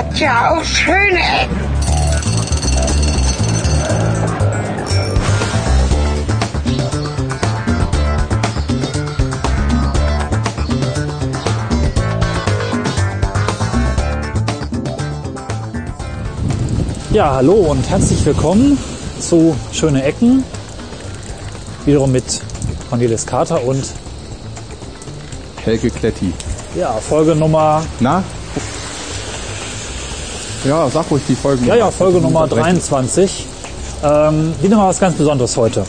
hat 0.00 0.18
ja 0.18 0.50
auch 0.52 0.64
schöne 0.64 1.18
Ecken. 1.18 1.60
Ja, 17.12 17.34
hallo 17.34 17.52
und 17.52 17.90
herzlich 17.90 18.24
willkommen 18.24 18.78
zu 19.20 19.54
Schöne 19.70 20.02
Ecken. 20.04 20.44
Wiederum 21.84 22.12
mit 22.12 22.40
Cornelis 22.88 23.26
Kater 23.26 23.62
und 23.64 23.84
Helge 25.62 25.90
Kletti. 25.90 26.32
ja, 26.74 26.92
Folge 26.92 27.34
Nummer, 27.34 27.82
Na? 27.98 28.24
Ja, 30.64 30.88
sag 30.90 31.10
ruhig 31.10 31.22
die 31.28 31.34
Folgen. 31.34 31.64
ja, 31.66 31.74
ja, 31.74 31.90
Folge 31.90 32.20
Nummer 32.20 32.46
23. 32.46 33.46
Ähm, 34.02 34.52
wieder 34.60 34.76
mal 34.76 34.88
was 34.88 34.98
ganz 35.00 35.16
Besonderes 35.16 35.56
heute. 35.56 35.84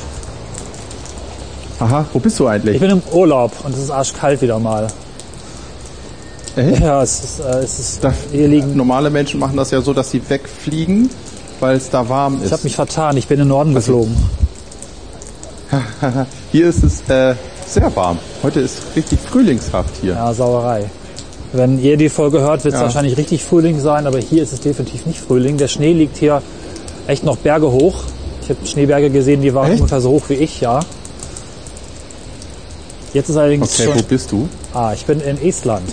Aha, 1.80 2.06
wo 2.14 2.20
bist 2.20 2.40
du 2.40 2.48
eigentlich? 2.48 2.76
Ich 2.76 2.82
bin 2.82 2.92
im 2.92 3.02
Urlaub 3.12 3.52
und 3.64 3.74
es 3.74 3.80
ist 3.84 3.92
arschkalt 3.92 4.42
wieder 4.42 4.60
mal. 4.60 4.88
Echt? 6.56 6.82
Ja, 6.82 7.02
es 7.02 7.24
ist, 7.24 7.40
äh, 7.40 7.60
es 7.60 7.80
ist 7.80 8.04
Da, 8.04 8.14
hier 8.32 8.48
liegen. 8.48 8.76
normale 8.76 9.10
Menschen 9.10 9.40
machen 9.40 9.58
das 9.58 9.72
ja 9.72 9.82
so, 9.82 9.94
dass 9.94 10.12
sie 10.12 10.22
wegfliegen, 10.30 11.10
weil 11.60 11.78
es 11.78 11.90
da 11.90 12.08
warm 12.08 12.38
Ich 12.40 12.46
ist. 12.46 12.52
habe 12.52 12.64
mich 12.64 12.76
vertan, 12.76 13.18
ich 13.18 13.28
bin 13.28 13.36
in 13.40 13.46
den 13.46 13.50
Norden 13.50 13.74
geflogen. 13.74 14.16
hier 16.52 16.68
ist 16.68 16.84
es 16.84 17.02
äh, 17.10 17.36
sehr 17.66 17.94
warm. 17.96 18.20
Heute 18.44 18.60
ist 18.60 18.80
richtig 18.96 19.20
frühlingshaft 19.20 19.92
hier. 20.02 20.14
Ja, 20.14 20.34
Sauerei. 20.34 20.90
Wenn 21.54 21.80
ihr 21.84 21.98
die 21.98 22.10
Folge 22.10 22.40
hört, 22.42 22.64
wird 22.64 22.74
es 22.74 22.80
Ja. 22.80 22.86
wahrscheinlich 22.86 23.18
richtig 23.18 23.44
Frühling 23.44 23.80
sein, 23.80 24.08
aber 24.08 24.20
hier 24.20 24.42
ist 24.44 24.54
es 24.54 24.62
definitiv 24.62 25.06
nicht 25.06 25.20
Frühling. 25.20 25.58
Der 25.58 25.68
Schnee 25.68 25.92
liegt 25.94 26.18
hier 26.18 26.42
echt 27.08 27.24
noch 27.26 27.38
Berge 27.38 27.70
hoch. 27.72 27.96
Ich 28.42 28.50
habe 28.50 28.66
Schneeberge 28.66 29.10
gesehen, 29.10 29.42
die 29.42 29.54
waren 29.54 29.72
Echt? 29.72 29.82
ungefähr 29.82 30.02
so 30.02 30.12
hoch 30.12 30.24
wie 30.30 30.36
ich, 30.36 30.62
ja. 30.62 30.80
Jetzt 33.14 33.30
ist 33.30 33.36
allerdings 33.36 33.74
Okay, 33.80 33.90
wo 33.90 33.94
schon. 33.98 34.04
bist 34.08 34.32
du? 34.32 34.48
Ah, 34.74 34.94
ich 34.94 35.06
bin 35.06 35.20
in 35.20 35.42
Estland, 35.42 35.84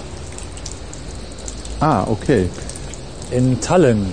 Ah, 1.81 2.05
okay. 2.09 2.49
in 3.33 3.61
Tallinn. 3.61 4.07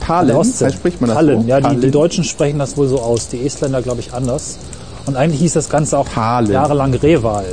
Tallinn, 0.00 0.36
Ostsee. 0.36 0.70
spricht 0.72 1.00
man 1.00 1.08
das 1.08 1.16
Tallinn, 1.18 1.42
so? 1.42 1.48
ja, 1.48 1.60
die, 1.60 1.68
die 1.68 1.74
Tallinn? 1.76 1.92
Deutschen 1.92 2.24
sprechen 2.24 2.58
das 2.58 2.76
wohl 2.78 2.88
so 2.88 3.00
aus, 3.00 3.28
die 3.28 3.44
Estländer 3.44 3.82
glaube 3.82 4.00
ich 4.00 4.12
anders. 4.14 4.56
Und 5.06 5.16
eigentlich 5.16 5.40
hieß 5.40 5.52
das 5.54 5.68
Ganze 5.68 5.98
auch 5.98 6.08
Tallinn. 6.08 6.52
jahrelang 6.52 6.94
Reval. 6.94 7.44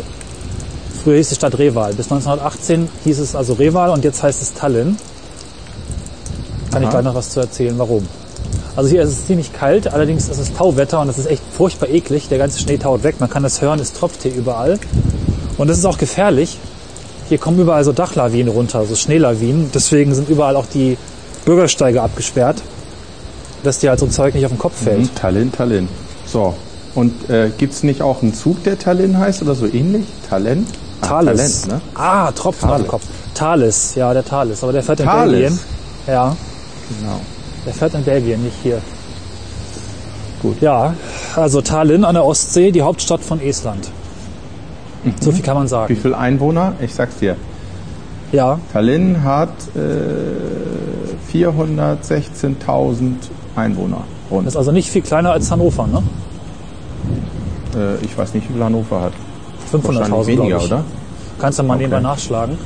Früher 1.04 1.18
hieß 1.18 1.30
die 1.30 1.36
Stadt 1.36 1.58
Reval. 1.58 1.94
Bis 1.94 2.12
1918 2.12 2.90
hieß 3.04 3.20
es 3.20 3.36
also 3.36 3.54
Reval 3.54 3.92
und 3.92 4.04
jetzt 4.04 4.24
heißt 4.24 4.42
es 4.42 4.54
Tallinn. 4.54 4.98
Kann 6.72 6.82
ich 6.82 6.88
Aha. 6.88 6.96
gleich 6.96 7.06
noch 7.06 7.16
was 7.16 7.30
zu 7.30 7.40
erzählen, 7.40 7.78
warum. 7.78 8.08
Also 8.76 8.90
hier 8.90 9.02
ist 9.02 9.10
es 9.10 9.26
ziemlich 9.26 9.54
kalt, 9.54 9.92
allerdings 9.92 10.30
ist 10.30 10.38
es 10.38 10.54
Tauwetter 10.54 11.02
und 11.02 11.08
das 11.08 11.18
ist 11.18 11.26
echt 11.26 11.42
furchtbar 11.52 11.90
eklig. 11.90 12.28
Der 12.30 12.38
ganze 12.38 12.60
Schnee 12.60 12.78
taut 12.78 13.04
weg, 13.04 13.16
man 13.20 13.30
kann 13.30 13.42
das 13.42 13.62
hören, 13.62 13.80
es 13.80 13.94
tropft 13.94 14.22
hier 14.24 14.36
überall. 14.36 14.80
Und 15.58 15.68
das 15.68 15.80
ist 15.80 15.86
auch 15.86 15.98
gefährlich. 15.98 16.60
Hier 17.28 17.40
kommen 17.40 17.60
überall 17.60 17.84
so 17.84 17.92
Dachlawinen 17.92 18.54
runter, 18.54 18.86
so 18.86 18.96
Schneelawinen. 18.96 19.72
Deswegen 19.74 20.14
sind 20.14 20.30
überall 20.30 20.56
auch 20.56 20.68
die 20.68 20.98
Bürgersteige 21.46 22.02
abgesperrt, 22.02 22.62
dass 23.64 23.80
dir 23.80 23.90
halt 23.90 24.00
so 24.00 24.06
ein 24.06 24.12
Zeug 24.12 24.36
nicht 24.36 24.46
auf 24.46 24.52
den 24.52 24.60
Kopf 24.60 24.84
fällt. 24.84 25.00
Mhm, 25.00 25.16
Tallinn, 25.16 25.52
Tallinn. 25.52 25.90
So. 26.26 26.54
Und 26.98 27.30
äh, 27.30 27.52
gibt's 27.56 27.84
nicht 27.84 28.02
auch 28.02 28.24
einen 28.24 28.34
Zug, 28.34 28.64
der 28.64 28.80
Tallinn 28.80 29.20
heißt 29.20 29.44
oder 29.44 29.54
so 29.54 29.68
ähnlich? 29.68 30.06
Talent? 30.28 30.68
Ah, 31.02 31.08
Thales. 31.08 31.62
Talent, 31.62 31.68
ne? 31.68 31.82
Ah, 31.94 32.32
Tropfen 32.32 32.64
auf 32.70 32.72
Thales. 32.72 32.82
den 32.86 32.90
Kopf. 32.90 33.04
Thales, 33.36 33.94
ja, 33.96 34.14
der 34.16 34.26
Thales. 34.26 34.64
Aber 34.64 34.72
der 34.74 34.82
fährt 34.82 35.00
in 35.02 35.06
Thales. 35.06 35.32
Belgien. 35.32 35.60
Ja, 36.08 36.36
Genau. 37.00 37.20
der 37.68 37.74
fährt 37.76 37.94
in 37.94 38.04
Belgien, 38.04 38.44
nicht 38.44 38.56
hier. 38.64 38.82
Gut. 40.42 40.60
Ja, 40.60 40.96
also 41.36 41.62
Tallinn 41.62 42.04
an 42.04 42.16
der 42.16 42.26
Ostsee, 42.26 42.72
die 42.72 42.82
Hauptstadt 42.82 43.22
von 43.22 43.40
Estland. 43.42 43.90
So 45.22 45.32
viel 45.32 45.44
kann 45.44 45.54
man 45.56 45.66
Wie 45.66 45.70
sagen. 45.70 45.96
viel 45.96 46.16
Einwohner? 46.16 46.74
Ich 46.82 46.96
sag's 46.96 47.18
dir. 47.18 47.36
Ja, 48.32 48.60
Tallinn 48.74 49.24
hat 49.24 49.50
äh, 49.76 49.80
416.000 51.32 53.14
Einwohner. 53.56 54.04
Rund. 54.32 54.46
das 54.48 54.54
ist 54.56 54.58
also 54.58 54.72
nicht 54.72 54.90
viel 54.90 55.02
kleiner 55.04 55.32
als 55.32 55.50
Hannover, 55.52 55.88
ne? 55.88 56.02
Äh, 57.76 58.04
ich 58.06 58.18
weiß 58.18 58.34
nicht, 58.34 58.48
wie 58.50 58.54
viel 58.54 58.64
Hannover 58.64 59.02
hat. 59.02 59.14
500.000, 59.72 59.84
Wahrscheinlich 60.00 60.28
weniger, 60.28 60.64
oder? 60.64 60.84
Kannst 61.40 61.60
du 61.60 61.64
mal 61.64 61.74
Okay. 61.76 61.84
nebenbei 61.84 62.00
nachschlagen. 62.02 62.58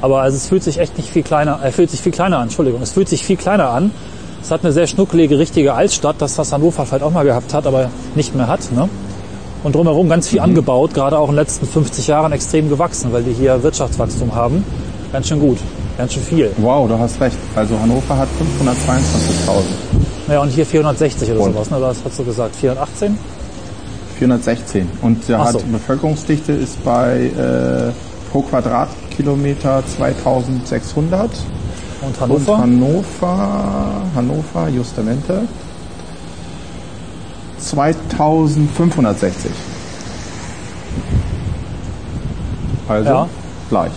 Aber 0.00 0.20
also 0.20 0.36
es 0.36 0.48
fühlt 0.48 0.62
sich 0.62 0.78
echt 0.78 0.96
nicht 0.98 1.10
viel 1.10 1.22
kleiner, 1.22 1.60
äh, 1.64 1.70
fühlt 1.70 1.90
sich 1.90 2.00
viel 2.00 2.12
kleiner 2.12 2.38
an, 2.38 2.44
Entschuldigung. 2.44 2.82
Es 2.82 2.92
fühlt 2.92 3.08
sich 3.08 3.24
viel 3.24 3.36
kleiner 3.36 3.70
an. 3.70 3.90
Es 4.42 4.50
hat 4.50 4.64
eine 4.64 4.72
sehr 4.72 4.88
schnuckelige, 4.88 5.38
richtige 5.38 5.74
Altstadt, 5.74 6.16
das 6.18 6.36
was 6.38 6.52
Hannover 6.52 6.84
vielleicht 6.84 7.04
auch 7.04 7.12
mal 7.12 7.24
gehabt 7.24 7.54
hat, 7.54 7.66
aber 7.66 7.90
nicht 8.16 8.34
mehr 8.34 8.48
hat. 8.48 8.60
Ne? 8.72 8.88
Und 9.62 9.76
drumherum 9.76 10.08
ganz 10.08 10.26
viel 10.26 10.40
angebaut, 10.40 10.92
gerade 10.94 11.16
auch 11.16 11.28
in 11.28 11.34
den 11.36 11.44
letzten 11.44 11.66
50 11.66 12.08
Jahren 12.08 12.32
extrem 12.32 12.68
gewachsen, 12.68 13.12
weil 13.12 13.22
die 13.22 13.32
hier 13.32 13.62
Wirtschaftswachstum 13.62 14.34
haben. 14.34 14.64
Ganz 15.12 15.28
schön 15.28 15.38
gut, 15.38 15.58
ganz 15.96 16.12
schön 16.14 16.24
viel. 16.24 16.50
Wow, 16.56 16.88
du 16.88 16.98
hast 16.98 17.20
recht. 17.20 17.36
Also 17.54 17.78
Hannover 17.78 18.16
hat 18.16 18.26
522.000. 18.40 20.32
Ja, 20.32 20.40
und 20.40 20.48
hier 20.48 20.66
460 20.66 21.30
oder 21.30 21.40
Und? 21.40 21.52
sowas, 21.52 21.70
ne? 21.70 21.78
Das 21.80 21.98
hast 22.04 22.18
du 22.18 22.24
gesagt. 22.24 22.56
418? 22.56 23.16
416. 24.18 24.88
Und 25.02 25.28
der 25.28 25.40
Ach 25.40 25.46
hat 25.46 25.52
so. 25.52 25.60
Bevölkerungsdichte 25.60 26.52
ist 26.52 26.82
bei 26.84 27.26
äh, 27.26 27.92
pro 28.30 28.42
Quadratkilometer 28.42 29.82
2600. 29.96 31.30
Und 32.00 32.08
Und 32.08 32.20
Hannover? 32.20 32.58
Hannover, 32.58 33.92
Hannover, 34.16 34.68
Justamente, 34.68 35.42
2560. 37.58 39.50
Also 42.88 43.08
Ja. 43.08 43.28
gleich. 43.70 43.92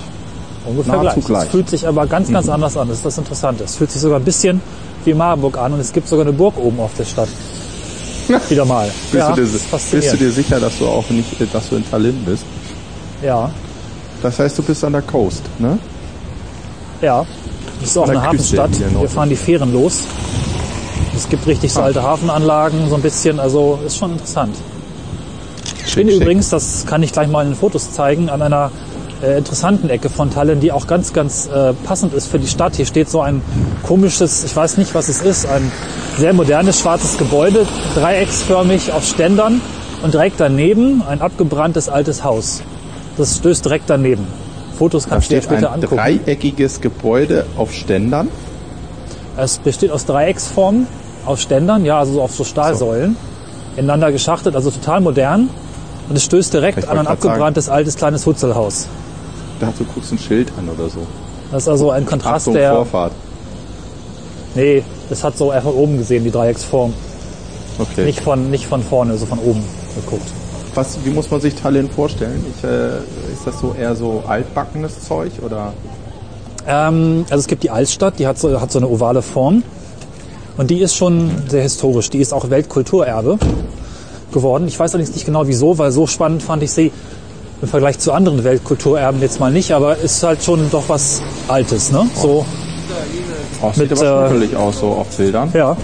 Ungefähr 0.67 0.93
nahezu 0.97 1.19
gleich. 1.21 1.25
gleich. 1.27 1.43
Es 1.45 1.49
fühlt 1.51 1.69
sich 1.69 1.87
aber 1.87 2.07
ganz, 2.07 2.31
ganz 2.31 2.49
anders 2.49 2.77
an. 2.77 2.87
Das 2.87 2.97
ist 2.97 3.05
das 3.05 3.17
Interessante. 3.17 3.63
Es 3.63 3.75
fühlt 3.75 3.91
sich 3.91 4.01
sogar 4.01 4.19
ein 4.19 4.25
bisschen 4.25 4.61
wie 5.03 5.13
Marburg 5.13 5.57
an 5.57 5.73
und 5.73 5.79
es 5.79 5.91
gibt 5.93 6.07
sogar 6.07 6.25
eine 6.25 6.33
Burg 6.33 6.57
oben 6.57 6.79
auf 6.79 6.91
der 6.97 7.05
Stadt. 7.05 7.29
Wieder 8.49 8.65
mal. 8.65 8.87
Bist, 9.11 9.13
ja, 9.13 9.31
du 9.31 9.43
dir, 9.43 9.49
bist 9.51 9.93
du 10.13 10.17
dir 10.17 10.31
sicher, 10.31 10.59
dass 10.59 10.77
du 10.79 10.87
auch 10.87 11.09
nicht, 11.09 11.29
dass 11.53 11.69
du 11.69 11.75
in 11.75 11.89
Tallinn 11.89 12.17
bist? 12.25 12.43
Ja, 13.23 13.49
Das 14.21 14.39
heißt, 14.39 14.57
du 14.57 14.63
bist 14.63 14.83
an 14.83 14.93
der 14.93 15.01
Coast, 15.01 15.43
ne? 15.59 15.77
ja. 17.01 17.25
Das 17.81 17.89
ist 17.89 17.97
auch 17.97 18.07
eine 18.07 18.19
Küste 18.29 18.57
Hafenstadt. 18.63 19.01
Wir 19.01 19.09
fahren 19.09 19.29
die 19.29 19.35
Fähren 19.35 19.73
los. 19.73 20.03
Es 21.15 21.27
gibt 21.27 21.45
richtig 21.45 21.73
so 21.73 21.81
Ah. 21.81 21.85
alte 21.85 22.01
Hafenanlagen, 22.01 22.89
so 22.89 22.95
ein 22.95 23.01
bisschen. 23.01 23.39
Also 23.39 23.79
ist 23.85 23.97
schon 23.97 24.13
interessant. 24.13 24.55
Ich 25.85 25.93
bin 25.95 26.07
schick. 26.09 26.21
übrigens, 26.21 26.49
das 26.49 26.85
kann 26.85 27.03
ich 27.03 27.11
gleich 27.11 27.27
mal 27.27 27.43
in 27.43 27.49
den 27.51 27.57
Fotos 27.57 27.91
zeigen, 27.91 28.29
an 28.29 28.41
einer 28.41 28.71
äh, 29.21 29.37
interessanten 29.37 29.89
Ecke 29.89 30.09
von 30.09 30.31
Tallinn, 30.31 30.59
die 30.59 30.71
auch 30.71 30.87
ganz, 30.87 31.13
ganz 31.13 31.47
äh, 31.47 31.73
passend 31.85 32.13
ist 32.13 32.27
für 32.27 32.39
die 32.39 32.47
Stadt. 32.47 32.75
Hier 32.75 32.85
steht 32.85 33.09
so 33.09 33.21
ein 33.21 33.41
komisches, 33.83 34.43
ich 34.43 34.55
weiß 34.55 34.77
nicht, 34.77 34.93
was 34.95 35.09
es 35.09 35.21
ist, 35.21 35.45
ein 35.45 35.71
sehr 36.17 36.33
modernes 36.33 36.79
schwarzes 36.79 37.17
Gebäude, 37.17 37.65
dreiecksförmig 37.95 38.91
auf 38.91 39.05
Ständern 39.05 39.61
und 40.03 40.13
direkt 40.13 40.39
daneben 40.39 41.03
ein 41.07 41.21
abgebranntes 41.21 41.89
altes 41.89 42.23
Haus. 42.23 42.61
Das 43.17 43.37
stößt 43.37 43.63
direkt 43.65 43.89
daneben. 43.89 44.27
Fotos 44.77 45.07
kannst 45.07 45.31
du 45.31 45.35
dir 45.35 45.41
später 45.41 45.69
ein 45.71 45.81
angucken. 45.81 45.95
dreieckiges 45.95 46.81
Gebäude 46.81 47.45
auf 47.57 47.73
Ständern. 47.73 48.27
Es 49.37 49.57
besteht 49.57 49.91
aus 49.91 50.05
Dreiecksformen, 50.05 50.87
auf 51.25 51.39
Ständern, 51.39 51.85
ja, 51.85 51.99
also 51.99 52.13
so 52.13 52.21
auf 52.21 52.35
so 52.35 52.43
Stahlsäulen, 52.43 53.15
ineinander 53.75 54.11
geschachtet, 54.11 54.55
also 54.55 54.71
total 54.71 55.01
modern. 55.01 55.49
Und 56.07 56.15
es 56.15 56.23
stößt 56.23 56.53
direkt 56.53 56.87
an 56.87 56.99
ein 56.99 57.07
abgebranntes 57.07 57.67
altes 57.67 57.95
kleines 57.95 58.25
Hutzelhaus. 58.25 58.87
Da 59.59 59.67
hast 59.67 59.79
du 59.79 59.85
kurz 59.85 60.11
ein 60.11 60.19
Schild 60.19 60.51
an 60.57 60.69
oder 60.69 60.89
so. 60.89 60.99
Das 61.51 61.63
ist 61.63 61.69
also 61.69 61.91
ein 61.91 62.05
Kontrast 62.05 62.47
Achtung, 62.47 62.53
der. 62.55 62.73
Vorfahrt. 62.73 63.11
Nee, 64.55 64.83
das 65.09 65.23
hat 65.23 65.37
so 65.37 65.51
eher 65.51 65.61
von 65.61 65.73
oben 65.73 65.97
gesehen, 65.97 66.23
die 66.23 66.31
Dreiecksform. 66.31 66.93
Okay. 67.77 68.05
Nicht 68.05 68.21
von, 68.21 68.49
nicht 68.49 68.67
von 68.67 68.81
vorne, 68.81 69.17
so 69.17 69.25
von 69.25 69.39
oben 69.39 69.63
geguckt. 69.95 70.27
Was, 70.73 70.97
wie 71.03 71.09
muss 71.09 71.29
man 71.29 71.41
sich 71.41 71.55
Tallinn 71.55 71.89
vorstellen? 71.89 72.43
Ich, 72.57 72.63
äh, 72.63 72.97
ist 73.33 73.45
das 73.45 73.59
so 73.59 73.75
eher 73.77 73.95
so 73.95 74.23
altbackenes 74.27 75.05
Zeug 75.05 75.31
oder? 75.45 75.73
Ähm, 76.67 77.25
also 77.29 77.41
es 77.41 77.47
gibt 77.47 77.63
die 77.63 77.69
Altstadt, 77.69 78.19
die 78.19 78.27
hat 78.27 78.37
so, 78.37 78.59
hat 78.59 78.71
so 78.71 78.79
eine 78.79 78.87
ovale 78.87 79.21
Form. 79.21 79.63
Und 80.57 80.71
die 80.71 80.79
ist 80.79 80.95
schon 80.95 81.31
sehr 81.49 81.63
historisch. 81.63 82.09
Die 82.09 82.19
ist 82.19 82.33
auch 82.33 82.49
Weltkulturerbe 82.49 83.37
geworden. 84.31 84.67
Ich 84.67 84.79
weiß 84.79 84.93
allerdings 84.93 85.13
nicht 85.15 85.25
genau 85.25 85.47
wieso, 85.47 85.77
weil 85.77 85.91
so 85.91 86.07
spannend 86.07 86.43
fand 86.43 86.63
ich 86.63 86.71
sie 86.71 86.91
im 87.61 87.67
Vergleich 87.67 87.99
zu 87.99 88.11
anderen 88.11 88.43
Weltkulturerben 88.43 89.21
jetzt 89.21 89.39
mal 89.39 89.51
nicht, 89.51 89.71
aber 89.71 89.97
ist 89.97 90.21
halt 90.23 90.43
schon 90.43 90.69
doch 90.71 90.83
was 90.87 91.21
Altes, 91.47 91.91
ne? 91.91 92.07
So, 92.15 92.45
Oh, 93.61 93.71
sieht 93.71 93.89
Mit, 93.89 93.99
aber 93.99 94.25
äh, 94.25 94.29
schnuckelig 94.29 94.55
aus 94.55 94.79
so 94.79 94.87
auf 94.87 95.15
Bildern. 95.17 95.49
ja. 95.53 95.77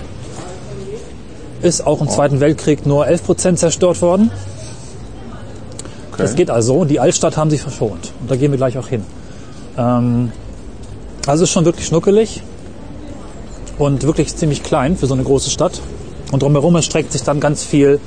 Ist 1.62 1.86
auch 1.86 2.02
im 2.02 2.10
Zweiten 2.10 2.40
Weltkrieg 2.40 2.86
nur 2.86 3.08
11 3.08 3.24
Prozent 3.24 3.60
zerstört 3.60 4.02
worden. 4.02 4.32
Okay. 6.12 6.24
Das 6.24 6.36
geht 6.36 6.50
also. 6.50 6.86
Die 6.86 7.00
Altstadt 7.00 7.38
haben 7.38 7.50
sie 7.52 7.58
verschont. 7.60 8.12
Und 8.20 8.30
da 8.32 8.36
gehen 8.36 8.52
wir 8.52 8.58
gleich 8.58 8.78
auch 8.78 8.88
hin. 8.88 9.06
Ähm, 9.78 10.32
Also 11.28 11.44
es 11.44 11.50
ist 11.50 11.54
schon 11.54 11.66
wirklich 11.66 11.86
schnuckelig 11.86 12.42
und 13.78 14.04
wirklich 14.04 14.36
ziemlich 14.36 14.64
klein 14.64 14.98
für 14.98 15.06
so 15.06 15.14
eine 15.14 15.24
große 15.24 15.50
Stadt. 15.52 15.82
Und 16.32 16.42
drumherum 16.42 16.76
erstreckt 16.76 17.12
sich 17.12 17.24
dann 17.24 17.40
ganz 17.40 17.64
viel 17.64 18.00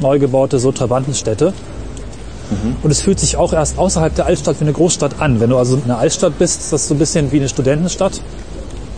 neu 0.00 0.18
gebaute 0.20 0.58
so 0.60 0.70
Trabantenstädte. 0.72 1.52
Und 2.82 2.90
es 2.90 3.02
fühlt 3.02 3.18
sich 3.18 3.36
auch 3.36 3.52
erst 3.52 3.78
außerhalb 3.78 4.14
der 4.14 4.26
Altstadt 4.26 4.60
wie 4.60 4.64
eine 4.64 4.72
Großstadt 4.72 5.20
an. 5.20 5.40
Wenn 5.40 5.50
du 5.50 5.58
also 5.58 5.76
in 5.76 5.84
einer 5.84 5.98
Altstadt 5.98 6.38
bist, 6.38 6.60
ist 6.60 6.72
das 6.72 6.88
so 6.88 6.94
ein 6.94 6.98
bisschen 6.98 7.32
wie 7.32 7.38
eine 7.38 7.48
Studentenstadt. 7.48 8.20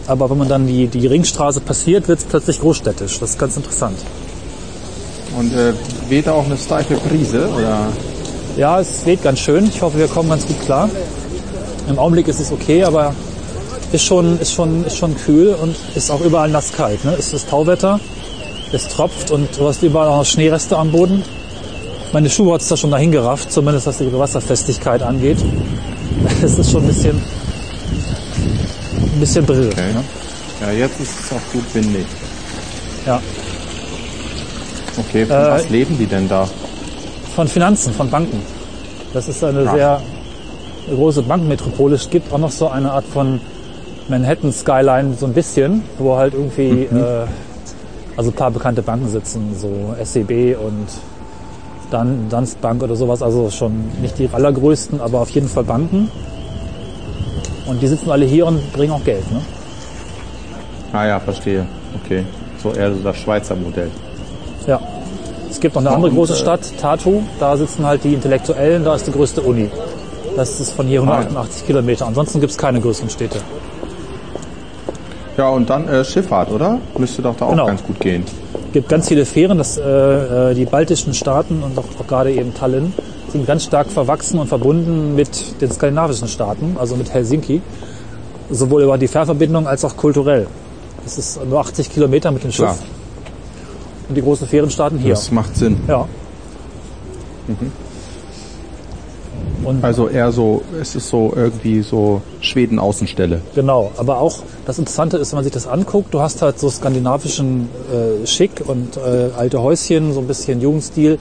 Aber 0.06 0.28
wenn 0.28 0.38
man 0.38 0.48
dann 0.48 0.66
die, 0.66 0.86
die 0.86 1.06
Ringstraße 1.06 1.60
passiert, 1.60 2.08
wird 2.08 2.18
es 2.18 2.24
plötzlich 2.24 2.60
großstädtisch. 2.60 3.18
Das 3.20 3.30
ist 3.30 3.38
ganz 3.38 3.56
interessant. 3.56 3.98
Und 5.38 5.52
äh, 5.52 5.72
weht 6.08 6.26
da 6.26 6.32
auch 6.32 6.44
eine 6.44 6.56
steife 6.56 6.96
Brise? 6.96 7.48
Oder? 7.48 7.88
Ja, 8.56 8.80
es 8.80 9.04
weht 9.04 9.22
ganz 9.22 9.40
schön. 9.40 9.66
Ich 9.66 9.82
hoffe, 9.82 9.98
wir 9.98 10.08
kommen 10.08 10.28
ganz 10.28 10.46
gut 10.46 10.60
klar. 10.64 10.88
Im 11.88 11.98
Augenblick 11.98 12.28
ist 12.28 12.40
es 12.40 12.52
okay, 12.52 12.84
aber 12.84 13.14
ist 13.92 14.04
schon, 14.04 14.38
ist 14.40 14.52
schon, 14.52 14.84
ist 14.84 14.96
schon 14.96 15.16
kühl 15.16 15.54
und 15.60 15.76
ist 15.94 16.10
auch 16.10 16.20
überall 16.20 16.48
nass 16.50 16.72
kalt. 16.72 17.04
Ne? 17.04 17.14
Es 17.18 17.32
ist 17.32 17.48
Tauwetter, 17.48 18.00
es 18.72 18.88
tropft 18.88 19.30
und 19.30 19.48
du 19.58 19.68
hast 19.68 19.82
überall 19.82 20.08
auch 20.08 20.18
noch 20.18 20.24
Schneereste 20.24 20.76
am 20.76 20.92
Boden. 20.92 21.22
Meine 22.14 22.30
Schuhe 22.30 22.54
hat 22.54 22.60
es 22.60 22.68
da 22.68 22.76
schon 22.76 22.92
dahin 22.92 23.10
gerafft, 23.10 23.50
zumindest 23.50 23.88
was 23.88 23.98
die 23.98 24.12
Wasserfestigkeit 24.12 25.02
angeht. 25.02 25.38
Es 26.44 26.56
ist 26.56 26.70
schon 26.70 26.82
ein 26.84 26.86
bisschen, 26.86 27.20
ein 29.14 29.18
bisschen 29.20 29.44
brill. 29.44 29.68
Okay. 29.72 29.92
Ne? 29.92 30.04
Ja, 30.60 30.70
jetzt 30.70 31.00
ist 31.00 31.10
es 31.20 31.32
auch 31.32 31.52
gut 31.52 31.64
windig. 31.74 32.06
Ja. 33.04 33.20
Okay, 34.96 35.26
von 35.26 35.36
Äh, 35.36 35.50
was 35.50 35.68
leben 35.70 35.98
die 35.98 36.06
denn 36.06 36.28
da? 36.28 36.48
Von 37.34 37.48
Finanzen, 37.48 37.92
von 37.92 38.08
Banken. 38.08 38.40
Das 39.12 39.26
ist 39.26 39.42
eine 39.42 39.64
Ja. 39.64 39.74
sehr 39.74 40.00
große 40.94 41.22
Bankmetropole. 41.22 41.96
Es 41.96 42.08
gibt 42.08 42.32
auch 42.32 42.38
noch 42.38 42.52
so 42.52 42.68
eine 42.68 42.92
Art 42.92 43.04
von 43.12 43.40
Manhattan 44.08 44.52
Skyline, 44.52 45.14
so 45.18 45.26
ein 45.26 45.32
bisschen, 45.32 45.82
wo 45.98 46.16
halt 46.16 46.34
irgendwie 46.34 46.84
äh, 46.84 47.26
also 48.16 48.30
ein 48.30 48.34
paar 48.34 48.52
bekannte 48.52 48.82
Banken 48.82 49.08
sitzen, 49.08 49.56
so 49.60 49.96
SEB 50.00 50.56
und 50.64 50.86
dann 51.94 52.26
Danske 52.28 52.58
Bank 52.60 52.82
oder 52.82 52.96
sowas. 52.96 53.22
Also 53.22 53.50
schon 53.50 53.72
nicht 54.02 54.18
die 54.18 54.28
allergrößten, 54.32 55.00
aber 55.00 55.20
auf 55.20 55.30
jeden 55.30 55.48
Fall 55.48 55.64
Banken. 55.64 56.10
Und 57.66 57.80
die 57.80 57.86
sitzen 57.86 58.10
alle 58.10 58.26
hier 58.26 58.46
und 58.46 58.72
bringen 58.72 58.92
auch 58.92 59.04
Geld. 59.04 59.30
Ne? 59.32 59.40
Ah 60.92 61.06
ja, 61.06 61.20
verstehe. 61.20 61.66
Okay. 62.04 62.24
So 62.62 62.72
eher 62.72 62.92
so 62.94 63.00
das 63.02 63.16
Schweizer 63.16 63.56
Modell. 63.56 63.90
Ja. 64.66 64.80
Es 65.50 65.60
gibt 65.60 65.74
noch 65.76 65.82
eine 65.82 65.90
andere 65.92 66.10
große 66.10 66.32
äh, 66.32 66.36
Stadt, 66.36 66.60
Tartu. 66.80 67.22
Da 67.38 67.56
sitzen 67.56 67.86
halt 67.86 68.02
die 68.04 68.12
Intellektuellen, 68.14 68.84
da 68.84 68.94
ist 68.96 69.06
die 69.06 69.12
größte 69.12 69.40
Uni. 69.40 69.70
Das 70.36 70.58
ist 70.60 70.72
von 70.72 70.86
hier 70.86 71.00
Ah, 71.02 71.04
ja. 71.06 71.10
188 71.12 71.66
Kilometer. 71.66 72.06
Ansonsten 72.06 72.40
gibt 72.40 72.50
es 72.50 72.58
keine 72.58 72.80
größeren 72.80 73.08
Städte. 73.08 73.38
Ja, 75.36 75.48
und 75.48 75.70
dann 75.70 75.88
äh, 75.88 76.04
Schifffahrt, 76.04 76.50
oder? 76.50 76.78
Müsste 76.98 77.22
doch 77.22 77.36
da 77.36 77.46
auch 77.46 77.50
Genau. 77.50 77.66
ganz 77.66 77.82
gut 77.82 77.98
gehen. 78.00 78.24
Es 78.74 78.76
gibt 78.76 78.88
ganz 78.88 79.06
viele 79.06 79.24
Fähren. 79.24 79.56
Das, 79.56 79.78
äh, 79.78 80.50
äh, 80.50 80.54
die 80.56 80.64
baltischen 80.64 81.14
Staaten 81.14 81.62
und 81.62 81.78
auch, 81.78 81.84
auch 81.96 82.08
gerade 82.08 82.32
eben 82.32 82.52
Tallinn 82.54 82.92
sind 83.28 83.46
ganz 83.46 83.62
stark 83.62 83.86
verwachsen 83.88 84.40
und 84.40 84.48
verbunden 84.48 85.14
mit 85.14 85.60
den 85.60 85.70
skandinavischen 85.70 86.26
Staaten, 86.26 86.76
also 86.76 86.96
mit 86.96 87.14
Helsinki. 87.14 87.62
Sowohl 88.50 88.82
über 88.82 88.98
die 88.98 89.06
Fährverbindung 89.06 89.68
als 89.68 89.84
auch 89.84 89.96
kulturell. 89.96 90.48
Es 91.06 91.18
ist 91.18 91.46
nur 91.46 91.60
80 91.60 91.88
Kilometer 91.88 92.32
mit 92.32 92.42
dem 92.42 92.50
Schiff. 92.50 92.64
Klar. 92.64 92.78
Und 94.08 94.16
die 94.16 94.22
großen 94.22 94.48
Fähren 94.48 94.70
starten 94.70 94.98
hier. 94.98 95.14
Das 95.14 95.30
macht 95.30 95.54
Sinn. 95.54 95.76
Ja. 95.86 96.08
Und 99.64 99.82
Also 99.82 100.08
eher 100.08 100.30
so, 100.32 100.62
es 100.80 100.94
ist 100.94 101.08
so 101.08 101.32
irgendwie 101.34 101.82
so 101.82 102.20
Schweden-Außenstelle. 102.40 103.40
Genau, 103.54 103.90
aber 103.96 104.18
auch 104.18 104.40
das 104.66 104.78
Interessante 104.78 105.16
ist, 105.16 105.32
wenn 105.32 105.38
man 105.38 105.44
sich 105.44 105.52
das 105.52 105.66
anguckt, 105.66 106.12
du 106.12 106.20
hast 106.20 106.42
halt 106.42 106.58
so 106.58 106.68
skandinavischen 106.68 107.68
äh, 107.92 108.26
Schick 108.26 108.62
und 108.66 108.96
äh, 108.96 109.30
alte 109.36 109.62
Häuschen, 109.62 110.12
so 110.12 110.20
ein 110.20 110.26
bisschen 110.26 110.60
Jugendstil, 110.60 111.18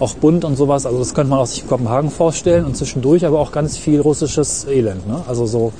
auch 0.00 0.14
bunt 0.14 0.44
und 0.44 0.56
sowas. 0.56 0.86
Also 0.86 0.98
das 0.98 1.14
könnte 1.14 1.30
man 1.30 1.38
auch 1.38 1.46
sich 1.46 1.62
in 1.62 1.68
Kopenhagen 1.68 2.10
vorstellen 2.10 2.64
und 2.64 2.76
zwischendurch 2.76 3.24
aber 3.24 3.38
auch 3.38 3.52
ganz 3.52 3.76
viel 3.76 4.00
russisches 4.00 4.66
Elend. 4.66 5.06
Ne? 5.06 5.22
Also 5.28 5.46
so 5.46 5.72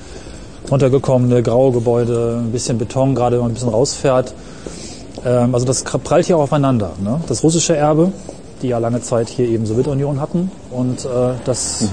runtergekommene 0.70 1.42
graue 1.42 1.72
Gebäude, 1.72 2.40
ein 2.42 2.52
bisschen 2.52 2.78
Beton, 2.78 3.14
gerade 3.14 3.36
wenn 3.36 3.42
man 3.42 3.50
ein 3.50 3.54
bisschen 3.54 3.70
rausfährt. 3.70 4.34
Ähm, 5.24 5.54
also 5.54 5.66
das 5.66 5.82
prallt 5.82 6.26
hier 6.26 6.36
aufeinander. 6.36 6.92
Ne? 7.02 7.20
Das 7.26 7.42
russische 7.42 7.76
Erbe, 7.76 8.12
die 8.64 8.70
ja 8.70 8.78
lange 8.78 9.02
Zeit 9.02 9.28
hier 9.28 9.46
eben 9.46 9.66
Sowjetunion 9.66 10.20
hatten 10.20 10.50
und 10.70 11.04
äh, 11.04 11.34
das 11.44 11.84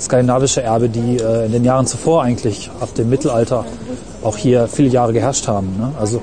skandinavische 0.00 0.62
Erbe, 0.62 0.88
die 0.88 1.16
äh, 1.16 1.46
in 1.46 1.52
den 1.52 1.64
Jahren 1.64 1.86
zuvor 1.86 2.22
eigentlich 2.22 2.70
ab 2.80 2.94
dem 2.94 3.10
Mittelalter 3.10 3.64
auch 4.22 4.36
hier 4.36 4.68
viele 4.68 4.88
Jahre 4.88 5.12
geherrscht 5.12 5.48
haben. 5.48 5.76
Ne? 5.78 5.92
Also 5.98 6.22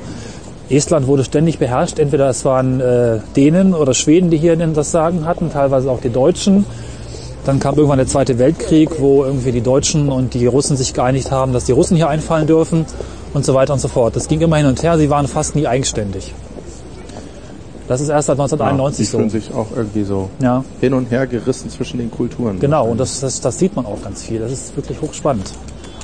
Estland 0.69 1.07
wurde 1.07 1.25
ständig 1.25 1.59
beherrscht. 1.59 2.00
Entweder 2.00 2.30
es 2.30 2.45
waren 2.45 2.80
äh, 2.80 3.19
Dänen 3.35 3.74
oder 3.74 3.94
Schweden, 3.94 4.30
die 4.30 4.38
hier 4.38 4.56
das 4.56 4.91
Sagen 4.91 5.25
hatten, 5.25 5.51
teilweise 5.51 5.91
auch 5.91 6.00
die 6.00 6.09
Deutschen. 6.09 6.65
Dann 7.45 7.59
kam 7.59 7.75
irgendwann 7.75 7.97
der 7.97 8.07
Zweite 8.07 8.39
Weltkrieg, 8.39 9.01
wo 9.01 9.25
irgendwie 9.25 9.51
die 9.51 9.62
Deutschen 9.62 10.09
und 10.09 10.33
die 10.33 10.45
Russen 10.45 10.77
sich 10.77 10.94
geeinigt 10.94 11.30
haben, 11.30 11.51
dass 11.51 11.65
die 11.65 11.74
Russen 11.74 11.97
hier 11.97 12.07
einfallen 12.07 12.47
dürfen 12.47 12.85
und 13.33 13.44
so 13.44 13.53
weiter 13.53 13.74
und 13.74 13.80
so 13.80 13.89
fort. 13.89 14.15
Das 14.15 14.30
ging 14.30 14.39
immer 14.39 14.56
hin 14.56 14.65
und 14.65 14.81
her. 14.81 14.97
Sie 14.97 15.09
waren 15.09 15.27
fast 15.27 15.56
nie 15.56 15.68
eigenständig. 15.68 16.33
Das 17.88 18.00
ist 18.01 18.09
erst 18.09 18.27
seit 18.27 18.38
die 18.38 18.41
1991 18.41 19.09
fühlen 19.09 19.30
so. 19.30 19.38
sich 19.38 19.53
auch 19.53 19.68
irgendwie 19.75 20.03
so 20.03 20.30
Ja, 20.39 20.63
hin 20.80 20.94
und 20.94 21.12
her 21.12 21.27
gerissen 21.27 21.69
zwischen 21.69 21.97
den 21.97 22.09
Kulturen. 22.12 22.59
genau. 22.59 22.88
Und 22.88 23.00
das, 23.00 23.19
das, 23.19 23.41
das 23.41 23.59
sieht 23.59 23.75
man 23.75 23.85
auch 23.85 24.01
ganz 24.01 24.24
viel. 24.24 24.39
Das 24.39 24.51
ist 24.51 24.75
wirklich 24.75 25.01
hochspannend. 25.01 25.51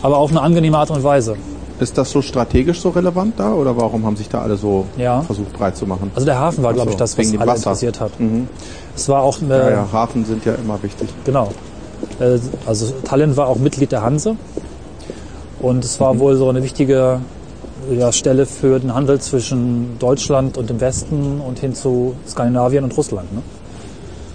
Aber 0.02 0.18
auf 0.18 0.30
eine 0.32 0.42
angenehme 0.42 0.78
Art 0.78 0.92
und 0.92 1.04
Weise. 1.04 1.36
Ist 1.80 1.98
das 1.98 2.12
so 2.12 2.22
strategisch 2.22 2.82
so 2.82 2.90
relevant 2.90 3.40
da 3.40 3.54
oder 3.54 3.76
warum 3.78 4.06
haben 4.06 4.18
sich 4.18 4.28
da 4.28 4.42
alle 4.42 4.58
so 4.58 4.86
Ja. 4.98 5.22
versucht 5.22 5.54
breit 5.54 5.78
zu 5.78 5.86
machen? 5.86 6.12
Also 6.14 6.26
der 6.26 6.38
Hafen 6.38 6.62
war, 6.64 6.74
glaube 6.74 6.92
ich, 6.92 6.98
das, 6.98 7.18
was 7.18 7.28
alle 7.32 7.40
Wasser. 7.48 7.56
interessiert 7.70 8.00
hat. 8.02 8.12
Es 8.96 9.08
war 9.08 9.22
auch, 9.24 9.42
eine, 9.42 9.58
ja, 9.58 9.70
ja, 9.70 9.88
Hafen 9.94 10.26
sind 10.26 10.44
ja 10.44 10.56
immer 10.56 10.82
wichtig. 10.84 11.08
genau. 11.24 11.50
Äh, 12.20 12.38
Also 12.66 12.94
Tallinn 13.06 13.38
war 13.38 13.48
auch 13.48 13.58
Mitglied 13.58 13.94
der 13.94 14.02
Hanse. 14.02 14.36
Und 15.62 15.84
es 15.86 16.00
war 16.02 16.20
wohl 16.20 16.36
so 16.36 16.50
eine 16.50 16.64
wichtige 16.64 17.20
ja, 17.92 18.12
Stelle 18.12 18.46
für 18.46 18.80
den 18.80 18.94
Handel 18.94 19.20
zwischen 19.20 19.98
Deutschland 20.00 20.58
und 20.58 20.70
dem 20.70 20.80
Westen 20.80 21.42
und 21.42 21.60
hin 21.60 21.74
zu 21.74 22.16
Skandinavien 22.28 22.84
und 22.84 22.96
Russland. 22.96 23.34
Ne? 23.34 23.42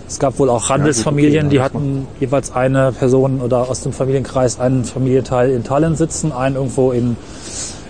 Es 0.06 0.18
gab 0.18 0.38
wohl 0.38 0.50
auch 0.50 0.68
Handelsfamilien, 0.68 1.48
die 1.48 1.60
hatten 1.60 2.06
jeweils 2.20 2.52
eine 2.52 2.92
Person 2.92 3.40
oder 3.40 3.70
aus 3.70 3.80
dem 3.80 3.92
Familienkreis 3.92 4.60
einen 4.60 4.84
Familienteil 4.84 5.50
in 5.50 5.64
Tallinn 5.64 5.96
sitzen, 5.96 6.30
einen 6.30 6.56
irgendwo 6.56 6.92
in, 6.92 7.16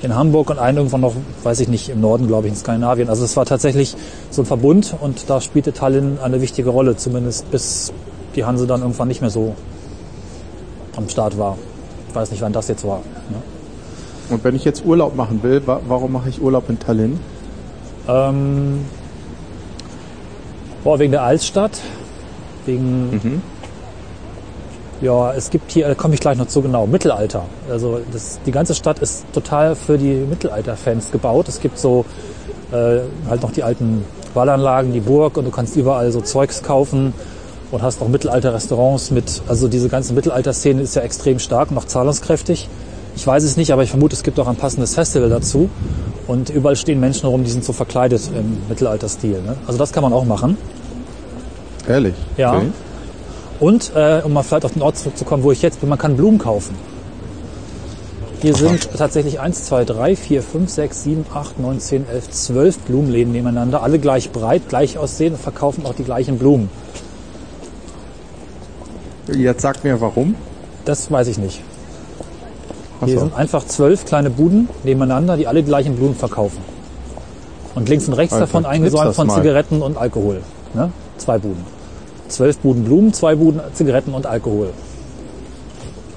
in 0.01 0.15
Hamburg 0.15 0.51
und 0.51 0.59
einen 0.59 0.79
irgendwo 0.79 0.99
noch, 0.99 1.15
weiß 1.43 1.61
ich 1.61 1.69
nicht, 1.69 1.89
im 1.89 2.01
Norden, 2.01 2.29
glaube 2.29 2.47
ich, 2.47 2.53
in 2.53 2.59
Skandinavien. 2.59 3.09
Also 3.09 3.25
es 3.25 3.37
war 3.37 3.47
tatsächlich 3.47 3.97
so 4.31 4.43
ein 4.43 4.47
Verbund 4.47 4.95
und 5.01 5.29
da 5.29 5.41
spielte 5.41 5.73
Tallinn 5.73 6.19
eine 6.23 6.41
wichtige 6.41 6.71
Rolle, 6.71 6.97
zumindest 6.97 7.51
bis 7.51 7.93
die 8.37 8.45
Hanse 8.45 8.67
dann 8.67 8.83
irgendwann 8.83 9.09
nicht 9.09 9.21
mehr 9.21 9.31
so 9.31 9.55
am 10.97 11.09
Start 11.09 11.37
war. 11.37 11.59
Ich 12.09 12.15
weiß 12.15 12.31
nicht, 12.31 12.43
wann 12.43 12.53
das 12.53 12.69
jetzt 12.69 12.87
war. 12.87 12.99
Ne? 13.31 13.54
Und 14.31 14.43
wenn 14.45 14.57
ich 14.57 14.65
jetzt 14.65 14.85
Urlaub 14.85 15.17
machen 15.17 15.43
will, 15.43 15.63
wa 15.67 15.81
warum 15.87 16.13
mache 16.13 16.29
ich 16.29 16.41
Urlaub 16.41 16.69
in 16.71 16.79
Tallinn? 16.79 17.21
Ähm, 18.09 18.85
boah, 20.83 20.99
wegen 20.99 21.13
der 21.13 21.23
Altstadt, 21.23 21.81
wegen, 22.67 23.43
ja, 25.01 25.33
es 25.33 25.51
gibt 25.51 25.71
hier, 25.71 25.89
da 25.89 25.95
komme 25.95 26.15
ich 26.15 26.21
gleich 26.21 26.39
noch 26.39 26.47
zu 26.49 26.63
genau, 26.63 26.87
Mittelalter. 26.87 27.45
Also 27.71 28.01
das, 28.13 28.41
die 28.47 28.53
ganze 28.53 28.75
Stadt 28.75 28.99
ist 29.01 29.25
total 29.33 29.77
für 29.77 29.99
die 29.99 30.15
Mittelalter-Fans 30.15 31.11
gebaut. 31.11 31.49
Es 31.49 31.61
gibt 31.61 31.79
so 31.79 32.07
äh, 32.73 33.01
halt 33.29 33.43
noch 33.43 33.53
die 33.53 33.63
alten 33.63 34.05
Wallanlagen, 34.33 34.93
die 34.93 35.01
Burg 35.01 35.37
und 35.37 35.45
du 35.45 35.51
kannst 35.51 35.77
überall 35.77 36.11
so 36.13 36.21
Zeugs 36.21 36.63
kaufen 36.63 37.13
und 37.71 37.83
hast 37.83 38.01
auch 38.01 38.09
Mittelalter-Restaurants 38.09 39.11
mit, 39.11 39.43
also 39.49 39.69
diese 39.69 39.89
ganze 39.89 40.15
Mittelalter-Szene 40.15 40.83
ist 40.83 40.97
ja 40.97 41.03
extrem 41.03 41.39
stark 41.39 41.71
und 41.71 41.79
auch 41.79 41.85
zahlungskräftig. 41.85 42.69
Ich 43.17 43.27
weiß 43.27 43.45
es 43.45 43.57
nicht, 43.57 43.73
aber 43.73 43.83
ich 43.83 43.91
vermute, 43.91 44.15
es 44.15 44.23
gibt 44.23 44.39
auch 44.41 44.49
ein 44.49 44.57
passendes 44.57 44.95
Festival 44.95 45.29
dazu. 45.29 45.71
Und 46.27 46.51
überall 46.51 46.77
stehen 46.77 47.01
Menschen 47.01 47.29
rum, 47.29 47.45
die 47.45 47.51
sind 47.51 47.65
so 47.65 47.73
verkleidet 47.73 48.31
im 48.37 48.59
Mittelalterstil. 48.69 49.43
Ne? 49.43 49.57
Also 49.67 49.79
das 49.79 49.93
kann 49.93 50.03
man 50.03 50.13
auch 50.13 50.25
machen. 50.25 50.57
Ehrlich? 51.87 52.15
Ja. 52.37 52.57
Okay. 52.57 52.67
Und, 53.61 53.93
äh, 53.95 54.23
um 54.25 54.33
mal 54.33 54.43
vielleicht 54.43 54.65
auf 54.65 54.73
den 54.73 54.83
Ort 54.83 54.99
zurückzukommen, 54.99 55.43
wo 55.43 55.53
ich 55.53 55.63
jetzt 55.63 55.81
bin, 55.81 55.89
man 55.89 55.99
kann 55.99 56.17
Blumen 56.17 56.39
kaufen. 56.39 56.75
Hier 58.43 58.55
sind 58.55 58.91
tatsächlich 58.99 59.41
1, 59.41 59.65
2, 59.65 59.85
3, 59.85 60.17
4, 60.17 60.43
5, 60.43 60.71
6, 60.71 61.03
7, 61.05 61.27
8, 61.33 61.61
9, 61.61 61.81
10, 61.81 62.09
11, 62.09 62.31
12 62.31 62.79
Blumenläden 62.81 63.33
nebeneinander. 63.33 63.83
Alle 63.83 63.99
gleich 63.99 64.33
breit, 64.33 64.69
gleich 64.69 64.99
aussehen 64.99 65.33
und 65.35 65.41
verkaufen 65.41 65.87
auch 65.87 65.95
die 65.95 66.05
gleichen 66.05 66.39
Blumen. 66.39 66.69
Jetzt 69.33 69.63
sag 69.63 69.83
mir 69.85 70.01
warum. 70.01 70.35
Das 70.85 71.11
weiß 71.11 71.29
ich 71.29 71.39
nicht. 71.39 71.63
Hier 73.07 73.21
sind 73.21 73.35
einfach 73.35 73.65
zwölf 73.67 74.05
kleine 74.05 74.31
Buden 74.31 74.69
nebeneinander, 74.85 75.37
die 75.37 75.47
alle 75.47 75.63
die 75.63 75.69
gleichen 75.69 75.97
Blumen 75.97 76.15
verkaufen. 76.15 76.59
Und 77.75 77.89
links 77.89 78.07
und 78.09 78.15
rechts 78.15 78.33
Alter, 78.35 78.47
davon 78.47 78.67
eingesäumt 78.67 79.15
von 79.15 79.27
mal. 79.27 79.37
Zigaretten 79.41 79.83
und 79.83 79.97
Alkohol. 79.97 80.41
Ne? 80.75 80.91
Zwei 81.19 81.39
Buden. 81.39 81.65
Zwölf 82.29 82.59
Buden 82.59 82.85
Blumen, 82.85 83.13
zwei 83.13 83.35
Buden 83.35 83.61
Zigaretten 83.75 84.15
und 84.15 84.27
Alkohol. 84.27 84.71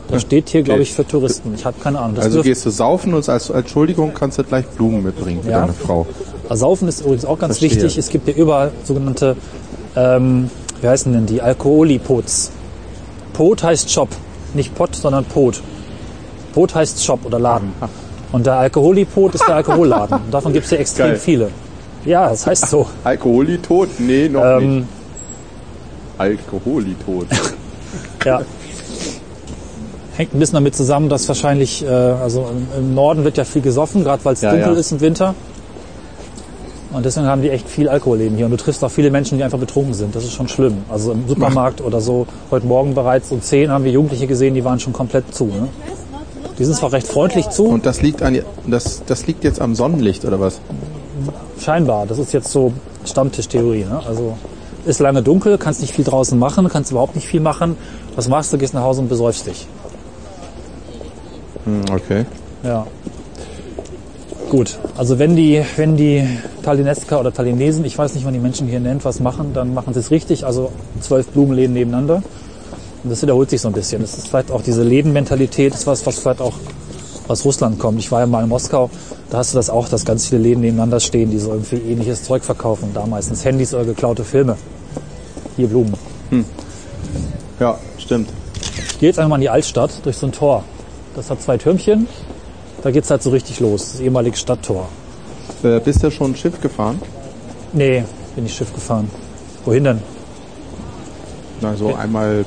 Das 0.10 0.22
steht 0.22 0.48
hier, 0.50 0.62
glaube 0.63 0.82
ich, 0.84 0.94
für 0.94 1.06
Touristen. 1.06 1.53
Ich 1.53 1.65
habe 1.65 1.75
keine 1.82 2.00
Ahnung. 2.00 2.15
Das 2.15 2.25
Also 2.25 2.41
gehst 2.41 2.65
du 2.65 2.70
saufen 2.70 3.13
und 3.13 3.27
als 3.27 3.50
Entschuldigung 3.50 4.13
kannst 4.13 4.38
du 4.39 4.44
gleich 4.44 4.65
Blumen 4.65 5.03
mitbringen 5.03 5.41
für 5.44 5.50
Ja. 5.51 5.62
deine 5.62 5.74
Frau. 5.74 6.06
Also 6.48 6.62
Saufen 6.62 6.88
ist 6.88 7.01
übrigens 7.01 7.25
auch 7.25 7.38
ganz 7.38 7.58
Verstehe. 7.58 7.72
wichtig. 7.84 7.98
Es 7.98 8.10
gibt 8.10 8.27
ja 8.27 8.34
überall 8.34 8.72
sogenannte, 8.86 9.36
ähm, 9.98 10.50
wie 10.82 10.88
heißen 10.88 11.12
denn 11.12 11.25
die, 11.25 11.41
Alkoholipots. 11.41 12.51
Pot 13.34 13.63
heißt 13.63 13.91
Shop, 13.91 14.08
nicht 14.53 14.74
Pot, 14.75 14.96
sondern 14.96 15.25
Pot. 15.25 15.62
Pot 16.58 16.74
heißt 16.74 17.04
Shop 17.04 17.24
oder 17.24 17.38
Laden. 17.38 17.72
Und 18.32 18.48
der 18.48 18.56
Alkoholipot 18.56 19.36
ist 19.36 19.48
der 19.48 19.58
Alkoholladen. 19.58 20.18
Und 20.26 20.32
davon 20.34 20.54
gibt 20.54 20.66
es 20.66 20.72
ja 20.72 20.80
extrem 20.80 21.10
Geil. 21.10 21.16
viele. 21.18 21.50
Ja, 22.04 22.30
das 22.30 22.48
heißt 22.48 22.68
so. 22.68 22.88
Alkoholitod? 23.04 23.90
Nee, 24.00 24.28
noch 24.28 24.60
nicht. 24.60 24.64
Ähm, 24.68 24.88
Alkoholitod. 26.18 27.28
ja. 28.26 28.42
Hängt 30.16 30.34
ein 30.34 30.40
bisschen 30.40 30.56
damit 30.56 30.76
zusammen, 30.76 31.10
dass 31.10 31.28
wahrscheinlich, 31.28 31.86
äh, 31.86 31.90
also 31.90 32.48
im, 32.50 32.86
im 32.86 32.96
Norden 32.96 33.24
wird 33.24 33.38
ja 33.38 33.44
viel 33.44 33.62
gesoffen, 33.62 34.04
gerade 34.04 34.26
weil 34.26 34.34
es 34.34 34.42
Ja, 34.42 34.50
dunkel 34.50 34.74
ja. 34.74 34.80
ist 34.80 34.92
im 34.92 35.00
Winter. 35.00 35.36
Und 36.92 37.06
deswegen 37.06 37.28
haben 37.28 37.44
die 37.44 37.52
echt 37.52 37.70
viel 37.70 37.88
Alkoholleben 37.88 38.36
hier. 38.36 38.46
Und 38.46 38.52
du 38.52 38.58
triffst 38.58 38.84
auch 38.84 38.90
viele 38.90 39.12
Menschen, 39.12 39.38
die 39.38 39.44
einfach 39.44 39.60
betrunken 39.60 39.94
sind. 39.94 40.16
Das 40.16 40.24
ist 40.24 40.34
schon 40.34 40.48
schlimm. 40.48 40.78
Also 40.90 41.12
im 41.12 41.28
Supermarkt 41.28 41.82
oder 41.82 42.02
so, 42.02 42.26
heute 42.50 42.66
Morgen 42.66 42.96
bereits 42.96 43.32
um 43.32 43.44
10 43.44 43.70
haben 43.70 43.84
wir 43.84 43.92
Jugendliche 43.92 44.26
gesehen, 44.26 44.56
die 44.56 44.66
waren 44.66 44.80
schon 44.80 44.94
komplett 44.94 45.36
zu. 45.36 45.46
Ne? 45.46 45.68
Die 46.58 46.66
sind 46.66 46.76
zwar 46.76 46.92
recht 46.92 47.08
freundlich 47.08 47.50
zu, 47.50 47.66
Und 47.66 47.86
das 47.86 48.02
liegt 48.02 48.24
an 48.24 48.40
das, 48.66 49.04
das 49.06 49.28
liegt 49.28 49.44
jetzt 49.44 49.62
am 49.62 49.76
Sonnenlicht 49.76 50.26
oder 50.26 50.40
was? 50.40 50.60
scheinbar. 51.60 52.06
Das 52.06 52.20
ist 52.20 52.34
jetzt 52.34 52.52
so 52.52 52.72
Stammtischtheorie. 53.06 53.86
Ne? 53.86 54.02
Also 54.08 54.38
ist 54.86 55.00
lange 55.00 55.22
dunkel, 55.22 55.58
kannst 55.58 55.82
nicht 55.82 55.94
viel 55.94 56.06
draußen 56.06 56.38
machen, 56.38 56.70
kannst 56.70 56.92
überhaupt 56.92 57.16
nicht 57.16 57.28
viel 57.28 57.42
machen. 57.42 57.76
Was 58.16 58.28
machst 58.28 58.54
du? 58.54 58.58
Gehst 58.58 58.74
nach 58.74 58.84
Hause 58.84 59.02
und 59.02 59.10
besäufst 59.10 59.48
dich. 59.48 59.68
Hm, 61.66 61.82
okay. 61.92 62.26
Ja. 62.64 62.88
Gut, 64.50 64.80
also 64.98 65.20
wenn 65.20 65.36
die, 65.36 65.62
wenn 65.76 65.98
die 65.98 66.26
Tallinesker 66.64 67.20
oder 67.20 67.34
Tallinesen, 67.34 67.84
ich 67.84 67.98
weiß 67.98 68.14
nicht, 68.14 68.24
wie 68.24 68.26
man 68.28 68.34
die 68.34 68.40
Menschen 68.40 68.68
hier 68.68 68.80
nennt, 68.80 69.04
was 69.04 69.20
machen, 69.20 69.52
dann 69.54 69.74
machen 69.74 69.94
sie 69.94 70.00
es 70.00 70.10
richtig. 70.10 70.46
Also 70.46 70.72
zwölf 71.02 71.28
Blumenläden 71.28 71.74
nebeneinander. 71.74 72.24
Und 73.08 73.12
das 73.12 73.22
wiederholt 73.22 73.50
sich 73.50 73.62
so 73.62 73.70
ein 73.70 73.74
bisschen. 73.74 74.02
Das 74.02 74.18
ist 74.18 74.28
vielleicht 74.28 74.52
auch 74.52 74.62
diese 74.62 74.84
Lädenmentalität, 74.84 75.74
ist 75.74 75.88
was, 75.88 76.06
was 76.06 76.20
vielleicht 76.20 76.42
auch 76.42 76.56
aus 77.30 77.46
Russland 77.46 77.80
kommt. 77.80 78.00
Ich 78.00 78.12
war 78.12 78.20
ja 78.20 78.26
mal 78.26 78.44
in 78.44 78.50
Moskau, 78.50 78.90
da 79.30 79.38
hast 79.38 79.54
du 79.54 79.58
das 79.58 79.70
auch, 79.70 79.88
dass 79.88 80.04
ganz 80.04 80.28
viele 80.28 80.42
Läden 80.42 80.60
nebeneinander 80.60 81.00
stehen, 81.00 81.32
die 81.32 81.38
so 81.40 81.52
irgendwie 81.52 81.78
ähnliches 81.78 82.26
Zeug 82.26 82.44
verkaufen. 82.44 82.90
Da 82.94 83.06
meistens 83.06 83.46
Handys 83.46 83.74
oder 83.74 83.86
geklaute 83.86 84.26
Filme. 84.26 84.58
Hier 85.56 85.70
Blumen. 85.70 85.94
Ja, 87.62 87.78
stimmt. 87.98 88.28
Ich 88.90 89.00
gehe 89.00 89.08
jetzt 89.08 89.20
einfach 89.20 89.30
mal 89.30 89.36
in 89.36 89.42
die 89.44 89.50
Altstadt 89.50 89.92
durch 90.04 90.18
so 90.18 90.26
ein 90.26 90.34
Tor. 90.34 90.66
Das 91.16 91.30
hat 91.30 91.42
zwei 91.42 91.58
Türmchen. 91.58 92.08
Da 92.84 92.92
geht's 92.92 93.10
halt 93.10 93.24
so 93.24 93.30
richtig 93.30 93.62
los. 93.62 93.94
Das 93.94 94.02
ehemalige 94.02 94.36
Stadttor. 94.36 94.90
Äh, 95.64 95.80
bist 95.80 96.04
du 96.04 96.12
schon 96.12 96.36
Schiff 96.36 96.60
gefahren? 96.60 97.02
Nee, 97.72 98.04
bin 98.36 98.46
ich 98.46 98.54
Schiff 98.54 98.74
gefahren. 98.74 99.10
Wohin 99.64 99.86
denn? 99.86 100.02
Also 101.62 101.96
einmal 101.96 102.44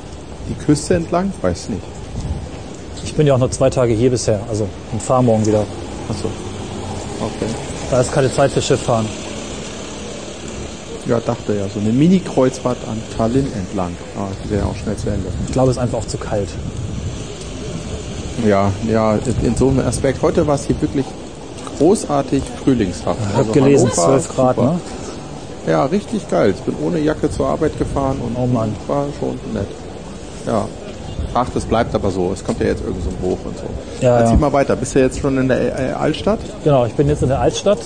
die 0.51 0.65
Küste 0.65 0.95
entlang? 0.95 1.33
Weiß 1.41 1.69
nicht. 1.71 1.83
Ich 3.05 3.15
bin 3.15 3.27
ja 3.27 3.35
auch 3.35 3.39
nur 3.39 3.51
zwei 3.51 3.71
Tage 3.71 3.95
hier 3.95 4.11
bisher, 4.11 4.41
also 4.49 4.69
und 4.93 5.03
fahre 5.03 5.25
morgen 5.25 5.47
wieder. 5.47 5.65
Achso. 6.09 6.29
Okay. 7.21 7.51
Da 7.91 8.01
ist 8.01 8.13
keine 8.13 8.33
Zeit 8.33 8.51
für 8.51 8.63
Schifffahren. 8.63 9.07
Ja, 11.07 11.19
dachte 11.21 11.55
ja. 11.55 11.67
So 11.73 11.81
eine 11.81 11.91
Mini-Kreuzfahrt 11.91 12.79
an 12.89 13.01
Tallinn 13.17 13.47
entlang. 13.53 13.97
Ah, 14.17 14.29
die 14.45 14.51
wäre 14.51 14.67
auch 14.67 14.77
schnell 14.77 14.97
zu 14.97 15.09
Ende. 15.09 15.27
Ich 15.47 15.53
glaube, 15.53 15.71
es 15.71 15.77
ist 15.77 15.83
einfach 15.83 15.99
auch 15.99 16.07
zu 16.07 16.19
kalt. 16.19 16.49
Ja, 18.47 18.71
ja, 18.89 19.19
in 19.43 19.57
so 19.57 19.69
einem 19.69 19.81
Aspekt. 19.87 20.23
Heute 20.23 20.47
war 20.47 20.55
es 20.55 20.67
hier 20.67 20.81
wirklich 20.81 21.07
großartig 21.79 22.43
frühlingshaft. 22.63 23.19
Ich 23.31 23.37
habe 23.37 23.53
gelesen, 23.53 23.91
Hannover, 23.91 24.21
12 24.21 24.29
Grad, 24.35 24.57
super. 24.57 24.73
ne? 24.73 24.81
Ja, 25.67 25.85
richtig 25.85 26.29
geil. 26.29 26.55
Ich 26.57 26.63
bin 26.63 26.75
ohne 26.83 26.99
Jacke 27.01 27.31
zur 27.31 27.49
Arbeit 27.49 27.79
gefahren 27.79 28.19
und 28.25 28.37
Oh 28.37 28.49
war 28.89 29.07
schon 29.19 29.39
nett. 29.53 29.67
Ja. 30.47 30.67
Ach, 31.33 31.49
das 31.55 31.65
bleibt 31.65 31.95
aber 31.95 32.11
so. 32.11 32.33
Es 32.33 32.43
kommt 32.45 32.61
ja 32.61 32.67
jetzt 32.67 32.83
irgend 32.85 33.03
so 33.03 33.11
ein 33.11 33.17
Hoch 33.23 33.39
und 33.45 33.57
so. 33.57 33.65
Ja, 34.01 34.19
Erzähl 34.19 34.35
ja. 34.35 34.41
mal 34.41 34.53
weiter. 34.53 34.75
Bist 34.77 34.95
du 34.95 35.01
jetzt 35.01 35.21
schon 35.21 35.39
in 35.39 35.49
der 35.49 35.79
äh, 35.79 35.93
Altstadt? 35.93 36.41
Genau, 36.65 36.87
ich 36.87 36.95
bin 36.95 37.09
jetzt 37.09 37.23
in 37.23 37.29
der 37.29 37.41
Altstadt. 37.41 37.79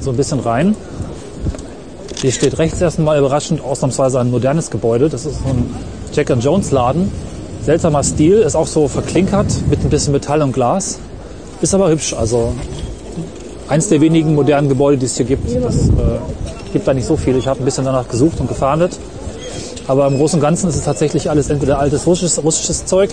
So 0.00 0.10
ein 0.10 0.16
bisschen 0.16 0.40
rein. 0.40 0.76
Hier 2.20 2.32
steht 2.32 2.58
rechts 2.58 2.80
erstmal 2.80 3.18
überraschend 3.18 3.62
ausnahmsweise 3.62 4.20
ein 4.20 4.30
modernes 4.30 4.70
Gebäude. 4.70 5.08
Das 5.08 5.26
ist 5.26 5.42
so 5.42 5.48
ein 5.48 5.74
Jack 6.12 6.30
and 6.30 6.42
Jones 6.42 6.70
Laden. 6.70 7.10
Seltsamer 7.62 8.04
Stil, 8.04 8.38
ist 8.38 8.54
auch 8.54 8.68
so 8.68 8.86
verklinkert 8.86 9.48
mit 9.68 9.82
ein 9.82 9.90
bisschen 9.90 10.12
Metall 10.12 10.42
und 10.42 10.52
Glas. 10.52 10.98
Ist 11.60 11.74
aber 11.74 11.90
hübsch. 11.90 12.14
Also 12.14 12.52
eins 13.68 13.88
der 13.88 14.00
wenigen 14.00 14.34
modernen 14.34 14.68
Gebäude, 14.68 14.98
die 14.98 15.06
es 15.06 15.16
hier 15.16 15.26
gibt. 15.26 15.48
Das 15.62 15.88
äh, 15.88 15.92
gibt 16.72 16.86
da 16.86 16.94
nicht 16.94 17.06
so 17.06 17.16
viel. 17.16 17.36
Ich 17.36 17.48
habe 17.48 17.60
ein 17.60 17.64
bisschen 17.64 17.84
danach 17.84 18.06
gesucht 18.08 18.38
und 18.38 18.48
gefahndet. 18.48 18.96
Aber 19.88 20.06
im 20.06 20.16
Großen 20.16 20.38
und 20.38 20.42
Ganzen 20.42 20.68
ist 20.68 20.76
es 20.76 20.84
tatsächlich 20.84 21.30
alles 21.30 21.48
entweder 21.48 21.78
altes 21.78 22.06
russisches, 22.06 22.42
russisches 22.42 22.84
Zeug, 22.86 23.10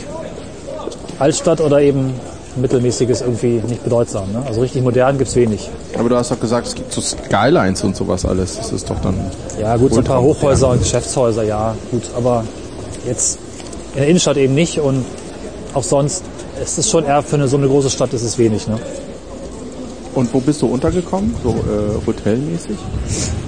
Altstadt 1.20 1.62
oder 1.62 1.82
eben 1.82 2.13
mittelmäßiges 2.56 3.22
irgendwie 3.22 3.62
nicht 3.68 3.84
bedeutsam. 3.84 4.32
Ne? 4.32 4.44
Also 4.46 4.62
richtig 4.62 4.84
modern 4.84 5.18
gibt's 5.18 5.36
wenig. 5.36 5.70
Aber 5.98 6.10
du 6.10 6.15
hast 6.15 6.32
doch 6.32 6.39
gesagt, 6.39 6.68
es 6.68 6.75
gibt 6.75 6.92
so 6.92 7.01
Skylines 7.01 7.84
und 7.84 7.96
sowas 7.96 8.25
alles. 8.25 8.58
Das 8.58 8.72
ist 8.72 8.89
doch 8.89 9.00
dann. 9.00 9.15
Ja 9.60 9.75
gut, 9.77 9.94
so 9.94 10.00
ein 10.00 10.03
paar. 10.03 10.22
Hochhäuser 10.22 10.70
und 10.70 10.80
Geschäftshäuser, 10.80 11.44
ja 11.44 11.75
gut. 11.92 12.03
Aber 12.15 12.44
jetzt 13.06 13.39
in 13.94 14.00
der 14.00 14.08
Innenstadt 14.08 14.38
eben 14.38 14.56
nicht 14.56 14.80
und 14.80 15.06
auch 15.74 15.84
sonst 15.84 16.24
ist 16.62 16.77
es 16.77 16.89
schon 16.89 17.06
eher 17.06 17.24
für 17.24 17.36
eine, 17.36 17.48
so 17.48 17.58
eine 17.58 17.68
große 17.68 17.89
Stadt 17.89 18.13
ist 18.13 18.24
es 18.24 18.38
wenig. 18.38 18.68
Ne? 18.68 18.80
Und 20.13 20.34
wo 20.34 20.39
bist 20.39 20.62
du 20.62 20.68
untergekommen? 20.68 21.36
So 21.44 21.50
äh, 21.50 22.06
hotelmäßig? 22.06 22.77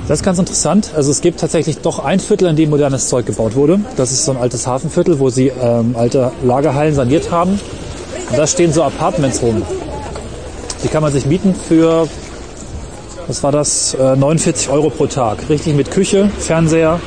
Das 0.08 0.20
ist 0.20 0.24
ganz 0.24 0.38
interessant. 0.38 0.92
Also 0.96 1.10
es 1.10 1.22
gibt 1.22 1.40
tatsächlich 1.40 1.80
doch 1.80 1.98
ein 1.98 2.20
Viertel, 2.20 2.48
in 2.48 2.56
dem 2.56 2.70
modernes 2.70 3.10
Zeug 3.10 3.26
gebaut 3.26 3.56
wurde. 3.56 3.80
Das 3.96 4.12
ist 4.12 4.26
so 4.26 4.32
ein 4.34 4.38
altes 4.38 4.68
Hafenviertel, 4.68 5.20
wo 5.20 5.30
sie 5.30 5.48
ähm, 5.48 5.96
alte 5.98 6.32
Lagerhallen 6.44 6.94
saniert 6.94 7.32
haben. 7.32 7.60
Und 8.30 8.38
da 8.38 8.46
stehen 8.46 8.72
so 8.72 8.84
Apartments 8.84 9.42
rum. 9.42 9.64
Die 10.84 10.90
kann 10.90 11.02
man 11.02 11.12
sich 11.12 11.26
mieten 11.26 11.56
für, 11.56 12.08
was 13.26 13.42
war 13.42 13.52
das, 13.52 13.96
äh, 13.96 14.16
49 14.16 14.70
Euro 14.70 14.92
pro 14.92 15.08
Tag. 15.08 15.50
Richtig 15.50 15.74
mit 15.74 15.90
Küche, 15.90 16.30
Fernseher, 16.38 17.00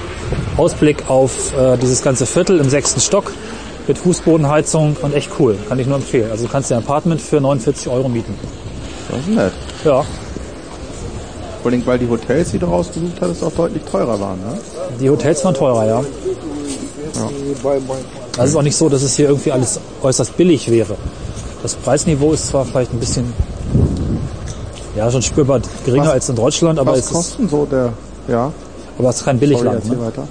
Ausblick 0.57 1.09
auf 1.09 1.57
äh, 1.57 1.77
dieses 1.77 2.03
ganze 2.03 2.27
Viertel 2.27 2.59
im 2.59 2.69
sechsten 2.69 3.01
Stock 3.01 3.33
mit 3.87 3.97
Fußbodenheizung 3.97 4.97
und 5.03 5.15
echt 5.15 5.31
cool. 5.39 5.57
Kann 5.69 5.79
ich 5.79 5.87
nur 5.87 5.97
empfehlen. 5.97 6.33
Also 6.33 6.47
du 6.47 6.51
kannst 6.51 6.69
dir 6.69 6.75
ein 6.75 6.83
Apartment 6.83 7.21
für 7.21 7.41
49 7.41 7.89
Euro 7.89 8.09
mieten. 8.09 8.35
Das 9.09 9.21
ist 9.21 9.29
nett. 9.29 9.53
Ja, 9.85 10.05
Vor 11.63 11.71
allem, 11.73 11.85
weil 11.87 11.99
die 11.99 12.09
Hotels, 12.09 12.53
die 12.53 12.59
du 12.59 12.67
rausgesucht 12.67 13.21
hattest, 13.21 13.43
auch 13.43 13.53
deutlich 13.53 13.83
teurer 13.85 14.19
waren. 14.21 14.39
Ne? 14.41 14.59
die 15.01 15.11
Hotels 15.11 15.45
waren 15.45 15.55
teurer, 15.55 15.87
ja. 15.87 16.03
Also 17.15 17.31
es 18.39 18.51
ist 18.51 18.57
auch 18.57 18.63
nicht 18.63 18.77
so, 18.77 18.89
dass 18.89 19.03
es 19.03 19.17
hier 19.17 19.29
irgendwie 19.29 19.51
alles 19.53 19.81
äußerst 20.03 20.37
billig 20.37 20.71
wäre. 20.71 20.95
Das 21.63 21.75
Preisniveau 21.75 22.33
ist 22.33 22.47
zwar 22.47 22.65
vielleicht 22.65 22.93
ein 22.93 23.01
bisschen, 23.01 23.33
ja, 24.97 25.11
schon 25.11 25.23
spürbar 25.23 25.61
geringer 25.85 26.07
Was- 26.07 26.13
als 26.13 26.29
in 26.29 26.37
Deutschland, 26.37 26.79
aber 26.79 26.93
Was 26.93 26.99
es 27.01 27.07
ist, 27.07 27.13
kosten 27.13 27.49
so 27.49 27.67
der. 27.67 27.93
Ja, 28.29 28.53
aber 28.99 29.09
es 29.09 29.17
ist 29.17 29.25
kein 29.25 29.37
sorry, 29.39 29.49
Billigland. 29.53 29.81
erzähl 29.83 29.97
Ne? 29.97 30.07
weiter. 30.07 30.29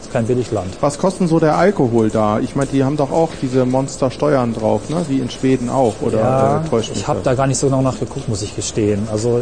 Es 0.00 0.06
ist 0.06 0.12
kein 0.12 0.26
Billigland. 0.26 0.68
Was 0.80 0.98
kostet 0.98 1.28
so 1.28 1.40
der 1.40 1.56
Alkohol 1.56 2.10
da? 2.10 2.38
Ich 2.38 2.54
meine, 2.54 2.68
die 2.70 2.84
haben 2.84 2.96
doch 2.96 3.10
auch 3.10 3.30
diese 3.42 3.64
Monstersteuern 3.64 4.54
drauf, 4.54 4.88
ne? 4.90 5.04
Wie 5.08 5.18
in 5.18 5.30
Schweden 5.30 5.68
auch, 5.70 5.94
oder 6.02 6.18
Ja, 6.18 6.56
äh, 6.72 6.80
ich 6.92 7.08
habe 7.08 7.18
das? 7.18 7.24
da 7.24 7.34
gar 7.34 7.46
nicht 7.48 7.58
so 7.58 7.66
genau 7.66 7.82
nachgeguckt, 7.82 8.28
muss 8.28 8.42
ich 8.42 8.54
gestehen. 8.54 9.08
Also 9.10 9.40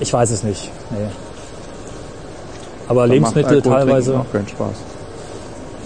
ich 0.00 0.12
weiß 0.12 0.30
es 0.30 0.42
nicht. 0.42 0.70
Nee. 0.90 1.06
Aber 2.88 3.06
Dann 3.06 3.20
macht 3.20 3.34
Lebensmittel 3.36 3.56
Alkohol 3.56 3.76
teilweise, 3.78 4.18
Auch 4.18 4.32
keinen 4.32 4.48
Spaß. 4.48 4.74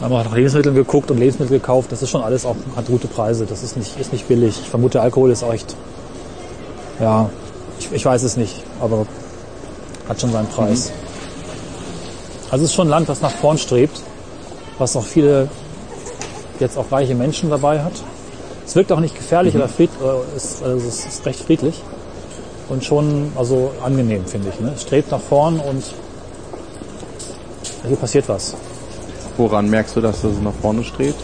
haben 0.00 0.10
wir 0.10 0.24
nach 0.24 0.34
Lebensmitteln 0.34 0.74
geguckt 0.74 1.10
und 1.10 1.18
Lebensmittel 1.18 1.58
gekauft. 1.58 1.92
Das 1.92 2.00
ist 2.00 2.10
schon 2.10 2.22
alles 2.22 2.46
auch, 2.46 2.56
hat 2.76 2.86
gute 2.86 3.08
Preise. 3.08 3.44
Das 3.44 3.62
ist 3.62 3.76
nicht, 3.76 3.98
ist 4.00 4.12
nicht 4.12 4.26
billig. 4.26 4.58
Ich 4.62 4.68
vermute, 4.70 5.02
Alkohol 5.02 5.30
ist 5.30 5.42
auch 5.42 5.52
echt, 5.52 5.74
ja, 7.00 7.28
ich, 7.78 7.92
ich 7.92 8.04
weiß 8.04 8.22
es 8.22 8.36
nicht, 8.36 8.62
aber 8.80 9.06
hat 10.08 10.20
schon 10.20 10.32
seinen 10.32 10.48
Preis. 10.48 10.92
Also 12.50 12.64
es 12.64 12.70
ist 12.70 12.74
schon 12.74 12.86
ein 12.86 12.90
Land, 12.90 13.08
was 13.08 13.20
nach 13.20 13.32
vorn 13.32 13.58
strebt, 13.58 14.00
was 14.78 14.96
auch 14.96 15.04
viele, 15.04 15.48
jetzt 16.60 16.78
auch 16.78 16.90
reiche 16.92 17.14
Menschen 17.14 17.50
dabei 17.50 17.82
hat. 17.82 17.92
Es 18.64 18.76
wirkt 18.76 18.92
auch 18.92 19.00
nicht 19.00 19.16
gefährlich 19.16 19.54
oder 19.56 19.68
fried, 19.68 19.90
äh, 20.02 20.36
ist, 20.36 20.62
also 20.62 20.86
es 20.86 21.04
ist 21.04 21.26
recht 21.26 21.40
friedlich 21.40 21.82
und 22.68 22.84
schon 22.84 23.32
also 23.36 23.70
angenehm, 23.84 24.24
finde 24.26 24.48
ich. 24.48 24.60
Ne? 24.60 24.72
Es 24.74 24.82
strebt 24.82 25.10
nach 25.10 25.20
vorn 25.20 25.60
und 25.60 25.82
hier 27.86 27.96
passiert 27.96 28.28
was. 28.28 28.54
Woran 29.36 29.68
merkst 29.68 29.96
du, 29.96 30.00
dass 30.00 30.22
das 30.22 30.32
nach 30.42 30.52
vorne 30.62 30.82
strebt? 30.84 31.20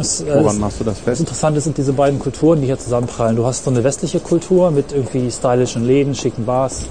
Es, 0.00 0.20
äh, 0.20 0.26
Woran 0.34 0.54
es- 0.54 0.60
machst 0.60 0.80
du 0.80 0.84
das 0.84 0.94
Das 0.96 1.04
fest? 1.04 1.20
Interessante 1.20 1.60
sind 1.60 1.76
diese 1.76 1.92
beiden 1.92 2.18
Kulturen, 2.20 2.60
die 2.60 2.66
hier 2.66 2.78
zusammenprallen. 2.78 3.36
Du 3.36 3.44
hast 3.44 3.64
so 3.64 3.70
eine 3.70 3.82
westliche 3.82 4.20
Kultur 4.20 4.70
mit 4.70 4.92
irgendwie 4.92 5.30
stylischen 5.30 5.84
Läden, 5.84 6.14
schicken 6.14 6.44
Bars, 6.46 6.82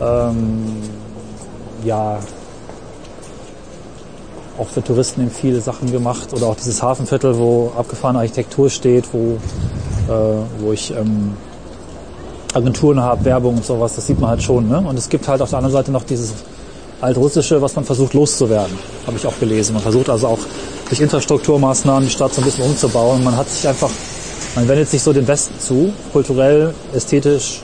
ähm, 0.00 0.64
ja, 1.84 2.18
auch 4.58 4.68
für 4.68 4.82
Touristen 4.82 5.22
eben 5.22 5.30
viele 5.30 5.60
Sachen 5.60 5.90
gemacht. 5.92 6.32
Oder 6.32 6.46
auch 6.46 6.56
dieses 6.56 6.82
Hafenviertel, 6.82 7.36
wo 7.38 7.72
abgefahrene 7.76 8.20
Architektur 8.20 8.70
steht, 8.70 9.04
wo, 9.12 9.36
äh, 10.12 10.36
wo 10.60 10.72
ich 10.72 10.92
ähm, 10.92 11.32
Agenturen 12.54 13.00
habe, 13.00 13.24
Werbung 13.24 13.56
und 13.56 13.64
sowas, 13.64 13.94
das 13.94 14.06
sieht 14.06 14.20
man 14.20 14.30
halt 14.30 14.42
schon. 14.42 14.68
Ne? 14.68 14.78
Und 14.78 14.98
es 14.98 15.08
gibt 15.08 15.26
halt 15.28 15.40
auf 15.40 15.50
der 15.50 15.58
anderen 15.58 15.72
Seite 15.72 15.90
noch 15.90 16.04
dieses 16.04 16.32
Altrussische, 17.00 17.60
was 17.60 17.74
man 17.74 17.84
versucht 17.84 18.14
loszuwerden, 18.14 18.78
habe 19.06 19.16
ich 19.16 19.26
auch 19.26 19.38
gelesen. 19.40 19.72
Man 19.72 19.82
versucht 19.82 20.08
also 20.08 20.28
auch 20.28 20.38
durch 20.88 21.00
Infrastrukturmaßnahmen 21.00 22.04
die 22.04 22.12
Stadt 22.12 22.32
so 22.32 22.40
ein 22.40 22.44
bisschen 22.44 22.64
umzubauen. 22.64 23.24
Man 23.24 23.36
hat 23.36 23.48
sich 23.48 23.66
einfach, 23.66 23.90
man 24.54 24.68
wendet 24.68 24.88
sich 24.88 25.02
so 25.02 25.12
dem 25.12 25.26
Westen 25.26 25.58
zu, 25.58 25.92
kulturell, 26.12 26.74
ästhetisch. 26.94 27.62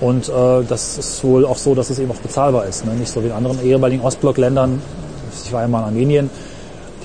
Und 0.00 0.28
äh, 0.28 0.64
das 0.68 0.98
ist 0.98 1.24
wohl 1.24 1.46
auch 1.46 1.56
so, 1.56 1.74
dass 1.74 1.90
es 1.90 1.98
eben 1.98 2.10
auch 2.10 2.16
bezahlbar 2.16 2.66
ist. 2.66 2.84
Ne? 2.84 2.92
Nicht 2.92 3.10
so 3.10 3.22
wie 3.22 3.28
in 3.28 3.32
anderen 3.32 3.64
ehemaligen 3.64 4.02
Ostblockländern. 4.02 4.80
Ich 5.44 5.52
war 5.52 5.62
einmal 5.62 5.82
in 5.82 5.88
Armenien, 5.88 6.30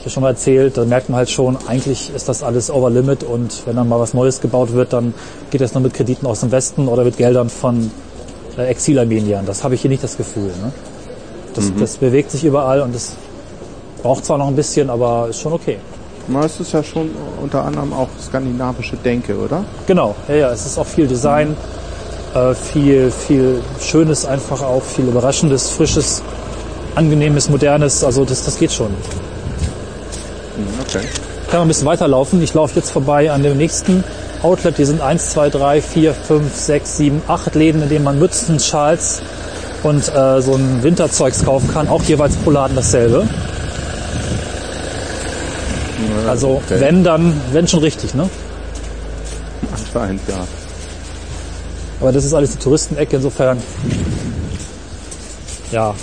hab 0.04 0.08
ich 0.08 0.12
ja 0.12 0.16
schon 0.16 0.24
mal 0.24 0.30
erzählt, 0.32 0.76
da 0.76 0.84
merkt 0.84 1.08
man 1.08 1.18
halt 1.18 1.30
schon, 1.30 1.58
eigentlich 1.66 2.14
ist 2.14 2.28
das 2.28 2.44
alles 2.44 2.70
over 2.70 2.90
limit 2.90 3.24
und 3.24 3.66
wenn 3.66 3.78
dann 3.78 3.88
mal 3.88 4.02
was 4.02 4.14
Neues 4.14 4.42
gebaut 4.42 4.74
wird, 4.74 4.92
dann 4.92 5.14
geht 5.50 5.62
das 5.62 5.74
nur 5.74 5.82
mit 5.82 5.94
Krediten 5.94 6.28
aus 6.28 6.42
dem 6.42 6.52
Westen 6.52 6.90
oder 6.90 7.06
mit 7.06 7.16
Geldern 7.16 7.50
von 7.50 7.90
äh, 8.58 8.66
Exilarmeniern. 8.66 9.46
Das 9.46 9.64
habe 9.64 9.76
ich 9.76 9.82
hier 9.82 9.90
nicht 9.90 10.04
das 10.04 10.18
Gefühl. 10.18 10.48
Ne? 10.62 10.74
Das, 11.54 11.72
das 11.80 11.98
bewegt 11.98 12.32
sich 12.32 12.44
überall 12.44 12.82
und 12.82 12.94
das 12.94 13.16
braucht 14.02 14.26
zwar 14.26 14.38
noch 14.38 14.48
ein 14.48 14.58
bisschen, 14.58 14.90
aber 14.90 15.28
ist 15.30 15.40
schon 15.40 15.54
okay. 15.54 15.78
Na, 16.28 16.44
es 16.44 16.60
ist 16.60 16.74
ja 16.74 16.84
schon 16.84 17.10
unter 17.42 17.64
anderem 17.64 17.94
auch 17.94 18.10
skandinavische 18.22 18.98
Denke, 18.98 19.38
oder? 19.38 19.64
Genau, 19.88 20.16
ja, 20.28 20.36
ja, 20.36 20.52
es 20.52 20.66
ist 20.66 20.78
auch 20.78 20.86
viel 20.86 21.08
Design, 21.08 21.56
äh, 22.36 22.54
viel, 22.54 23.10
viel 23.10 23.62
Schönes 23.80 24.26
einfach 24.26 24.64
auch, 24.64 24.84
viel 24.84 25.06
Überraschendes, 25.06 25.70
Frisches, 25.70 26.22
Angenehmes, 26.94 27.50
Modernes, 27.50 28.04
also 28.04 28.26
das, 28.26 28.44
das 28.44 28.60
geht 28.60 28.74
schon. 28.74 28.92
Okay. 30.82 31.06
Kann 31.50 31.60
man 31.60 31.62
ein 31.62 31.68
bisschen 31.68 31.86
weiterlaufen. 31.88 32.42
Ich 32.42 32.54
laufe 32.54 32.76
jetzt 32.76 32.92
vorbei 32.92 33.32
an 33.32 33.44
dem 33.44 33.58
nächsten 33.58 34.04
Outlet. 34.42 34.78
Hier 34.78 34.88
sind 34.88 35.02
1, 35.02 35.32
2, 35.32 35.50
3, 35.50 35.82
4, 35.82 36.14
5, 36.14 36.56
6, 36.56 36.98
7, 36.98 37.22
8 37.28 37.56
Läden, 37.56 37.82
in 37.82 37.90
denen 37.90 38.04
man 38.04 38.20
Mützen, 38.20 38.60
Schals 38.60 39.22
und 39.84 40.08
äh, 40.16 40.42
so 40.42 40.56
ein 40.56 40.84
Winterzeugs 40.84 41.44
kaufen 41.44 41.70
kann. 41.72 41.90
Auch 41.90 42.04
jeweils 42.04 42.36
pro 42.38 42.52
Laden 42.52 42.76
dasselbe. 42.76 43.28
Also 46.28 46.62
okay. 46.66 46.80
wenn, 46.80 47.04
dann, 47.04 47.40
wenn 47.52 47.68
schon 47.68 47.80
richtig, 47.80 48.14
ne? 48.14 48.30
Anscheinend, 49.72 50.22
ja. 50.28 50.46
Aber 52.00 52.12
das 52.12 52.26
ist 52.26 52.34
alles 52.34 52.52
die 52.52 52.58
Touristenecke, 52.58 53.16
insofern. 53.18 53.58
Ja. 55.72 55.96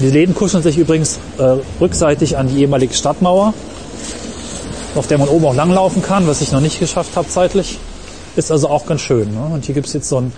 Die 0.00 0.10
Läden 0.10 0.34
kuscheln 0.34 0.62
sich 0.62 0.76
übrigens 0.76 1.18
äh, 1.38 1.56
rückseitig 1.80 2.36
an 2.36 2.48
die 2.48 2.60
ehemalige 2.60 2.92
Stadtmauer, 2.92 3.54
auf 4.94 5.06
der 5.06 5.16
man 5.18 5.28
oben 5.28 5.46
auch 5.46 5.54
langlaufen 5.54 6.02
kann, 6.02 6.26
was 6.26 6.42
ich 6.42 6.52
noch 6.52 6.60
nicht 6.60 6.78
geschafft 6.80 7.16
habe 7.16 7.26
zeitlich. 7.28 7.78
Ist 8.36 8.52
also 8.52 8.68
auch 8.68 8.84
ganz 8.86 9.00
schön. 9.00 9.32
Ne? 9.32 9.40
Und 9.54 9.64
hier 9.64 9.74
gibt's 9.74 9.94
jetzt 9.94 10.08
so 10.10 10.18
einen 10.18 10.32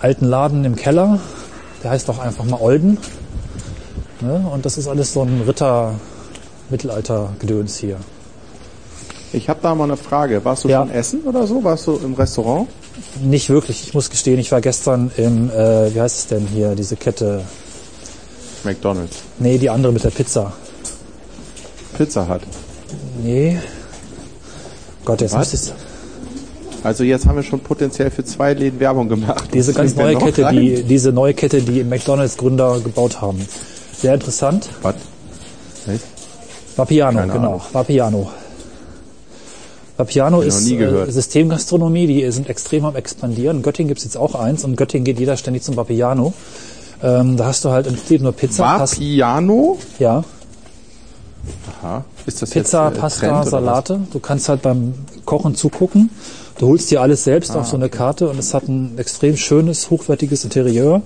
alten 0.00 0.26
Laden 0.26 0.66
im 0.66 0.76
Keller, 0.76 1.18
der 1.82 1.90
heißt 1.92 2.10
auch 2.10 2.18
einfach 2.18 2.44
mal 2.44 2.60
Olden. 2.60 2.98
Ne? 4.20 4.46
Und 4.52 4.66
das 4.66 4.76
ist 4.76 4.88
alles 4.88 5.14
so 5.14 5.22
ein 5.22 5.40
Ritter-Mittelalter-Gedöns 5.46 7.78
hier. 7.78 7.96
Ich 9.32 9.48
habe 9.48 9.60
da 9.62 9.74
mal 9.74 9.84
eine 9.84 9.96
Frage. 9.96 10.44
Warst 10.44 10.64
du 10.64 10.68
Ja. 10.68 10.80
schon 10.80 10.90
essen 10.90 11.20
oder 11.22 11.46
so? 11.46 11.64
Warst 11.64 11.86
du 11.86 11.98
im 12.04 12.12
Restaurant? 12.14 12.68
Nicht 13.22 13.48
wirklich, 13.48 13.84
ich 13.86 13.94
muss 13.94 14.10
gestehen, 14.10 14.38
ich 14.38 14.52
war 14.52 14.60
gestern 14.60 15.10
im, 15.16 15.48
äh, 15.50 15.94
wie 15.94 16.00
heißt 16.00 16.18
es 16.18 16.26
denn 16.26 16.46
hier, 16.46 16.74
diese 16.74 16.96
Kette, 16.96 17.40
McDonald's. 18.66 19.16
nee, 19.38 19.56
die 19.58 19.70
andere 19.70 19.92
mit 19.92 20.04
der 20.04 20.10
Pizza. 20.10 20.52
Pizza 21.96 22.28
Hut. 22.28 22.42
Nee. 23.22 23.58
Gott, 25.04 25.20
jetzt 25.22 25.32
Was? 25.34 25.52
müsste 25.52 25.72
ich 25.72 26.84
Also 26.84 27.04
jetzt 27.04 27.26
haben 27.26 27.36
wir 27.36 27.42
schon 27.42 27.60
potenziell 27.60 28.10
für 28.10 28.24
zwei 28.24 28.52
Läden 28.52 28.78
Werbung 28.80 29.08
gemacht. 29.08 29.48
diese 29.54 29.70
Was 29.72 29.76
ganz 29.76 29.96
neue 29.96 30.16
Kette, 30.16 30.44
rein? 30.44 30.56
die, 30.56 30.82
diese 30.82 31.12
neue 31.12 31.32
Kette, 31.32 31.62
die 31.62 31.84
McDonalds 31.84 32.36
Gründer 32.36 32.80
gebaut 32.80 33.20
haben. 33.22 33.46
Sehr 33.96 34.14
interessant. 34.14 34.68
Was? 34.82 34.96
Vapiano, 36.76 37.20
Keine 37.20 37.32
genau. 37.32 37.48
Ahnung. 37.48 37.62
Vapiano. 37.72 38.30
Vapiano 39.96 40.42
ist 40.42 40.70
äh. 40.70 41.10
Systemgastronomie, 41.10 42.06
die 42.06 42.30
sind 42.30 42.50
extrem 42.50 42.84
am 42.84 42.96
expandieren. 42.96 43.58
In 43.58 43.62
Göttingen 43.62 43.88
gibt's 43.88 44.04
jetzt 44.04 44.16
auch 44.18 44.34
eins 44.34 44.62
und 44.64 44.72
in 44.72 44.76
Göttingen 44.76 45.04
geht 45.04 45.18
jeder 45.18 45.36
ständig 45.38 45.62
zum 45.62 45.76
Vapiano. 45.76 46.34
Ähm, 47.02 47.36
da 47.36 47.46
hast 47.46 47.64
du 47.64 47.70
halt 47.70 47.86
im 47.86 47.94
Prinzip 47.94 48.22
nur 48.22 48.32
Pizza, 48.32 48.78
Pasta, 48.78 48.96
Vapiano? 48.96 49.78
ja, 49.98 50.24
Aha. 51.82 52.04
Ist 52.26 52.42
das 52.42 52.50
Pizza, 52.50 52.88
jetzt, 52.88 52.96
äh, 52.96 53.00
Pasta, 53.00 53.26
Trend 53.28 53.48
Salate. 53.50 54.00
Du 54.12 54.18
kannst 54.18 54.48
halt 54.48 54.62
beim 54.62 54.94
Kochen 55.24 55.54
zugucken. 55.54 56.10
Du 56.58 56.68
holst 56.68 56.90
dir 56.90 57.00
alles 57.02 57.24
selbst 57.24 57.50
Ah, 57.52 57.60
auf 57.60 57.66
so 57.68 57.76
eine 57.76 57.88
Karte 57.88 58.28
und 58.28 58.38
es 58.38 58.54
hat 58.54 58.66
ein 58.68 58.98
extrem 58.98 59.36
schönes, 59.36 59.90
hochwertiges 59.90 60.42
Interieur. 60.44 61.02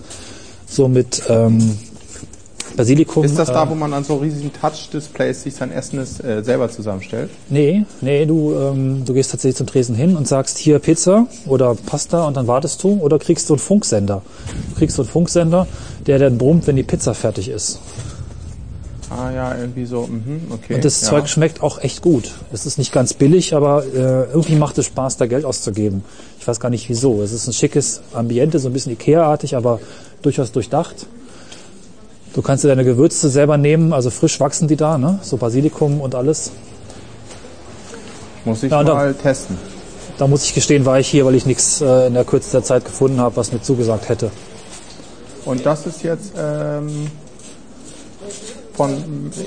So 0.69 0.89
mit 0.89 1.23
ähm, 1.29 1.77
Basilikum. 2.77 3.25
Ist 3.25 3.39
das 3.39 3.49
äh, 3.49 3.53
da, 3.53 3.69
wo 3.69 3.75
man 3.75 3.93
an 3.93 4.05
so 4.05 4.17
riesigen 4.17 4.53
Touch-Displays 4.53 5.43
sich 5.43 5.55
sein 5.55 5.73
Essen 5.73 5.99
ist, 5.99 6.23
äh, 6.23 6.43
selber 6.43 6.69
zusammenstellt? 6.69 7.31
Nee, 7.49 7.85
nee, 8.01 8.27
du, 8.27 8.55
ähm, 8.55 9.05
du 9.05 9.15
gehst 9.15 9.31
tatsächlich 9.31 9.57
zum 9.57 9.67
Tresen 9.67 9.95
hin 9.95 10.17
und 10.17 10.29
sagst 10.29 10.59
hier 10.59 10.79
Pizza 10.79 11.27
oder 11.47 11.75
Pasta 11.75 12.27
und 12.27 12.37
dann 12.37 12.47
wartest 12.47 12.83
du 12.83 13.01
oder 13.01 13.19
kriegst 13.19 13.49
du 13.49 13.55
einen 13.55 13.61
Funksender. 13.61 14.23
Du 14.71 14.79
kriegst 14.79 14.97
so 14.97 15.03
einen 15.03 15.11
Funksender, 15.11 15.67
der 16.07 16.19
dann 16.19 16.39
brummt, 16.39 16.67
wenn 16.67 16.77
die 16.77 16.83
Pizza 16.83 17.15
fertig 17.15 17.49
ist. 17.49 17.81
Ah 19.11 19.33
ja, 19.33 19.59
irgendwie 19.59 19.87
so, 19.87 20.07
mhm, 20.07 20.43
okay. 20.51 20.75
Und 20.75 20.85
das 20.85 21.01
ja. 21.01 21.09
Zeug 21.09 21.29
schmeckt 21.29 21.63
auch 21.65 21.81
echt 21.83 22.01
gut. 22.01 22.31
Es 22.53 22.65
ist 22.65 22.79
nicht 22.79 22.93
ganz 22.93 23.13
billig, 23.13 23.55
aber 23.55 23.85
äh, 23.85 24.31
irgendwie 24.31 24.55
macht 24.55 24.79
es 24.79 24.87
Spaß, 24.87 25.17
da 25.17 25.27
Geld 25.27 25.45
auszugeben. 25.45 26.05
Ich 26.39 26.47
weiß 26.47 26.61
gar 26.61 26.71
nicht 26.71 26.89
wieso. 26.89 27.21
Es 27.21 27.33
ist 27.33 27.49
ein 27.49 27.53
schickes 27.53 28.03
Ambiente, 28.13 28.61
so 28.61 28.69
ein 28.69 28.73
bisschen 28.73 28.93
Ikea-artig, 28.93 29.57
aber 29.57 29.81
durchaus 30.23 30.53
durchdacht. 30.53 31.07
Du 32.33 32.43
kannst 32.43 32.63
dir 32.63 32.69
deine 32.69 32.85
Gewürze 32.85 33.29
selber 33.29 33.57
nehmen, 33.57 33.93
also 33.93 34.11
frisch 34.11 34.39
wachsen 34.39 34.69
die 34.69 34.77
da, 34.77 34.99
ne? 34.99 35.19
So 35.23 35.37
Basilikum 35.37 36.01
und 36.01 36.15
alles. 36.15 36.53
Muss 38.45 38.63
ich 38.63 38.71
Ja, 38.71 38.85
da- 38.85 38.95
mal 38.95 39.15
testen. 39.15 39.59
Da 40.17 40.27
muss 40.27 40.45
ich 40.45 40.55
gestehen, 40.55 40.85
war 40.85 41.01
ich 41.01 41.09
hier, 41.09 41.25
weil 41.25 41.35
ich 41.35 41.47
nichts 41.47 41.81
äh, 41.81 42.07
in 42.07 42.15
der 42.15 42.25
Kürze 42.25 42.51
der 42.53 42.63
Zeit 42.63 42.85
gefunden 42.85 43.19
habe, 43.21 43.37
was 43.37 43.53
mir 43.53 43.63
zugesagt 43.63 44.09
hätte. 44.09 44.31
Und 45.47 45.65
das 45.65 45.87
ist 45.87 46.03
jetzt 46.03 46.33
ähm, 46.39 47.07
von 48.75 48.91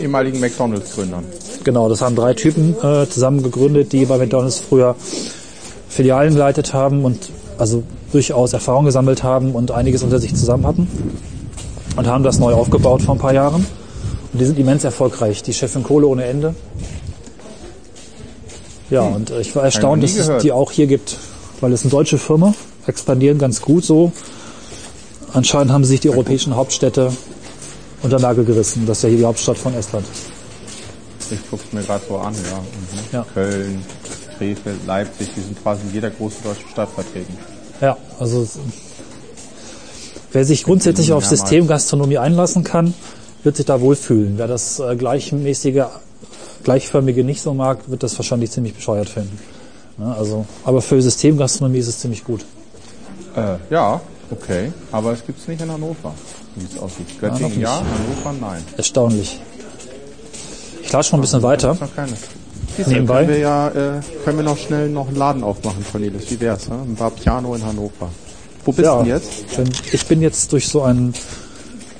ehemaligen 0.02 0.40
McDonalds-Gründern. 0.40 1.24
Genau, 1.64 1.88
das 1.90 2.02
haben 2.02 2.16
drei 2.16 2.34
Typen 2.34 2.76
äh, 2.84 3.08
zusammen 3.08 3.44
gegründet, 3.44 3.94
die 3.94 4.06
bei 4.06 4.18
McDonalds 4.18 4.60
früher 4.60 4.96
Filialen 5.90 6.34
geleitet 6.34 6.74
haben 6.74 7.06
und 7.06 7.30
also 7.60 7.84
durchaus 8.12 8.54
Erfahrung 8.54 8.86
gesammelt 8.86 9.22
haben 9.22 9.52
und 9.54 9.70
einiges 9.72 10.02
unter 10.02 10.20
sich 10.20 10.34
zusammen 10.36 10.66
hatten 10.66 10.88
und 11.96 12.08
haben 12.08 12.24
das 12.24 12.40
neu 12.40 12.54
aufgebaut 12.54 13.02
vor 13.02 13.16
ein 13.16 13.20
paar 13.20 13.34
Jahren. 13.34 13.66
Und 14.34 14.40
die 14.40 14.46
sind 14.46 14.58
immens 14.58 14.84
erfolgreich. 14.84 15.44
Die 15.44 15.54
Chefin 15.54 15.84
Kohle 15.84 16.08
ohne 16.08 16.26
Ende. 16.26 16.56
Ja, 18.90 19.02
und 19.02 19.30
äh, 19.32 19.42
ich 19.42 19.56
war 19.56 19.64
erstaunt, 19.64 20.04
dass 20.04 20.16
es 20.16 20.42
die 20.42 20.52
auch 20.52 20.72
hier 20.72 20.88
gibt, 20.88 21.18
weil 21.62 21.72
es 21.74 21.84
eine 21.84 21.92
deutsche 21.92 22.18
Firma, 22.18 22.54
expandieren 22.88 23.38
ganz 23.40 23.62
gut 23.62 23.86
so. 23.86 24.12
Anscheinend 25.34 25.72
haben 25.72 25.84
sie 25.84 25.92
sich 25.92 26.00
die 26.02 26.10
europäischen 26.10 26.56
Hauptstädte 26.56 27.12
unter 28.04 28.20
Nagel 28.20 28.44
gerissen. 28.46 28.86
Das 28.86 28.98
ist 28.98 29.04
ja 29.04 29.10
hier 29.10 29.18
die 29.20 29.26
Hauptstadt 29.26 29.58
von 29.58 29.74
Estland. 29.74 30.06
Ich 31.32 31.50
gucke 31.50 31.64
mir 31.72 31.82
gerade 31.82 32.04
so 32.08 32.18
an, 32.18 32.34
ja. 32.34 32.58
Mhm. 32.60 33.00
Ja. 33.12 33.26
Köln, 33.34 33.84
Krefeld, 34.38 34.86
Leipzig, 34.86 35.30
die 35.36 35.42
sind 35.42 35.62
quasi 35.64 35.82
in 35.88 35.94
jeder 35.94 36.10
großen 36.12 36.44
deutschen 36.44 36.70
Stadt 36.70 36.90
vertreten. 36.90 37.36
Ja, 37.82 37.98
also 38.20 38.42
es- 38.44 38.60
wer 40.34 40.46
sich 40.46 40.64
grundsätzlich 40.64 41.14
auf. 41.14 41.26
Systemgastronomie 41.26 42.18
einlassen 42.18 42.64
kann, 42.64 42.94
wird 43.44 43.56
sich 43.56 43.66
da 43.66 43.80
wohlfühlen. 43.82 44.38
Wer 44.38 44.48
das 44.48 44.80
äh, 44.80 44.96
gleichmäßige, 44.96 45.86
gleichförmige 46.64 47.24
nicht 47.24 47.42
so 47.42 47.54
mag, 47.54 47.90
wird 47.90 48.04
das 48.04 48.18
wahrscheinlich 48.18 48.52
ziemlich 48.52 48.74
bescheuert 48.74 49.10
finden. 49.10 49.38
Ja, 50.00 50.14
also, 50.14 50.46
aber 50.66 50.82
für 50.82 51.02
Systemgastronomie 51.02 51.80
ist 51.80 51.88
es 51.88 52.00
ziemlich 52.00 52.24
gut. 52.24 52.44
Äh, 53.36 53.56
ja, 53.70 54.02
okay. 54.32 54.72
Aber 54.92 55.14
es 55.14 55.26
gibt 55.26 55.40
es 55.40 55.48
nicht 55.48 55.62
in 55.62 55.72
Hannover, 55.72 56.14
wie 56.56 56.66
es 56.66 56.82
aussieht. 56.82 57.20
Göttingen 57.20 57.60
ja, 57.60 57.78
Hannover 57.78 58.36
nein. 58.40 58.64
Erstaunlich. 58.76 59.40
Ich 60.82 60.92
latsche 60.92 61.12
noch 61.12 61.20
ein 61.20 61.22
bisschen 61.22 61.44
weiter. 61.44 61.78
Siehst 62.76 62.88
Nebenbei. 62.88 63.20
Können 63.20 63.30
wir 63.30 63.40
ja, 63.40 63.68
äh, 63.68 64.02
können 64.26 64.38
wir 64.38 64.44
noch 64.44 64.58
schnell 64.58 64.90
noch 64.90 65.08
einen 65.08 65.16
Laden 65.16 65.44
aufmachen, 65.44 65.86
Cornelis. 65.92 66.30
Wie 66.32 66.40
wär's? 66.40 66.68
Ne? 66.70 66.76
Ein 66.76 67.12
Piano 67.12 67.54
in 67.54 67.64
Hannover. 67.64 68.10
Wo 68.66 68.72
bist 68.72 68.90
du 68.90 68.98
denn 68.98 69.06
jetzt? 69.08 69.32
Ich 69.92 70.06
bin 70.06 70.22
jetzt 70.22 70.52
durch 70.54 70.68
so 70.68 70.84
einen 70.84 71.14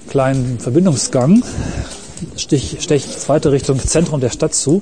kleinen 0.10 0.60
Verbindungsgang, 0.60 1.44
stich, 2.38 2.78
stech 2.80 3.06
ich 3.06 3.30
weiter 3.30 3.52
Richtung 3.52 3.80
Zentrum 3.80 4.22
der 4.22 4.30
Stadt 4.30 4.54
zu. 4.54 4.82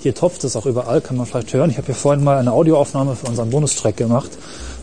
Hier 0.00 0.14
tropft 0.14 0.44
es 0.44 0.56
auch 0.56 0.64
überall, 0.64 1.00
kann 1.00 1.16
man 1.16 1.26
vielleicht 1.26 1.52
hören. 1.52 1.70
Ich 1.70 1.76
habe 1.76 1.86
hier 1.86 1.94
vorhin 1.94 2.22
mal 2.22 2.38
eine 2.38 2.52
Audioaufnahme 2.52 3.16
für 3.16 3.26
unseren 3.26 3.50
Bonustrack 3.50 3.96
gemacht. 3.96 4.30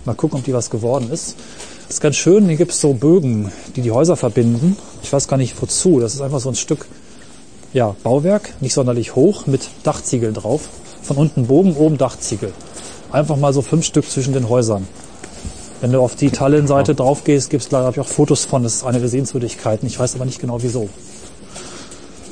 Mal 0.03 0.13
gucken, 0.13 0.39
ob 0.39 0.45
die 0.45 0.53
was 0.53 0.69
geworden 0.69 1.09
ist. 1.11 1.35
Das 1.87 1.95
ist 1.95 2.01
ganz 2.01 2.15
schön, 2.15 2.47
hier 2.47 2.57
gibt 2.57 2.71
es 2.71 2.81
so 2.81 2.93
Bögen, 2.93 3.51
die 3.75 3.81
die 3.81 3.91
Häuser 3.91 4.15
verbinden. 4.17 4.75
Ich 5.01 5.13
weiß 5.13 5.27
gar 5.27 5.37
nicht 5.37 5.59
wozu. 5.61 5.99
Das 5.99 6.13
ist 6.13 6.21
einfach 6.21 6.39
so 6.39 6.49
ein 6.49 6.55
Stück 6.55 6.85
ja, 7.73 7.95
Bauwerk, 8.03 8.53
nicht 8.61 8.73
sonderlich 8.73 9.15
hoch, 9.15 9.47
mit 9.47 9.69
Dachziegeln 9.83 10.33
drauf. 10.33 10.69
Von 11.01 11.17
unten 11.17 11.47
Bogen, 11.47 11.75
oben 11.75 11.97
Dachziegel. 11.97 12.53
Einfach 13.11 13.37
mal 13.37 13.53
so 13.53 13.61
fünf 13.61 13.85
Stück 13.85 14.09
zwischen 14.09 14.33
den 14.33 14.49
Häusern. 14.49 14.87
Wenn 15.81 15.91
du 15.91 15.99
auf 15.99 16.15
die 16.15 16.29
Tallinn-Seite 16.29 16.95
drauf 16.95 17.23
gehst, 17.23 17.49
gibt 17.49 17.63
es 17.63 17.69
glaube 17.69 17.91
ich 17.91 17.99
auch 17.99 18.07
Fotos 18.07 18.45
von. 18.45 18.63
Das 18.63 18.75
ist 18.75 18.83
eine 18.83 18.99
der 18.99 19.09
Sehenswürdigkeiten. 19.09 19.87
Ich 19.87 19.99
weiß 19.99 20.15
aber 20.15 20.25
nicht 20.25 20.39
genau 20.39 20.61
wieso. 20.61 20.89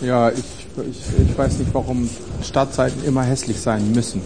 Ja, 0.02 0.30
ich, 0.30 0.44
ich, 0.90 1.30
ich 1.30 1.38
weiß 1.38 1.60
nicht, 1.60 1.74
warum 1.74 2.10
Stadtseiten 2.42 3.04
immer 3.06 3.24
hässlich 3.24 3.60
sein 3.60 3.92
müssen. 3.92 4.22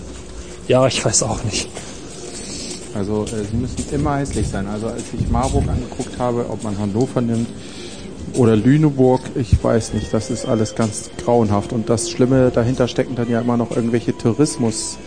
Ja, 0.67 0.87
ich 0.87 1.03
weiß 1.03 1.23
auch 1.23 1.43
nicht. 1.43 1.69
Also 2.95 3.25
äh, 3.25 3.43
sie 3.49 3.57
müssen 3.57 3.85
immer 3.91 4.17
hässlich 4.17 4.47
sein. 4.47 4.67
Also 4.67 4.87
als 4.87 5.03
ich 5.17 5.29
Marburg 5.29 5.67
angeguckt 5.67 6.17
habe, 6.19 6.49
ob 6.49 6.63
man 6.63 6.77
Hannover 6.77 7.21
nimmt 7.21 7.47
oder 8.35 8.55
Lüneburg, 8.55 9.21
ich 9.35 9.63
weiß 9.63 9.93
nicht, 9.93 10.13
das 10.13 10.29
ist 10.29 10.45
alles 10.45 10.75
ganz 10.75 11.09
grauenhaft. 11.23 11.73
Und 11.73 11.89
das 11.89 12.09
Schlimme 12.09 12.51
dahinter 12.53 12.87
stecken 12.87 13.15
dann 13.15 13.29
ja 13.29 13.41
immer 13.41 13.57
noch 13.57 13.71
irgendwelche 13.71 14.17
Tourismus, 14.17 14.97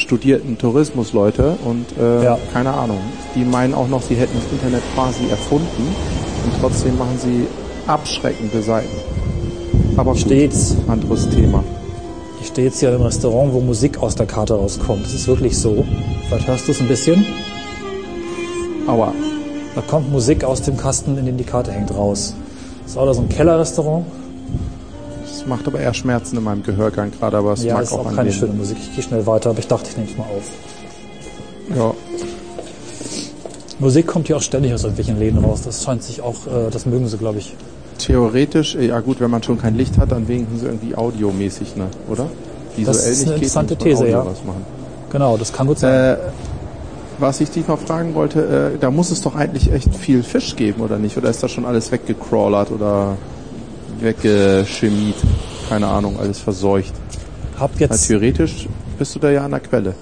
studierten 0.00 0.58
Tourismusleute 0.58 1.56
und 1.64 1.86
äh, 2.00 2.24
Ja. 2.24 2.38
keine 2.52 2.72
Ahnung. 2.72 2.98
Die 3.34 3.44
meinen 3.44 3.74
auch 3.74 3.88
noch, 3.88 4.02
sie 4.02 4.14
hätten 4.14 4.36
das 4.36 4.50
Internet 4.52 4.82
quasi 4.94 5.28
erfunden 5.30 5.66
und 6.44 6.52
trotzdem 6.60 6.96
machen 6.98 7.18
sie 7.22 7.46
abschreckende 7.86 8.62
Seiten. 8.62 8.96
Aber 9.96 10.12
gut, 10.12 10.20
Steht's. 10.20 10.76
anderes 10.86 11.28
Thema. 11.28 11.64
Ich 12.40 12.46
stehe 12.48 12.68
jetzt 12.68 12.78
hier 12.80 12.94
im 12.94 13.02
Restaurant, 13.02 13.52
wo 13.52 13.60
Musik 13.60 14.00
aus 14.00 14.14
der 14.14 14.26
Karte 14.26 14.54
rauskommt. 14.54 15.04
Das 15.04 15.12
ist 15.12 15.26
wirklich 15.26 15.58
so. 15.58 15.84
Vielleicht 16.28 16.46
hörst 16.46 16.68
du 16.68 16.72
es 16.72 16.80
ein 16.80 16.86
bisschen. 16.88 17.24
Aua. 18.86 19.12
Da 19.74 19.80
kommt 19.82 20.10
Musik 20.10 20.44
aus 20.44 20.62
dem 20.62 20.76
Kasten, 20.76 21.18
in 21.18 21.26
dem 21.26 21.36
die 21.36 21.44
Karte 21.44 21.72
hängt, 21.72 21.94
raus. 21.94 22.34
Das 22.82 22.92
ist 22.92 22.98
auch 22.98 23.12
so 23.12 23.20
ein 23.22 23.28
Kellerrestaurant. 23.28 24.06
Macht 25.48 25.66
aber 25.66 25.80
eher 25.80 25.94
Schmerzen 25.94 26.36
in 26.36 26.44
meinem 26.44 26.62
Gehörgang 26.62 27.10
gerade, 27.10 27.38
aber 27.38 27.52
es 27.54 27.64
Ja, 27.64 27.74
mag 27.74 27.84
ist 27.84 27.92
auch 27.92 28.06
auch 28.06 28.14
keine 28.14 28.32
schöne 28.32 28.52
Musik. 28.52 28.76
Ich 28.80 28.94
gehe 28.94 29.02
schnell 29.02 29.26
weiter, 29.26 29.50
aber 29.50 29.58
ich 29.60 29.66
dachte, 29.66 29.88
ich 29.90 29.96
nehme 29.96 30.10
es 30.10 30.16
mal 30.16 30.24
auf. 30.24 30.50
Ja, 31.76 31.94
Musik 33.78 34.06
kommt 34.08 34.26
hier 34.26 34.36
auch 34.36 34.42
ständig 34.42 34.74
aus 34.74 34.82
irgendwelchen 34.82 35.18
Läden 35.18 35.44
raus. 35.44 35.62
Das 35.64 35.84
scheint 35.84 36.02
sich 36.02 36.20
auch, 36.20 36.46
äh, 36.46 36.70
das 36.70 36.86
mögen 36.86 37.06
sie, 37.06 37.16
glaube 37.16 37.38
ich. 37.38 37.54
theoretisch, 37.98 38.74
äh, 38.74 38.86
ja 38.86 39.00
gut, 39.00 39.20
wenn 39.20 39.30
man 39.30 39.42
schon 39.42 39.60
kein 39.60 39.76
Licht 39.76 39.98
hat, 39.98 40.12
dann 40.12 40.28
wenigstens 40.28 40.62
irgendwie 40.62 40.94
audiomäßig, 40.94 41.76
ne, 41.76 41.86
oder? 42.08 42.28
Visuell 42.76 42.86
Das 42.86 43.06
ist 43.06 43.26
eine 43.26 43.38
nicht 43.38 43.40
geht, 43.40 43.48
interessante 43.48 43.74
man 43.74 43.84
These, 43.84 44.08
ja. 44.08 44.26
Genau, 45.10 45.36
das 45.36 45.52
kann 45.52 45.66
gut 45.66 45.78
sein. 45.78 46.14
Äh, 46.14 46.16
was 47.18 47.40
ich 47.40 47.50
dich 47.50 47.66
noch 47.66 47.78
fragen 47.78 48.14
wollte, 48.14 48.72
äh, 48.74 48.78
da 48.78 48.90
muss 48.90 49.10
es 49.10 49.20
doch 49.20 49.34
eigentlich 49.34 49.72
echt 49.72 49.92
viel 49.94 50.22
Fisch 50.22 50.54
geben, 50.54 50.82
oder 50.82 50.98
nicht? 50.98 51.16
Oder 51.16 51.30
ist 51.30 51.42
das 51.42 51.50
schon 51.50 51.64
alles 51.64 51.90
weggecrawlert 51.90 52.70
oder 52.70 53.16
weggeschemiert? 54.00 55.16
Keine 55.68 55.86
Ahnung, 55.86 56.18
alles 56.18 56.38
verseucht. 56.38 56.92
Hab 57.58 57.78
jetzt, 57.80 58.06
theoretisch 58.06 58.66
bist 58.98 59.14
du 59.14 59.18
da 59.18 59.30
ja 59.30 59.44
an 59.44 59.50
der 59.50 59.60
Quelle. 59.60 59.94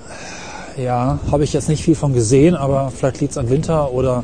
ja, 0.76 1.18
habe 1.30 1.44
ich 1.44 1.52
jetzt 1.52 1.68
nicht 1.68 1.82
viel 1.82 1.94
von 1.94 2.12
gesehen, 2.12 2.54
aber 2.54 2.92
vielleicht 2.94 3.20
liegt's 3.20 3.38
an 3.38 3.48
Winter 3.50 3.92
oder, 3.92 4.22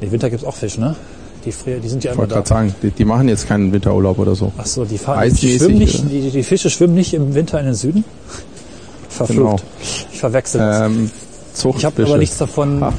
nee, 0.00 0.10
Winter 0.10 0.30
gibt's 0.30 0.44
auch 0.44 0.54
Fisch, 0.56 0.78
ne? 0.78 0.96
Die, 1.44 1.52
frier- 1.52 1.78
die 1.78 1.88
sind 1.88 2.02
ja 2.04 2.10
Ich 2.10 2.14
immer 2.14 2.22
wollte 2.22 2.30
da. 2.34 2.40
gerade 2.40 2.48
sagen, 2.48 2.74
die, 2.82 2.90
die 2.90 3.04
machen 3.04 3.28
jetzt 3.28 3.46
keinen 3.46 3.72
Winterurlaub 3.72 4.18
oder 4.18 4.34
so. 4.34 4.50
Ach 4.58 4.66
so, 4.66 4.84
die, 4.84 4.98
fahren, 4.98 5.32
die, 5.32 5.58
schwimmen 5.58 5.78
nicht, 5.78 6.10
die, 6.10 6.30
die 6.30 6.42
Fische 6.42 6.68
schwimmen 6.70 6.94
nicht 6.94 7.14
im 7.14 7.34
Winter 7.34 7.60
in 7.60 7.66
den 7.66 7.74
Süden? 7.74 8.04
Verflucht. 9.08 9.36
Genau. 9.38 9.56
Ich 10.12 10.18
verwechsel 10.18 10.60
das. 10.60 10.80
Ähm, 10.86 11.10
ich 11.76 11.84
habe 11.84 12.04
aber 12.04 12.18
nichts 12.18 12.38
davon 12.38 12.80
Ha. 12.82 12.92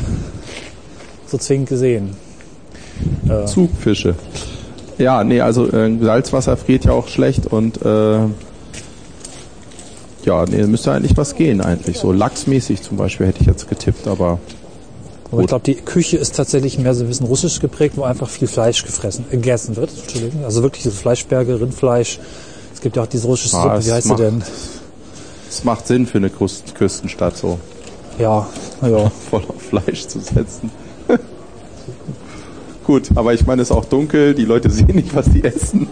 so 1.28 1.38
zwingend 1.38 1.69
gesehen. 1.69 2.15
Äh, 3.28 3.45
Zugfische. 3.45 4.15
Ja, 4.99 5.23
nee, 5.23 5.41
also 5.41 5.71
äh, 5.71 5.97
Salzwasser 5.99 6.55
friert 6.57 6.85
ja 6.85 6.91
auch 6.91 7.07
schlecht 7.07 7.47
und 7.47 7.81
äh, 7.83 8.19
ja, 10.25 10.45
nee, 10.45 10.63
müsste 10.67 10.91
eigentlich 10.91 11.15
was 11.17 11.35
gehen 11.35 11.62
eigentlich. 11.62 11.97
So 11.97 12.12
lachsmäßig 12.12 12.81
zum 12.81 12.97
Beispiel 12.97 13.25
hätte 13.27 13.39
ich 13.41 13.47
jetzt 13.47 13.67
getippt, 13.69 14.07
aber 14.07 14.39
aber 15.31 15.41
ich 15.41 15.47
glaube, 15.47 15.63
die 15.63 15.75
Küche 15.75 16.17
ist 16.17 16.35
tatsächlich 16.35 16.79
mehr 16.79 16.93
so 16.95 17.03
ein 17.03 17.07
bisschen 17.07 17.27
russisch 17.27 17.59
geprägt, 17.59 17.95
wo 17.97 18.03
einfach 18.03 18.27
viel 18.27 18.47
Fleisch 18.47 18.83
gefressen, 18.83 19.25
äh, 19.29 19.35
gegessen 19.38 19.75
wird. 19.75 19.91
Entschuldigung. 20.03 20.43
Also 20.43 20.63
wirklich 20.63 20.83
diese 20.83 20.95
Fleischberge, 20.95 21.62
Rindfleisch. 21.62 22.19
Es 22.73 22.81
gibt 22.81 22.95
ja 22.95 23.03
auch 23.03 23.07
diese 23.07 23.27
russische 23.27 23.55
Ah, 23.57 23.63
Suppe, 23.63 23.75
es 23.77 23.85
wie 23.88 23.91
heißt 23.91 24.03
sie 24.03 24.09
macht- 24.09 24.19
denn? 24.21 24.43
es 25.49 25.63
macht 25.63 25.88
Sinn 25.88 26.07
für 26.07 26.17
eine 26.17 26.29
Küst- 26.29 26.73
Küstenstadt 26.73 27.38
so 27.38 27.59
Ja, 28.17 28.47
ja. 28.81 29.12
voll 29.29 29.43
auf 29.47 29.62
Fleisch 29.62 30.07
zu 30.07 30.19
setzen. 30.19 30.71
Gut, 32.89 33.12
aber 33.13 33.36
ich 33.36 33.45
meine, 33.45 33.62
es 33.62 33.69
ist 33.69 33.75
auch 33.78 33.86
dunkel, 33.86 34.34
die 34.34 34.45
Leute 34.45 34.67
sehen 34.78 34.95
nicht, 34.95 35.15
was 35.15 35.30
die 35.30 35.43
essen. 35.43 35.88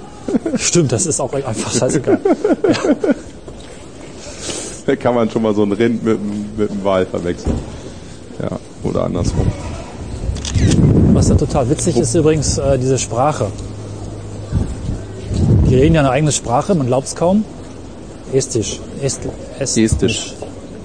Stimmt, 0.55 0.91
das 0.91 1.05
ist 1.05 1.19
auch 1.19 1.31
einfach 1.31 1.71
scheißegal. 1.71 2.19
Da 4.87 4.95
kann 4.95 5.13
man 5.13 5.29
schon 5.29 5.41
mal 5.43 5.53
so 5.53 5.61
ein 5.63 5.71
Rind 5.73 6.03
mit, 6.03 6.17
einem- 6.17 6.45
mit 6.57 6.71
einem 6.71 6.83
Wal 6.83 7.05
verwechseln. 7.05 7.53
Ja, 8.41 8.57
oder 8.83 9.03
andersrum. 9.03 9.45
Was 11.13 11.27
ja 11.29 11.35
total 11.35 11.69
witzig 11.69 11.97
ist 11.97 12.15
übrigens, 12.15 12.57
äh, 12.57 12.79
diese 12.79 12.97
Sprache. 12.97 13.47
Die 15.69 15.75
reden 15.75 15.93
ja 15.93 16.01
eine 16.01 16.09
eigene 16.11 16.31
Sprache, 16.31 16.73
man 16.73 16.87
glaubt 16.87 17.05
es 17.07 17.15
kaum. 17.15 17.43
Estisch. 18.33 18.79
Est, 19.03 19.19
Est, 19.59 19.77
Estisch. 19.77 20.33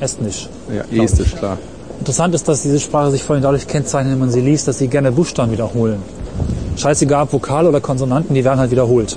Estnisch. 0.00 0.48
Ja, 0.74 1.02
estisch, 1.04 1.34
klar. 1.36 1.56
Interessant 2.02 2.34
ist, 2.34 2.48
dass 2.48 2.62
diese 2.62 2.80
Sprache 2.80 3.12
sich 3.12 3.22
vor 3.22 3.34
allem 3.34 3.44
dadurch 3.44 3.68
kennzeichnet, 3.68 4.14
wenn 4.14 4.18
man 4.18 4.30
sie 4.32 4.40
liest, 4.40 4.66
dass 4.66 4.78
sie 4.78 4.88
gerne 4.88 5.12
Buchstaben 5.12 5.52
wiederholen. 5.52 6.02
Scheißegal, 6.76 7.22
ob 7.22 7.32
Vokale 7.32 7.68
oder 7.68 7.80
Konsonanten, 7.80 8.34
die 8.34 8.44
werden 8.44 8.58
halt 8.58 8.72
wiederholt. 8.72 9.16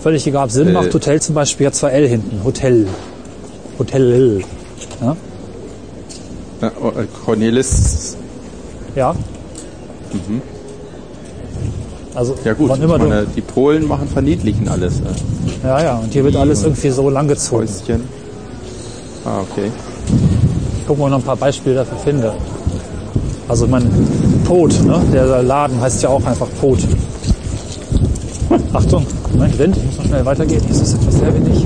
Völlig 0.00 0.24
egal, 0.24 0.44
ob 0.44 0.50
Sinn 0.52 0.68
Äh. 0.68 0.72
macht. 0.72 0.94
Hotel 0.94 1.20
zum 1.20 1.34
Beispiel 1.34 1.66
hat 1.66 1.74
zwei 1.74 1.88
L 1.90 2.06
hinten. 2.06 2.44
Hotel. 2.44 2.86
Hotel. 3.76 4.44
Ja? 5.02 5.16
Oh, 6.80 6.90
äh, 6.90 7.06
Cornelis, 7.24 8.16
ja. 8.94 9.12
Also, 12.14 12.36
ja 12.44 12.52
gut, 12.52 12.70
immer 12.78 13.00
du, 13.00 13.06
meine, 13.08 13.26
die 13.34 13.40
Polen 13.40 13.88
machen 13.88 14.06
verniedlichen 14.06 14.68
alles. 14.68 15.00
Äh, 15.00 15.66
ja, 15.66 15.82
ja, 15.82 15.96
und 15.96 16.12
hier 16.12 16.22
wird 16.22 16.36
alles 16.36 16.62
irgendwie 16.62 16.90
so 16.90 17.10
langgezogen. 17.10 17.66
Häuschen. 17.66 18.02
Ah, 19.24 19.40
okay. 19.40 19.72
Ich 20.84 20.88
gucke 20.88 21.00
mal 21.00 21.08
noch 21.08 21.20
ein 21.20 21.22
paar 21.22 21.36
Beispiele 21.38 21.76
dafür 21.76 21.96
finde. 21.96 22.34
Also 23.48 23.66
mein 23.66 23.88
Pot, 24.44 24.70
ne? 24.84 25.00
der 25.14 25.42
Laden 25.42 25.80
heißt 25.80 26.02
ja 26.02 26.10
auch 26.10 26.22
einfach 26.26 26.46
Pot. 26.60 26.78
Achtung, 28.74 29.06
Moment, 29.32 29.58
Wind, 29.58 29.78
ich 29.78 29.84
muss 29.86 29.96
noch 29.96 30.04
schnell 30.04 30.26
weitergehen. 30.26 30.62
Ist 30.68 30.82
es 30.82 30.92
etwas 30.92 31.14
sehr 31.14 31.34
wenig. 31.34 31.64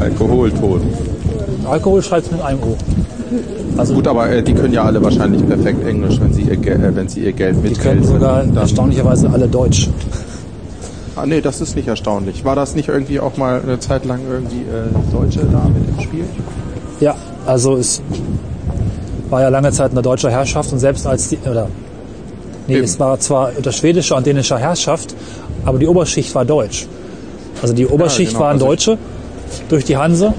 Alkoholton. 0.00 0.80
Alkohol 1.70 2.02
schreibt 2.02 2.32
mit 2.32 2.42
einem 2.42 2.58
O. 2.58 2.76
Also 3.76 3.94
Gut, 3.94 4.08
aber 4.08 4.28
äh, 4.30 4.42
die 4.42 4.54
können 4.54 4.74
ja 4.74 4.82
alle 4.82 5.00
wahrscheinlich 5.00 5.46
perfekt 5.46 5.86
Englisch, 5.86 6.18
wenn 6.20 6.32
sie 6.32 6.42
ihr, 6.42 6.54
äh, 6.54 6.96
wenn 6.96 7.08
sie 7.08 7.20
ihr 7.20 7.32
Geld 7.32 7.58
die 7.58 7.68
mit 7.68 7.78
können 7.78 8.02
sogar 8.02 8.44
erstaunlicherweise 8.52 9.30
alle 9.30 9.46
Deutsch. 9.46 9.90
Ah, 11.14 11.24
nee, 11.24 11.40
das 11.40 11.60
ist 11.60 11.76
nicht 11.76 11.86
erstaunlich. 11.86 12.44
War 12.44 12.56
das 12.56 12.74
nicht 12.74 12.88
irgendwie 12.88 13.20
auch 13.20 13.36
mal 13.36 13.60
eine 13.62 13.78
Zeit 13.78 14.04
lang 14.06 14.22
irgendwie 14.28 14.62
äh, 14.62 15.12
Deutsche 15.12 15.46
da 15.52 15.68
mit 15.68 15.88
im 15.88 16.02
Spiel? 16.02 16.24
Ja, 16.98 17.14
also 17.48 17.76
es 17.76 18.02
war 19.30 19.40
ja 19.40 19.48
lange 19.48 19.72
Zeit 19.72 19.90
unter 19.90 20.02
deutscher 20.02 20.30
Herrschaft 20.30 20.72
und 20.72 20.78
selbst 20.78 21.06
als 21.06 21.28
die, 21.30 21.38
oder 21.50 21.68
nee, 22.66 22.74
Eben. 22.76 22.84
es 22.84 23.00
war 23.00 23.18
zwar 23.20 23.52
unter 23.56 23.72
schwedischer 23.72 24.16
und 24.16 24.26
dänischer 24.26 24.58
Herrschaft, 24.58 25.14
aber 25.64 25.78
die 25.78 25.86
Oberschicht 25.86 26.34
war 26.34 26.44
deutsch. 26.44 26.86
Also 27.62 27.74
die 27.74 27.86
Oberschicht 27.86 28.32
genau, 28.32 28.44
waren 28.44 28.54
also- 28.54 28.66
Deutsche 28.66 28.98
durch 29.70 29.84
die 29.84 29.96
Hanse. 29.96 30.34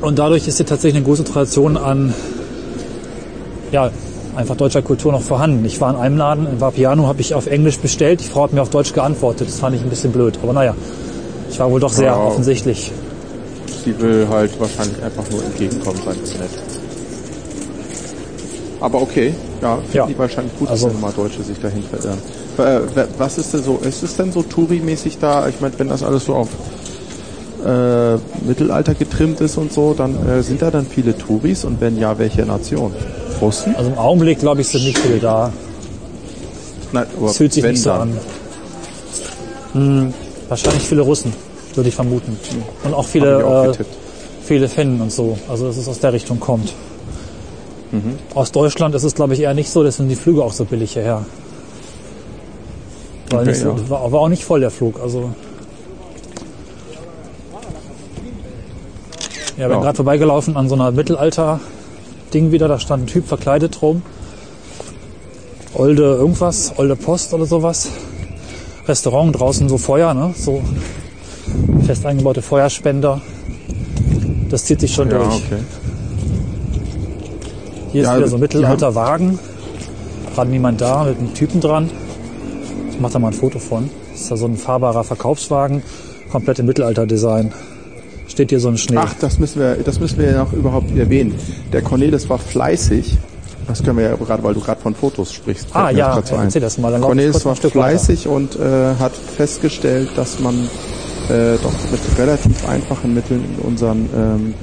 Und 0.00 0.18
dadurch 0.18 0.48
ist 0.48 0.56
hier 0.56 0.64
tatsächlich 0.66 0.96
eine 0.96 1.04
große 1.04 1.24
Tradition 1.24 1.76
an 1.76 2.14
ja, 3.70 3.90
einfach 4.34 4.56
deutscher 4.56 4.80
Kultur 4.82 5.12
noch 5.12 5.20
vorhanden. 5.20 5.64
Ich 5.66 5.78
war 5.80 5.90
in 5.94 6.00
einem 6.00 6.16
Laden, 6.16 6.46
in 6.50 6.60
Vapiano, 6.60 7.06
habe 7.06 7.20
ich 7.20 7.34
auf 7.34 7.46
Englisch 7.46 7.78
bestellt. 7.78 8.20
Die 8.20 8.24
Frau 8.24 8.44
hat 8.44 8.52
mir 8.54 8.62
auf 8.62 8.70
Deutsch 8.70 8.94
geantwortet. 8.94 9.48
Das 9.48 9.60
fand 9.60 9.76
ich 9.76 9.82
ein 9.82 9.90
bisschen 9.90 10.10
blöd. 10.10 10.38
Aber 10.42 10.54
naja, 10.54 10.74
ich 11.50 11.60
war 11.60 11.70
wohl 11.70 11.80
doch 11.80 11.92
sehr 11.92 12.06
Ja. 12.06 12.16
offensichtlich. 12.16 12.90
Sie 13.84 13.98
will 13.98 14.26
halt 14.28 14.58
wahrscheinlich 14.60 15.02
einfach 15.02 15.24
nur 15.30 15.42
entgegenkommen, 15.44 16.00
sein 16.04 16.16
ist 16.22 16.38
nett. 16.38 16.50
Aber 18.80 19.02
okay, 19.02 19.34
ja, 19.60 19.76
finden 19.76 19.96
Ja. 19.96 20.06
die 20.06 20.18
wahrscheinlich 20.18 20.56
gut, 20.58 20.68
Also- 20.68 20.88
wenn 20.88 21.00
mal 21.00 21.12
Deutsche 21.12 21.42
sich 21.42 21.58
dahin 21.60 21.82
verirren. 21.84 22.18
Äh, 22.58 23.04
Was 23.18 23.38
ist 23.38 23.52
denn 23.54 23.62
so, 23.62 23.78
ist 23.78 24.02
es 24.02 24.16
denn 24.16 24.32
so 24.32 24.42
Touri-mäßig 24.42 25.18
da? 25.18 25.48
Ich 25.48 25.60
meine, 25.60 25.78
wenn 25.78 25.88
das 25.88 26.02
alles 26.02 26.24
so 26.26 26.34
auf 26.34 26.48
äh, 27.64 28.16
Mittelalter 28.46 28.94
getrimmt 28.94 29.40
ist 29.42 29.58
und 29.58 29.70
so, 29.70 29.92
dann 29.92 30.16
äh, 30.26 30.42
sind 30.42 30.62
da 30.62 30.70
dann 30.70 30.86
viele 30.86 31.16
Touris 31.16 31.64
und 31.64 31.78
wenn 31.82 31.98
ja, 31.98 32.18
welche 32.18 32.42
Nation? 32.46 32.92
Russen? 33.42 33.76
Also 33.76 33.90
im 33.90 33.98
Augenblick, 33.98 34.38
glaube 34.38 34.62
ich, 34.62 34.68
sind 34.68 34.82
nicht 34.84 34.96
viele 34.98 35.18
da. 35.18 35.52
Nein, 36.92 37.04
aber 37.18 37.26
Es 37.30 37.36
fühlt 37.36 37.52
sich 37.52 37.62
wenn 37.62 37.72
nicht 37.72 37.82
so 37.82 37.92
an. 37.92 38.16
Hm, 39.74 40.14
wahrscheinlich 40.48 40.82
viele 40.84 41.02
Russen, 41.02 41.34
würde 41.76 41.88
ich 41.88 41.94
vermuten. 41.94 42.36
Und 42.84 42.94
auch 42.94 43.06
viele, 43.06 43.74
äh, 43.78 43.84
viele 44.42 44.68
Finnen 44.68 45.00
und 45.00 45.12
so. 45.12 45.38
Also 45.48 45.66
dass 45.66 45.76
es 45.76 45.88
aus 45.88 46.00
der 46.00 46.12
Richtung 46.12 46.40
kommt. 46.40 46.72
Mhm. 47.92 48.18
Aus 48.34 48.52
Deutschland 48.52 48.94
ist 48.94 49.04
es, 49.04 49.14
glaube 49.14 49.34
ich, 49.34 49.40
eher 49.40 49.54
nicht 49.54 49.70
so, 49.70 49.82
deswegen 49.82 50.08
sind 50.08 50.18
die 50.18 50.22
Flüge 50.22 50.44
auch 50.44 50.52
so 50.52 50.64
billig 50.64 50.92
hierher. 50.92 51.24
Weil 53.30 53.40
okay, 53.40 53.54
so, 53.54 53.68
ja. 53.70 53.90
war, 53.90 54.12
war 54.12 54.20
auch 54.20 54.28
nicht 54.28 54.44
voll 54.44 54.60
der 54.60 54.70
Flug. 54.70 55.00
Also 55.00 55.30
Ja, 59.60 59.68
bin 59.68 59.76
ja. 59.76 59.82
gerade 59.82 59.96
vorbeigelaufen 59.96 60.56
an 60.56 60.70
so 60.70 60.74
einer 60.74 60.90
Mittelalter-Ding 60.90 62.50
wieder. 62.50 62.66
Da 62.66 62.78
stand 62.78 63.02
ein 63.04 63.06
Typ 63.06 63.26
verkleidet 63.26 63.78
drum. 63.78 64.00
Olde 65.74 66.02
irgendwas, 66.02 66.72
Olde 66.78 66.96
Post 66.96 67.34
oder 67.34 67.44
sowas. 67.44 67.90
Restaurant 68.88 69.38
draußen, 69.38 69.68
so 69.68 69.76
Feuer, 69.76 70.14
ne? 70.14 70.34
So 70.34 70.62
fest 71.90 72.06
eingebaute 72.06 72.40
Feuerspender. 72.40 73.20
Das 74.48 74.64
zieht 74.64 74.78
sich 74.80 74.94
schon 74.94 75.10
Ja, 75.10 75.18
durch. 75.18 75.34
okay. 75.34 75.56
Hier 77.90 78.02
Ja, 78.04 78.12
ist 78.12 78.16
wieder 78.18 78.28
so 78.28 78.36
ein 78.36 78.38
die 78.38 78.42
Mittelalter-Wagen. 78.42 79.40
Gerade 80.32 80.50
niemand 80.52 80.80
da 80.80 81.02
mit 81.02 81.18
einem 81.18 81.34
Typen 81.34 81.60
dran. 81.60 81.90
Ich 82.92 83.00
mach 83.00 83.10
da 83.10 83.18
mal 83.18 83.28
ein 83.28 83.32
Foto 83.32 83.58
von. 83.58 83.90
Das 84.12 84.20
ist 84.20 84.30
da 84.30 84.36
so 84.36 84.46
ein 84.46 84.56
fahrbarer 84.56 85.02
Verkaufswagen. 85.02 85.82
Komplett 86.30 86.60
im 86.60 86.66
Mittelalter-Design. 86.66 87.52
Steht 88.28 88.50
hier 88.50 88.60
so 88.60 88.68
ein 88.68 88.78
Schnee. 88.78 88.96
Ach, 88.96 89.12
das 89.20 89.40
müssen 89.40 89.60
wir, 89.60 89.74
das 89.84 89.98
müssen 89.98 90.20
wir 90.20 90.30
ja 90.30 90.44
noch 90.44 90.52
überhaupt 90.52 90.96
erwähnen. 90.96 91.34
Der 91.72 91.82
Cornelis 91.82 92.28
war 92.30 92.38
fleißig. 92.38 93.18
Das 93.66 93.82
können 93.82 93.98
wir 93.98 94.04
ja 94.10 94.14
gerade, 94.14 94.44
weil 94.44 94.54
du 94.54 94.60
gerade 94.60 94.80
von 94.80 94.94
Fotos 94.94 95.32
sprichst. 95.32 95.66
Ah, 95.72 95.90
ja, 95.90 96.16
erzähl 96.16 96.60
das 96.62 96.78
mal, 96.78 96.92
dann 96.92 97.00
Cornelis 97.00 97.44
war 97.44 97.56
Stück 97.56 97.74
weiter. 97.74 97.98
fleißig 97.98 98.28
und 98.28 98.54
äh, 98.54 98.94
hat 99.00 99.12
festgestellt, 99.12 100.10
dass 100.14 100.38
man 100.38 100.68
äh, 101.30 101.56
doch 101.62 101.72
mit 101.90 102.00
relativ 102.18 102.68
einfachen 102.68 103.14
Mitteln 103.14 103.44
in 103.56 103.64
unseren 103.64 104.08
ähm, 104.14 104.54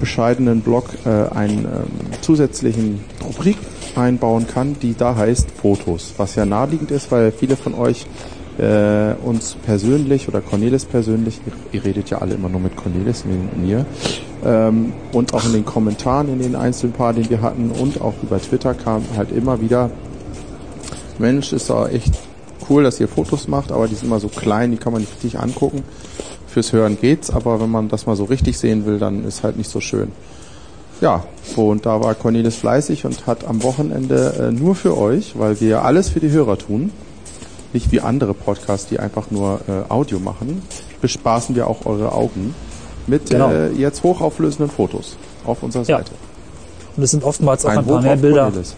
bescheidenen 0.00 0.60
Blog 0.60 0.86
äh, 1.04 1.32
einen 1.32 1.64
ähm, 1.64 2.20
zusätzlichen 2.20 3.00
Rubrik 3.24 3.56
einbauen 3.94 4.46
kann, 4.48 4.76
die 4.82 4.94
da 4.96 5.14
heißt 5.14 5.50
Fotos. 5.52 6.14
Was 6.16 6.34
ja 6.34 6.44
naheliegend 6.44 6.90
ist, 6.90 7.12
weil 7.12 7.30
viele 7.30 7.56
von 7.56 7.74
euch 7.74 8.06
äh, 8.58 9.14
uns 9.24 9.56
persönlich 9.64 10.28
oder 10.28 10.40
Cornelis 10.40 10.84
persönlich, 10.84 11.40
ihr, 11.46 11.52
ihr 11.78 11.84
redet 11.84 12.10
ja 12.10 12.18
alle 12.18 12.34
immer 12.34 12.48
nur 12.48 12.60
mit 12.60 12.76
Cornelis, 12.76 13.24
mit 13.24 13.56
mir, 13.56 13.86
ähm, 14.44 14.92
und 15.12 15.34
auch 15.34 15.44
in 15.44 15.52
den 15.52 15.64
Kommentaren 15.64 16.28
in 16.28 16.40
den 16.40 16.56
einzelnen 16.56 16.92
paar, 16.92 17.12
den 17.12 17.30
wir 17.30 17.40
hatten 17.40 17.70
und 17.70 18.00
auch 18.00 18.14
über 18.22 18.40
Twitter 18.40 18.74
kam 18.74 19.04
halt 19.16 19.30
immer 19.30 19.60
wieder, 19.60 19.90
Mensch, 21.18 21.52
ist 21.52 21.70
doch 21.70 21.88
echt 21.88 22.12
cool, 22.70 22.82
dass 22.84 23.00
ihr 23.00 23.08
Fotos 23.08 23.48
macht, 23.48 23.72
aber 23.72 23.88
die 23.88 23.94
sind 23.94 24.06
immer 24.06 24.20
so 24.20 24.28
klein, 24.28 24.70
die 24.70 24.76
kann 24.76 24.92
man 24.92 25.02
nicht 25.02 25.12
richtig 25.14 25.38
angucken. 25.38 25.82
Fürs 26.46 26.72
Hören 26.72 26.98
geht's, 27.00 27.30
aber 27.30 27.60
wenn 27.60 27.70
man 27.70 27.88
das 27.88 28.06
mal 28.06 28.14
so 28.16 28.24
richtig 28.24 28.58
sehen 28.58 28.84
will, 28.84 28.98
dann 28.98 29.24
ist 29.24 29.42
halt 29.42 29.56
nicht 29.56 29.70
so 29.70 29.80
schön. 29.80 30.12
Ja, 31.00 31.24
so, 31.56 31.68
und 31.70 31.84
da 31.86 32.00
war 32.02 32.14
Cornelis 32.14 32.56
fleißig 32.56 33.04
und 33.06 33.26
hat 33.26 33.44
am 33.44 33.62
Wochenende 33.62 34.34
äh, 34.38 34.52
nur 34.52 34.74
für 34.74 34.96
euch, 34.96 35.38
weil 35.38 35.60
wir 35.60 35.68
ja 35.68 35.82
alles 35.82 36.10
für 36.10 36.20
die 36.20 36.30
Hörer 36.30 36.58
tun, 36.58 36.90
nicht 37.72 37.90
wie 37.90 38.00
andere 38.00 38.34
Podcasts, 38.34 38.86
die 38.88 39.00
einfach 39.00 39.30
nur 39.30 39.60
äh, 39.66 39.90
Audio 39.90 40.18
machen, 40.20 40.62
bespaßen 41.00 41.56
wir 41.56 41.66
auch 41.66 41.86
eure 41.86 42.12
Augen 42.12 42.54
mit 43.06 43.30
Genau. 43.30 43.50
äh, 43.50 43.72
jetzt 43.72 44.02
hochauflösenden 44.02 44.70
Fotos 44.70 45.16
auf 45.44 45.62
unserer 45.62 45.84
Ja. 45.86 45.98
Seite. 45.98 46.12
Und 46.96 47.02
es 47.02 47.10
sind 47.10 47.24
oftmals 47.24 47.64
auch 47.64 47.70
ein, 47.70 47.78
Ein 47.78 47.86
paar 47.86 47.96
Hoch 47.98 48.02
mehr 48.02 48.16
Bilder. 48.16 48.42
Cornelis. 48.44 48.76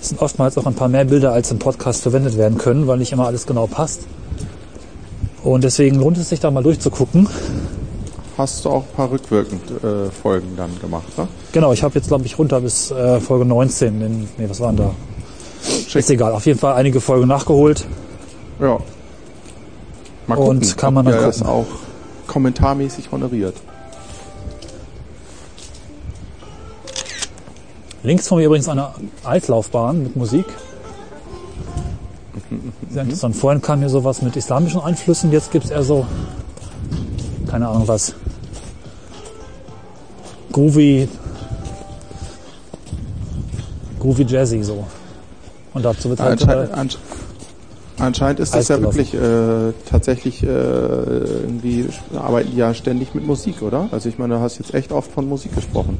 Es 0.00 0.08
sind 0.08 0.20
oftmals 0.22 0.56
auch 0.56 0.66
ein 0.66 0.74
paar 0.74 0.88
mehr 0.88 1.04
Bilder, 1.04 1.32
als 1.32 1.50
im 1.50 1.58
Podcast 1.58 2.02
verwendet 2.02 2.36
werden 2.38 2.56
können, 2.58 2.86
weil 2.86 2.98
nicht 2.98 3.12
immer 3.12 3.26
alles 3.26 3.46
genau 3.46 3.66
passt. 3.66 4.02
Und 5.42 5.64
deswegen 5.64 5.96
lohnt 5.96 6.18
es 6.18 6.28
sich 6.30 6.40
da 6.40 6.50
mal 6.50 6.62
durchzugucken. 6.62 7.28
Hast 8.36 8.64
du 8.64 8.70
auch 8.70 8.82
ein 8.84 8.96
paar 8.96 9.10
rückwirkend 9.10 9.62
äh, 9.84 10.10
Folgen 10.10 10.48
dann 10.56 10.70
gemacht, 10.80 11.16
ne? 11.18 11.28
Genau, 11.52 11.72
ich 11.72 11.82
habe 11.82 11.94
jetzt 11.96 12.08
glaube 12.08 12.24
ich 12.24 12.38
runter 12.38 12.60
bis 12.60 12.90
äh, 12.90 13.20
Folge 13.20 13.44
19. 13.44 14.00
In, 14.00 14.28
nee, 14.38 14.48
was 14.48 14.60
waren 14.60 14.76
da? 14.76 14.92
Schick. 15.62 15.96
Ist 15.96 16.10
egal. 16.10 16.32
Auf 16.32 16.46
jeden 16.46 16.58
Fall 16.58 16.74
einige 16.74 17.00
Folgen 17.02 17.28
nachgeholt. 17.28 17.84
Ja. 18.60 18.78
Mal 20.26 20.38
Und 20.38 20.60
gucken, 20.60 20.76
kann 20.76 20.94
man 20.94 21.04
dann 21.04 21.14
ihr 21.14 21.20
das 21.20 21.38
gucken. 21.40 21.52
auch 21.52 21.66
kommentarmäßig 22.26 23.10
honoriert. 23.12 23.56
Links 28.02 28.28
von 28.28 28.38
mir 28.38 28.46
übrigens 28.46 28.68
eine 28.68 28.88
Altlaufbahn 29.24 30.02
mit 30.02 30.16
Musik. 30.16 30.46
Sehr 32.90 33.02
interessant. 33.02 33.36
Vorhin 33.36 33.60
kam 33.60 33.80
hier 33.80 33.88
sowas 33.88 34.22
mit 34.22 34.36
islamischen 34.36 34.80
Einflüssen, 34.80 35.30
jetzt 35.32 35.52
gibt's 35.52 35.70
eher 35.70 35.82
so, 35.82 36.06
keine 37.48 37.68
Ahnung 37.68 37.86
was, 37.86 38.14
groovy, 40.50 41.08
groovy 44.00 44.24
Jazzy 44.24 44.62
so. 44.62 44.86
Und 45.74 45.84
dazu 45.84 46.08
wird 46.08 46.20
halt 46.20 46.40
Anscheinend, 46.42 46.70
äh, 46.70 46.74
ansch 46.74 46.98
anscheinend 47.98 48.40
ist 48.40 48.54
das 48.54 48.68
ja 48.68 48.80
wirklich 48.80 49.14
äh, 49.14 49.72
tatsächlich 49.88 50.42
äh, 50.42 50.46
irgendwie 50.46 51.86
arbeiten 52.16 52.50
die 52.50 52.56
ja 52.56 52.74
ständig 52.74 53.14
mit 53.14 53.26
Musik, 53.26 53.62
oder? 53.62 53.88
Also 53.92 54.08
ich 54.08 54.18
meine, 54.18 54.34
du 54.34 54.40
hast 54.40 54.58
jetzt 54.58 54.74
echt 54.74 54.90
oft 54.90 55.12
von 55.12 55.28
Musik 55.28 55.54
gesprochen. 55.54 55.98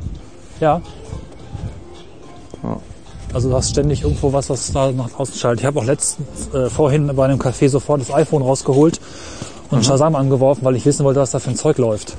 ja. 0.61 0.81
Ja. 2.62 2.79
Also 3.33 3.49
du 3.49 3.55
hast 3.55 3.70
ständig 3.70 4.03
irgendwo 4.03 4.33
was, 4.33 4.51
was 4.51 4.73
da 4.73 4.90
nach 4.90 5.18
außen 5.18 5.37
schaltet. 5.37 5.61
Ich 5.61 5.66
habe 5.66 5.79
auch 5.79 5.85
letztens 5.85 6.53
äh, 6.53 6.68
vorhin 6.68 7.11
bei 7.14 7.25
einem 7.25 7.38
Café 7.38 7.68
sofort 7.68 8.01
das 8.01 8.12
iPhone 8.12 8.42
rausgeholt 8.42 9.01
und 9.70 9.85
Shazam 9.85 10.16
angeworfen, 10.16 10.64
weil 10.64 10.75
ich 10.75 10.85
wissen 10.85 11.05
wollte, 11.05 11.20
was 11.20 11.31
da 11.31 11.38
für 11.38 11.51
ein 11.51 11.57
Zeug 11.57 11.79
läuft. 11.79 12.16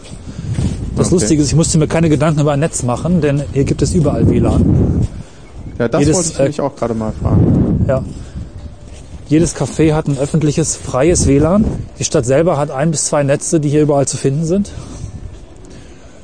Das 0.95 1.07
Okay. 1.07 1.15
Lustige 1.15 1.41
ist, 1.41 1.49
ich 1.49 1.55
musste 1.55 1.77
mir 1.79 1.87
keine 1.87 2.07
Gedanken 2.09 2.39
über 2.41 2.53
ein 2.53 2.59
Netz 2.61 2.83
machen, 2.83 3.19
denn 3.19 3.43
hier 3.53 3.65
gibt 3.65 3.81
es 3.81 3.93
überall 3.93 4.29
WLAN. 4.29 5.07
Ja, 5.79 5.87
das 5.87 6.01
Jedes, 6.01 6.15
wollte 6.15 6.29
ich 6.29 6.39
äh, 6.39 6.47
mich 6.47 6.61
auch 6.61 6.75
gerade 6.75 6.93
mal 6.93 7.11
fragen. 7.21 7.85
Ja. 7.87 8.03
Jedes 9.27 9.55
Café 9.55 9.93
hat 9.93 10.07
ein 10.07 10.17
öffentliches, 10.17 10.75
freies 10.75 11.25
WLAN. 11.27 11.65
Die 11.99 12.03
Stadt 12.03 12.25
selber 12.25 12.57
hat 12.57 12.71
ein 12.71 12.91
bis 12.91 13.05
zwei 13.05 13.23
Netze, 13.23 13.59
die 13.59 13.69
hier 13.69 13.81
überall 13.81 14.07
zu 14.07 14.17
finden 14.17 14.45
sind. 14.45 14.71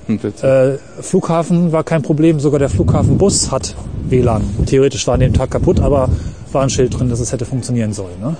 Äh, 0.07 0.77
Flughafen 1.01 1.71
war 1.71 1.83
kein 1.83 2.01
Problem, 2.01 2.39
sogar 2.39 2.59
der 2.59 2.69
Flughafenbus 2.69 3.51
hat 3.51 3.75
WLAN. 4.09 4.41
Theoretisch 4.65 5.05
war 5.07 5.15
an 5.15 5.19
dem 5.19 5.33
Tag 5.33 5.51
kaputt, 5.51 5.79
aber 5.79 6.09
war 6.51 6.63
ein 6.63 6.69
Schild 6.69 6.97
drin, 6.97 7.09
dass 7.09 7.19
es 7.19 7.31
hätte 7.31 7.45
funktionieren 7.45 7.93
sollen. 7.93 8.19
Ne? 8.21 8.37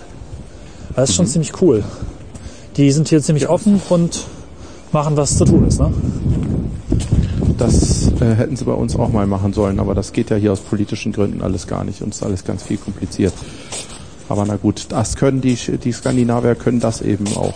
Das 0.96 1.10
ist 1.10 1.16
schon 1.16 1.28
ziemlich 1.28 1.62
cool. 1.62 1.84
Die 2.78 2.92
sind 2.92 3.10
hier 3.10 3.22
ziemlich 3.22 3.50
offen 3.50 3.82
und 3.90 4.26
machen, 4.92 5.18
was 5.18 5.38
zu 5.38 5.46
tun 5.46 5.68
ist. 5.68 5.80
Ne? 5.80 5.94
Das 7.58 8.12
äh, 8.22 8.36
hätten 8.36 8.56
sie 8.56 8.66
bei 8.66 8.74
uns 8.74 8.96
auch 8.96 9.10
mal 9.10 9.28
machen 9.28 9.52
sollen, 9.52 9.80
aber 9.80 9.94
das 9.94 10.14
geht 10.14 10.30
ja 10.30 10.38
hier 10.38 10.54
aus 10.54 10.60
politischen 10.60 11.12
Gründen 11.12 11.42
alles 11.42 11.68
gar 11.68 11.84
nicht. 11.84 12.02
Uns 12.02 12.18
ist 12.18 12.24
alles 12.24 12.46
ganz 12.46 12.64
viel 12.64 12.78
kompliziert. 12.78 13.34
Aber 14.30 14.46
na 14.46 14.58
gut, 14.58 14.88
das 14.90 15.16
können 15.16 15.42
die, 15.42 15.56
die 15.56 15.92
Skandinavier 15.92 16.56
können 16.56 16.80
das 16.80 17.02
eben 17.02 17.26
auch. 17.36 17.56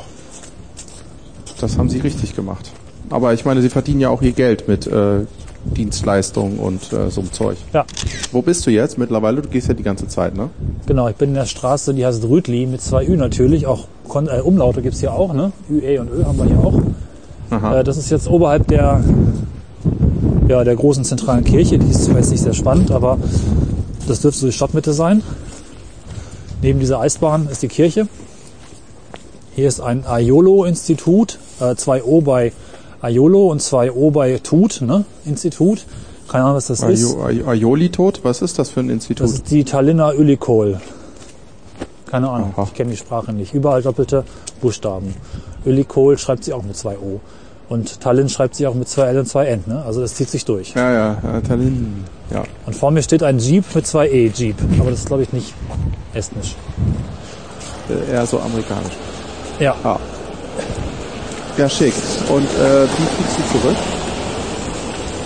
Das 1.60 1.78
haben 1.78 1.90
sie 1.90 2.00
richtig 2.00 2.36
gemacht. 2.36 2.72
Aber 3.10 3.34
ich 3.34 3.46
meine, 3.46 3.62
sie 3.62 3.70
verdienen 3.70 4.00
ja 4.00 4.10
auch 4.10 4.22
ihr 4.22 4.32
Geld 4.32 4.68
mit 4.68 4.88
äh, 4.88 5.26
Dienstleistungen 5.66 6.60
und 6.60 6.92
äh, 6.92 7.10
so 7.10 7.22
einem 7.22 7.32
Zeug. 7.32 7.58
Ja, 7.74 7.86
Wo 8.32 8.42
bist 8.42 8.66
du 8.66 8.72
jetzt 8.72 8.98
mittlerweile? 8.98 9.42
Du 9.42 9.50
gehst 9.50 9.68
ja 9.68 9.74
die 9.74 9.84
ganze 9.84 10.08
Zeit, 10.08 10.36
ne? 10.36 10.50
genau. 10.88 11.08
Ich 11.08 11.16
bin 11.16 11.30
in 11.30 11.36
der 11.36 11.46
Straße, 11.46 11.94
die 11.94 12.06
heißt 12.06 12.24
Rütli 12.24 12.66
mit 12.66 12.82
zwei 12.82 13.06
Ü 13.06 13.16
natürlich. 13.16 13.68
Auch 13.68 13.88
Kon 14.08 14.28
äh, 14.28 14.42
Umlaute 14.42 14.82
gibt's 14.82 15.00
hier 15.00 15.14
auch. 15.14 15.34
Ne? 15.34 15.52
Ü, 15.70 15.80
E 15.82 16.00
und 16.00 16.10
Ö 16.10 16.24
haben 16.26 16.38
wir 16.38 16.46
hier 16.46 16.60
auch. 16.60 16.82
Aha. 17.52 17.80
Äh, 17.80 17.84
das 17.84 17.98
ist 17.98 18.10
jetzt 18.10 18.28
oberhalb 18.28 18.68
der, 18.68 19.04
ja, 20.48 20.64
der 20.64 20.76
großen 20.76 21.04
zentralen 21.04 21.44
Kirche. 21.44 21.78
Die 21.78 21.90
ist 21.90 22.06
zwar 22.06 22.18
jetzt 22.18 22.32
nicht 22.32 22.42
sehr 22.42 22.54
spannend, 22.54 22.92
aber 22.92 23.18
das 24.08 24.22
dürfte 24.22 24.42
so 24.42 24.48
die 24.48 24.54
Stadtmitte 24.54 24.94
sein. 24.94 25.22
Neben 26.62 26.80
dieser 26.80 27.00
Eisbahn 27.00 27.48
ist 27.52 27.62
die 27.62 27.68
Kirche. 27.68 28.08
Hier 29.54 29.68
ist 29.68 29.80
ein 29.82 30.06
Aiolo-Institut, 30.08 31.40
äh, 31.60 31.76
zwei 31.76 32.04
O 32.04 32.22
bei 32.22 32.52
Aiolo 33.02 33.48
und 33.48 33.62
zwei 33.62 33.92
O 33.92 34.12
bei 34.12 34.38
Tut, 34.40 34.82
ne? 34.82 35.06
Institut. 35.26 35.86
Keine 36.30 36.44
Ahnung, 36.46 36.58
was 36.58 36.68
das 36.68 36.82
ist. 36.84 37.04
Ajo- 37.16 37.24
Aj- 37.26 37.46
Aioli 37.48 37.90
tot? 37.90 38.22
Was 38.24 38.42
ist 38.42 38.58
das 38.60 38.70
für 38.70 38.80
ein 38.82 38.90
Institut? 38.90 39.26
Das 39.26 39.34
ist 39.34 39.50
die 39.52 39.64
Tallinner 39.64 40.14
Ölikol. 40.14 40.80
Keine 42.06 42.30
Ahnung, 42.30 42.54
Aha. 42.56 42.64
ich 42.68 42.74
kenne 42.74 42.92
die 42.92 42.98
Sprache 42.98 43.32
nicht. 43.34 43.54
Überall 43.54 43.82
doppelte 43.82 44.24
Buchstaben. 44.62 45.16
Ölikol 45.66 46.18
schreibt 46.18 46.44
sie 46.44 46.54
auch 46.54 46.64
mit 46.64 46.76
zwei 46.78 46.98
O. 46.98 47.20
Und 47.70 48.02
Tallinn 48.02 48.28
schreibt 48.28 48.56
sie 48.56 48.68
auch 48.68 48.74
mit 48.74 48.90
zwei 48.90 49.08
L 49.08 49.20
und 49.20 49.28
zwei 49.28 49.46
N. 49.46 49.64
Ne? 49.66 49.82
Also 49.86 50.02
das 50.02 50.16
zieht 50.16 50.30
sich 50.30 50.44
durch. 50.44 50.74
ja, 50.74 50.92
ja, 50.92 51.18
ja, 51.24 51.42
Tallinn. 51.42 52.04
Ja. 52.30 52.44
Und 52.66 52.76
vor 52.76 52.92
mir 52.92 53.02
steht 53.02 53.24
ein 53.24 53.40
Jeep 53.40 53.64
mit 53.74 53.88
zwei 53.88 54.10
E, 54.10 54.28
Jeep. 54.34 54.56
Aber 54.80 54.90
das 54.92 55.00
ist, 55.00 55.08
glaube 55.08 55.24
ich, 55.24 55.32
nicht 55.32 55.54
estnisch. 56.14 56.56
Äh, 57.90 58.12
eher 58.12 58.26
so 58.26 58.40
amerikanisch. 58.42 58.94
Ja, 59.60 59.76
Ah. 59.84 59.98
Ja, 61.62 61.70
schick. 61.70 61.94
Und 62.30 62.42
äh, 62.44 62.84
wie 62.86 63.24
fliegst 63.24 63.38
du 63.54 63.60
zurück? 63.60 63.78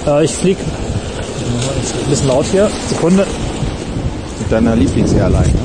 äh, 0.08 0.26
ich 0.26 0.34
fliege. 0.34 0.60
Ein 0.60 2.10
bisschen 2.10 2.28
laut 2.28 2.45
hier. 2.52 2.69
Sekunde. 2.89 3.26
Mit 4.39 4.52
deiner 4.52 4.76
Lieblings-Airline, 4.76 5.48
ne? 5.48 5.60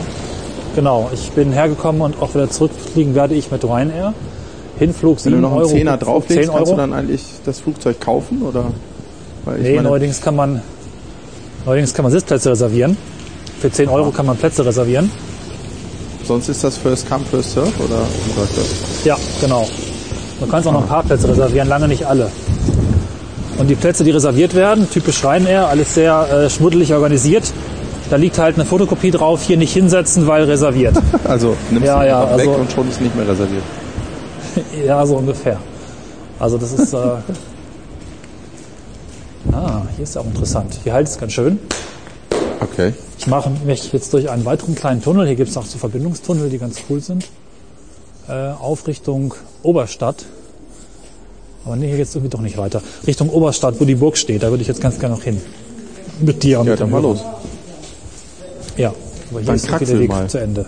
Genau, 0.77 1.11
ich 1.13 1.29
bin 1.33 1.51
hergekommen 1.51 2.03
und 2.03 2.23
auch 2.23 2.33
wieder 2.35 2.49
zurückfliegen 2.49 3.17
werde 3.17 3.35
ich 3.35 3.51
mit 3.51 3.65
Ryanair. 3.65 4.15
Hinflug 4.79 5.17
Wenn 5.17 5.23
7 5.25 5.35
du 5.37 5.41
noch 5.43 5.51
einen 5.51 5.61
Euro. 5.63 5.71
Zehner 5.71 5.97
drauflegst, 5.97 6.45
10 6.45 6.53
kannst 6.55 6.69
du 6.71 6.75
Euro. 6.77 6.81
dann 6.81 6.93
eigentlich 6.93 7.23
das 7.45 7.59
Flugzeug 7.59 8.01
kaufen? 8.01 8.43
Oder? 8.43 8.67
Weil 9.45 9.57
ich 9.57 9.63
Nee, 9.65 9.77
meine, 9.77 9.89
neuerdings 9.89 10.21
kann 10.21 10.37
man 10.37 10.63
neuerdings 11.67 11.93
kann 11.93 12.05
man 12.05 12.13
Sitzplätze 12.13 12.51
reservieren. 12.53 12.97
Für 13.61 13.73
10 13.73 13.89
Euro 13.89 14.13
kann 14.13 14.25
man 14.27 14.37
Plätze 14.37 14.65
reservieren. 14.65 15.11
sonst 16.25 16.49
ist 16.49 16.63
das 16.63 16.77
First 16.79 17.09
Come, 17.11 17.25
First 17.29 17.55
Serve? 17.55 17.73
Oder 17.81 17.97
wie 18.27 18.39
läuft 18.41 18.57
das? 18.57 19.05
Ja, 19.05 19.17
genau. 19.41 19.67
Du 20.41 20.47
kannst 20.47 20.67
auch 20.67 20.73
noch 20.73 20.83
ein 20.83 20.89
paar 20.89 21.03
Plätze 21.03 21.29
reservieren, 21.29 21.69
lange 21.69 21.87
nicht 21.87 22.07
alle. 22.07 22.31
Und 23.59 23.69
die 23.69 23.75
Plätze, 23.75 24.05
die 24.05 24.11
reserviert 24.11 24.55
werden, 24.55 24.89
typisch 24.91 25.23
Ryanair, 25.23 25.69
alles 25.69 25.95
sehr 25.95 26.27
äh, 26.33 26.49
schmuddelig 26.49 26.95
organisiert. 26.95 27.53
Da 28.09 28.17
liegt 28.17 28.39
halt 28.39 28.55
eine 28.57 28.65
Fotokopie 28.65 29.11
drauf, 29.11 29.43
hier 29.43 29.59
nicht 29.59 29.75
hinsetzen, 29.75 30.27
weil 30.27 30.45
reserviert. 30.45 30.97
Also 31.29 31.55
nimmst 31.71 31.87
Ja, 31.87 32.01
du 32.01 32.07
ja, 32.09 32.23
weg 32.23 32.31
also- 32.49 32.53
und 32.53 32.73
schon 32.73 32.89
ist 32.89 33.03
nicht 33.03 33.15
mehr 33.15 33.29
reserviert. 33.29 33.63
ja, 34.87 35.05
so 35.05 35.17
ungefähr. 35.17 35.59
Also 36.39 36.57
das 36.57 36.73
ist... 36.73 36.95
Äh 36.95 36.97
ah, 39.53 39.83
hier 39.95 40.05
ist 40.05 40.17
auch 40.17 40.25
interessant. 40.25 40.81
Hier 40.83 40.95
halt 40.95 41.07
es 41.07 41.19
ganz 41.19 41.35
schön. 41.35 41.59
Okay. 42.61 42.95
Ich 43.19 43.27
mache 43.27 43.51
mich 43.67 43.93
jetzt 43.93 44.11
durch 44.15 44.31
einen 44.31 44.47
weiteren 44.47 44.75
kleinen 44.75 45.03
Tunnel, 45.03 45.27
hier 45.27 45.37
gibt 45.37 45.51
es 45.51 45.57
auch 45.59 45.67
so 45.67 45.77
Verbindungstunnel, 45.77 46.49
die 46.49 46.57
ganz 46.59 46.79
cool 46.89 47.03
sind, 47.03 47.27
äh, 48.29 48.53
auf 48.59 48.87
Richtung 48.87 49.35
Oberstadt. 49.63 50.25
Aber 51.65 51.77
nee, 51.77 51.89
hier 51.89 51.99
geht's 51.99 52.15
irgendwie 52.15 52.31
doch 52.31 52.41
nicht 52.41 52.57
weiter. 52.57 52.83
Richtung 53.07 53.29
Oberstadt, 53.31 53.75
wo 53.81 53.85
die 53.85 53.95
Burg 53.95 54.17
steht, 54.17 54.43
da 54.43 54.51
würde 54.51 54.63
ich 54.63 54.69
jetzt 54.69 54.81
ganz 54.81 54.99
gerne 54.99 55.15
noch 55.15 55.23
hin. 55.23 55.41
Mit 56.21 56.43
dir 56.43 56.61
und 56.61 56.67
Ja, 56.67 56.73
mit 56.73 56.81
dann 56.81 56.91
mal 56.91 57.03
los. 57.03 57.21
Ja, 58.77 58.89
aber 59.31 59.41
hier 59.41 59.47
Dann 59.47 59.57
ist 59.57 59.65
irgendwie 59.65 59.69
der 59.69 59.79
kraxel 59.79 60.01
Weg 60.01 60.09
mal. 60.09 60.29
zu 60.29 60.39
Ende. 60.39 60.67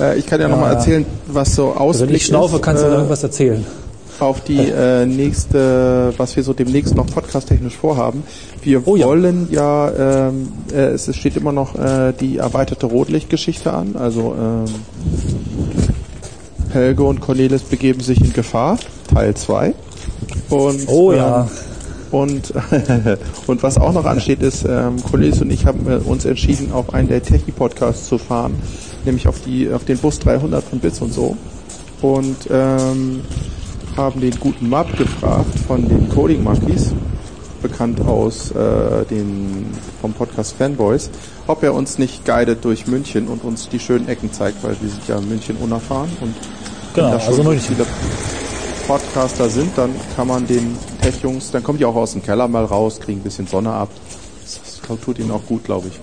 Äh, 0.00 0.18
ich 0.18 0.26
kann 0.26 0.40
ja, 0.40 0.48
noch 0.48 0.58
mal 0.58 0.72
ja. 0.72 0.78
erzählen, 0.78 1.06
was 1.28 1.54
so 1.54 1.72
Also 1.72 2.06
wenn 2.06 2.14
ich 2.14 2.26
schnaufe, 2.26 2.56
ist, 2.56 2.62
kannst 2.62 2.82
du 2.82 2.86
äh, 2.88 2.92
irgendwas 2.92 3.22
erzählen. 3.22 3.64
auf 4.18 4.40
die 4.42 4.58
äh, 4.68 5.06
nächste, 5.06 6.12
was 6.16 6.34
wir 6.36 6.42
so 6.42 6.52
demnächst 6.52 6.94
noch 6.94 7.06
podcasttechnisch 7.06 7.76
vorhaben. 7.76 8.22
Wir 8.62 8.86
Oh 8.86 8.96
ja. 8.96 9.06
wollen 9.06 9.48
ja, 9.50 10.28
ähm, 10.28 10.48
äh, 10.72 10.86
es 10.88 11.06
es 11.08 11.16
steht 11.16 11.36
immer 11.36 11.52
noch 11.52 11.74
äh, 11.76 12.12
die 12.18 12.38
erweiterte 12.38 12.86
Rotlichtgeschichte 12.86 13.72
an. 13.72 13.96
Also 13.96 14.34
ähm, 14.38 14.64
Helge 16.76 17.02
und 17.04 17.20
Cornelis 17.20 17.62
begeben 17.62 18.00
sich 18.00 18.20
in 18.20 18.32
Gefahr, 18.32 18.78
Teil 19.12 19.34
2. 19.34 19.74
Und, 20.50 20.88
Oh 20.88 21.12
ja. 21.12 21.42
ähm, 21.42 21.48
und, 22.10 22.52
und 23.46 23.62
was 23.62 23.78
auch 23.78 23.92
noch 23.92 24.04
ansteht 24.04 24.42
ist, 24.42 24.64
ähm, 24.68 25.02
Cornelis 25.02 25.40
und 25.40 25.50
ich 25.50 25.64
haben 25.66 25.90
äh, 25.90 25.96
uns 25.96 26.24
entschieden, 26.24 26.72
auf 26.72 26.92
einen 26.94 27.08
der 27.08 27.22
Techie-Podcasts 27.22 28.06
zu 28.06 28.18
fahren, 28.18 28.54
nämlich 29.04 29.26
auf, 29.26 29.40
die, 29.40 29.72
auf 29.72 29.84
den 29.84 29.98
Bus 29.98 30.18
300 30.18 30.62
von 30.62 30.78
Bits 30.78 31.00
und 31.00 31.12
so. 31.12 31.36
Und 32.02 32.36
ähm, 32.50 33.22
haben 33.96 34.20
den 34.20 34.38
guten 34.38 34.68
Map 34.68 34.96
gefragt 34.98 35.58
von 35.66 35.88
den 35.88 36.08
Coding 36.10 36.44
Monkeys, 36.44 36.92
bekannt 37.62 38.00
aus 38.02 38.50
äh, 38.50 39.04
den 39.10 39.66
vom 40.02 40.12
Podcast 40.12 40.54
Fanboys, 40.56 41.10
ob 41.46 41.62
er 41.62 41.74
uns 41.74 41.98
nicht 41.98 42.24
guidet 42.24 42.64
durch 42.64 42.86
München 42.86 43.28
und 43.28 43.44
uns 43.44 43.68
die 43.68 43.78
schönen 43.78 44.08
Ecken 44.08 44.32
zeigt, 44.32 44.62
weil 44.62 44.76
wir 44.80 44.88
sind 44.88 45.06
ja 45.08 45.18
in 45.18 45.28
München 45.28 45.56
unerfahren 45.56 46.10
und 46.20 46.34
Genau, 46.94 47.10
da 47.10 47.20
schon 47.20 47.28
also 47.28 47.42
so 47.42 47.48
München. 47.50 47.76
viele 47.76 47.86
Podcaster 48.86 49.48
sind, 49.50 49.76
dann 49.76 49.90
kann 50.14 50.28
man 50.28 50.46
den 50.46 50.76
Tech-Jungs, 51.02 51.50
dann 51.50 51.62
kommen 51.62 51.78
die 51.78 51.84
auch 51.84 51.94
aus 51.96 52.12
dem 52.12 52.22
Keller 52.22 52.46
mal 52.48 52.64
raus, 52.64 53.00
kriegen 53.00 53.20
ein 53.20 53.24
bisschen 53.24 53.46
Sonne 53.46 53.70
ab. 53.72 53.88
Das 54.44 55.00
tut 55.04 55.18
ihnen 55.18 55.30
auch 55.32 55.44
gut, 55.46 55.64
glaube 55.64 55.88
ich. 55.88 55.98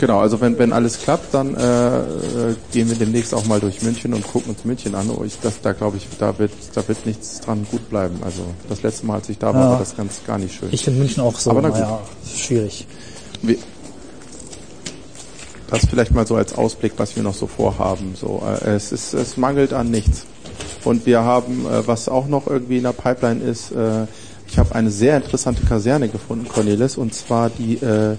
Genau, 0.00 0.18
also 0.18 0.40
wenn, 0.40 0.58
wenn 0.58 0.72
alles 0.72 0.98
klappt, 0.98 1.34
dann 1.34 1.54
äh, 1.54 1.98
äh, 1.98 2.02
gehen 2.72 2.88
wir 2.88 2.96
demnächst 2.96 3.34
auch 3.34 3.44
mal 3.44 3.60
durch 3.60 3.82
München 3.82 4.14
und 4.14 4.26
gucken 4.26 4.50
uns 4.54 4.64
München 4.64 4.94
an. 4.94 5.10
Oh, 5.10 5.22
ich, 5.24 5.38
das, 5.42 5.60
da 5.60 5.72
glaube 5.72 5.98
ich, 5.98 6.06
da 6.18 6.36
wird, 6.38 6.52
da 6.74 6.86
wird 6.88 7.04
nichts 7.04 7.40
dran 7.40 7.66
gut 7.70 7.88
bleiben. 7.90 8.16
Also 8.24 8.40
das 8.68 8.82
letzte 8.82 9.04
Mal, 9.06 9.16
als 9.16 9.28
ich 9.28 9.38
da 9.38 9.54
war, 9.54 9.60
Ja. 9.62 9.70
war 9.72 9.78
das 9.78 9.94
ganz 9.96 10.20
gar 10.26 10.38
nicht 10.38 10.54
schön. 10.58 10.70
Ich 10.72 10.84
finde 10.84 11.00
München 11.00 11.22
auch 11.22 11.38
so, 11.38 11.50
Aber 11.50 11.60
na 11.60 11.68
gut. 11.68 11.78
naja, 11.80 12.00
schwierig. 12.34 12.86
Wir, 13.42 13.56
das 15.70 15.86
vielleicht 15.86 16.12
mal 16.12 16.26
so 16.26 16.36
als 16.36 16.56
Ausblick, 16.56 16.94
was 16.96 17.16
wir 17.16 17.22
noch 17.22 17.34
so 17.34 17.46
vorhaben. 17.46 18.14
So, 18.14 18.42
äh, 18.44 18.70
es 18.70 18.92
ist, 18.92 19.14
es 19.14 19.36
mangelt 19.36 19.72
an 19.72 19.90
nichts. 19.90 20.26
Und 20.84 21.06
wir 21.06 21.22
haben, 21.22 21.66
äh, 21.66 21.86
was 21.86 22.08
auch 22.08 22.26
noch 22.26 22.46
irgendwie 22.46 22.78
in 22.78 22.82
der 22.82 22.92
Pipeline 22.92 23.42
ist, 23.42 23.72
äh, 23.72 24.06
ich 24.48 24.58
habe 24.58 24.74
eine 24.74 24.90
sehr 24.90 25.16
interessante 25.16 25.64
Kaserne 25.64 26.08
gefunden, 26.08 26.48
Cornelis, 26.48 26.96
und 26.96 27.14
zwar 27.14 27.50
die, 27.50 27.74
äh, 27.76 28.16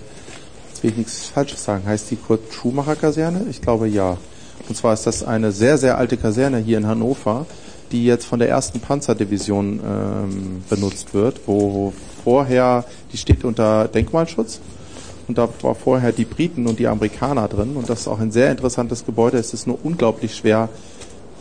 jetzt 0.69 0.81
will 0.81 0.91
ich 0.91 0.97
nichts 0.97 1.27
Falsches 1.27 1.63
sagen, 1.63 1.83
heißt 1.85 2.09
die 2.09 2.15
Kurt 2.15 2.53
Schumacher 2.53 2.95
Kaserne? 2.95 3.45
Ich 3.49 3.61
glaube 3.61 3.87
ja. 3.87 4.17
Und 4.69 4.75
zwar 4.75 4.93
ist 4.93 5.05
das 5.05 5.23
eine 5.23 5.51
sehr, 5.51 5.77
sehr 5.77 5.97
alte 5.97 6.15
Kaserne 6.15 6.59
hier 6.59 6.77
in 6.77 6.87
Hannover, 6.87 7.45
die 7.91 8.05
jetzt 8.05 8.25
von 8.25 8.39
der 8.39 8.47
ersten 8.47 8.79
Panzerdivision 8.79 9.81
ähm, 9.85 10.63
benutzt 10.69 11.13
wird, 11.13 11.41
wo 11.45 11.91
vorher, 12.23 12.85
die 13.11 13.17
steht 13.17 13.43
unter 13.43 13.89
Denkmalschutz 13.89 14.61
und 15.31 15.37
da 15.37 15.47
war 15.61 15.75
vorher 15.75 16.11
die 16.11 16.25
Briten 16.25 16.67
und 16.67 16.77
die 16.77 16.87
Amerikaner 16.87 17.47
drin 17.47 17.77
und 17.77 17.89
das 17.89 18.01
ist 18.01 18.07
auch 18.09 18.19
ein 18.19 18.31
sehr 18.33 18.51
interessantes 18.51 19.05
Gebäude. 19.05 19.37
Es 19.37 19.53
ist 19.53 19.65
nur 19.65 19.77
unglaublich 19.81 20.35
schwer, 20.35 20.67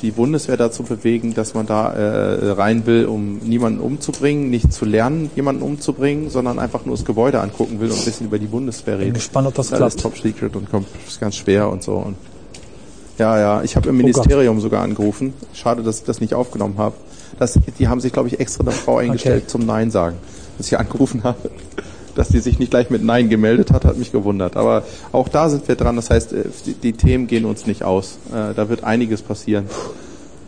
die 0.01 0.13
Bundeswehr 0.13 0.57
dazu 0.57 0.85
bewegen, 0.85 1.35
dass 1.35 1.55
man 1.55 1.67
da 1.67 1.93
äh, 1.93 2.51
rein 2.53 2.87
will, 2.87 3.07
um 3.07 3.39
niemanden 3.39 3.81
umzubringen, 3.81 4.49
nicht 4.49 4.73
zu 4.73 4.85
lernen, 4.85 5.29
jemanden 5.35 5.63
umzubringen, 5.63 6.31
sondern 6.31 6.61
einfach 6.61 6.85
nur 6.87 6.95
das 6.95 7.05
Gebäude 7.05 7.41
angucken 7.41 7.81
will 7.81 7.91
und 7.91 7.99
ein 7.99 8.05
bisschen 8.05 8.29
über 8.29 8.39
die 8.39 8.47
Bundeswehr 8.47 8.95
reden. 8.99 9.07
Bin 9.09 9.15
gespannt, 9.15 9.49
ob 9.49 9.55
das 9.57 9.67
ist 9.67 9.73
alles 9.73 9.97
klappt. 9.97 10.15
top 10.15 10.23
secret 10.23 10.55
und 10.55 10.71
kommt 10.71 10.87
ist 11.07 11.21
ganz 11.21 11.35
schwer 11.35 11.69
und 11.69 11.83
so. 11.83 11.95
Und 11.95 12.15
ja, 13.19 13.39
ja, 13.41 13.63
ich 13.65 13.75
habe 13.75 13.89
im 13.89 13.97
Oh. 13.97 13.99
Ministerium 13.99 14.61
sogar 14.61 14.83
angerufen. 14.85 15.35
Schade, 15.53 15.83
dass 15.83 15.99
ich 15.99 16.05
das 16.05 16.21
nicht 16.21 16.33
aufgenommen 16.33 16.79
habe. 16.79 16.95
Das, 17.41 17.59
die 17.81 17.89
haben 17.89 18.01
sich, 18.01 18.13
glaube 18.13 18.29
ich, 18.29 18.39
extra 18.39 18.63
eine 18.63 18.71
Frau 18.71 18.99
eingestellt 18.99 19.43
Okay. 19.43 19.49
zum 19.51 19.67
Nein 19.67 19.91
sagen, 19.91 20.17
dass 20.59 20.69
ich 20.69 20.79
angerufen 20.79 21.25
habe. 21.25 21.51
Dass 22.17 22.29
die 22.29 22.41
sich 22.41 22.59
nicht 22.59 22.71
gleich 22.71 22.91
mit 22.91 23.05
Nein 23.05 23.29
gemeldet 23.29 23.71
hat, 23.73 23.85
hat 23.85 23.97
mich 23.97 24.11
gewundert. 24.13 24.57
Aber 24.57 24.83
auch 25.13 25.29
da 25.29 25.49
sind 25.49 25.69
wir 25.69 25.77
dran. 25.77 25.97
Das 25.97 26.11
heißt, 26.11 26.33
äh, 26.33 26.45
die, 26.67 26.75
die 26.75 26.93
Themen 26.93 27.27
gehen 27.27 27.45
uns 27.45 27.67
nicht 27.67 27.83
aus. 27.85 28.19
Äh, 28.33 28.55
Da 28.55 28.69
wird 28.69 28.83
einiges 28.85 29.23
passieren. 29.23 29.67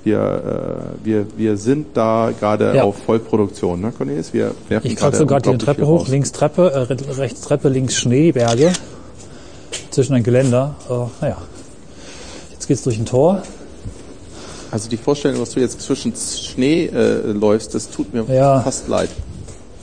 Wir, 0.04 0.18
äh, 0.18 1.06
wir, 1.06 1.26
wir 1.36 1.56
sind 1.56 1.88
da 1.96 2.32
gerade 2.38 2.74
Ja. 2.74 2.82
auf 2.82 2.96
Vollproduktion, 3.06 3.80
ne, 3.80 3.92
Cornelis? 3.96 4.32
Wir 4.32 4.52
werfen 4.68 4.88
Ich 4.88 4.96
gerade 4.96 5.16
die 5.16 5.22
unglaublich 5.22 5.58
Treppe 5.58 5.86
hoch, 5.86 6.08
links 6.08 6.32
Treppe, 6.32 6.72
äh, 6.72 6.78
re- 6.78 7.18
rechts 7.18 7.42
Treppe, 7.42 7.68
links 7.68 7.94
Schneeberge, 7.96 8.72
zwischen 9.90 10.14
ein 10.14 10.24
Geländer. 10.24 10.74
Äh, 10.90 10.94
naja, 11.20 11.36
jetzt 12.50 12.66
geht's 12.66 12.82
durch 12.82 12.98
ein 12.98 13.06
Tor. 13.06 13.42
Also 14.72 14.88
die 14.88 14.96
Vorstellung, 14.96 15.38
dass 15.38 15.50
du 15.50 15.60
jetzt 15.60 15.80
zwischen 15.82 16.12
Schnee 16.16 16.86
äh, 16.86 17.30
läufst, 17.30 17.72
das 17.76 17.88
tut 17.88 18.12
mir 18.12 18.24
Ja. 18.34 18.60
fast 18.60 18.88
leid. 18.88 19.10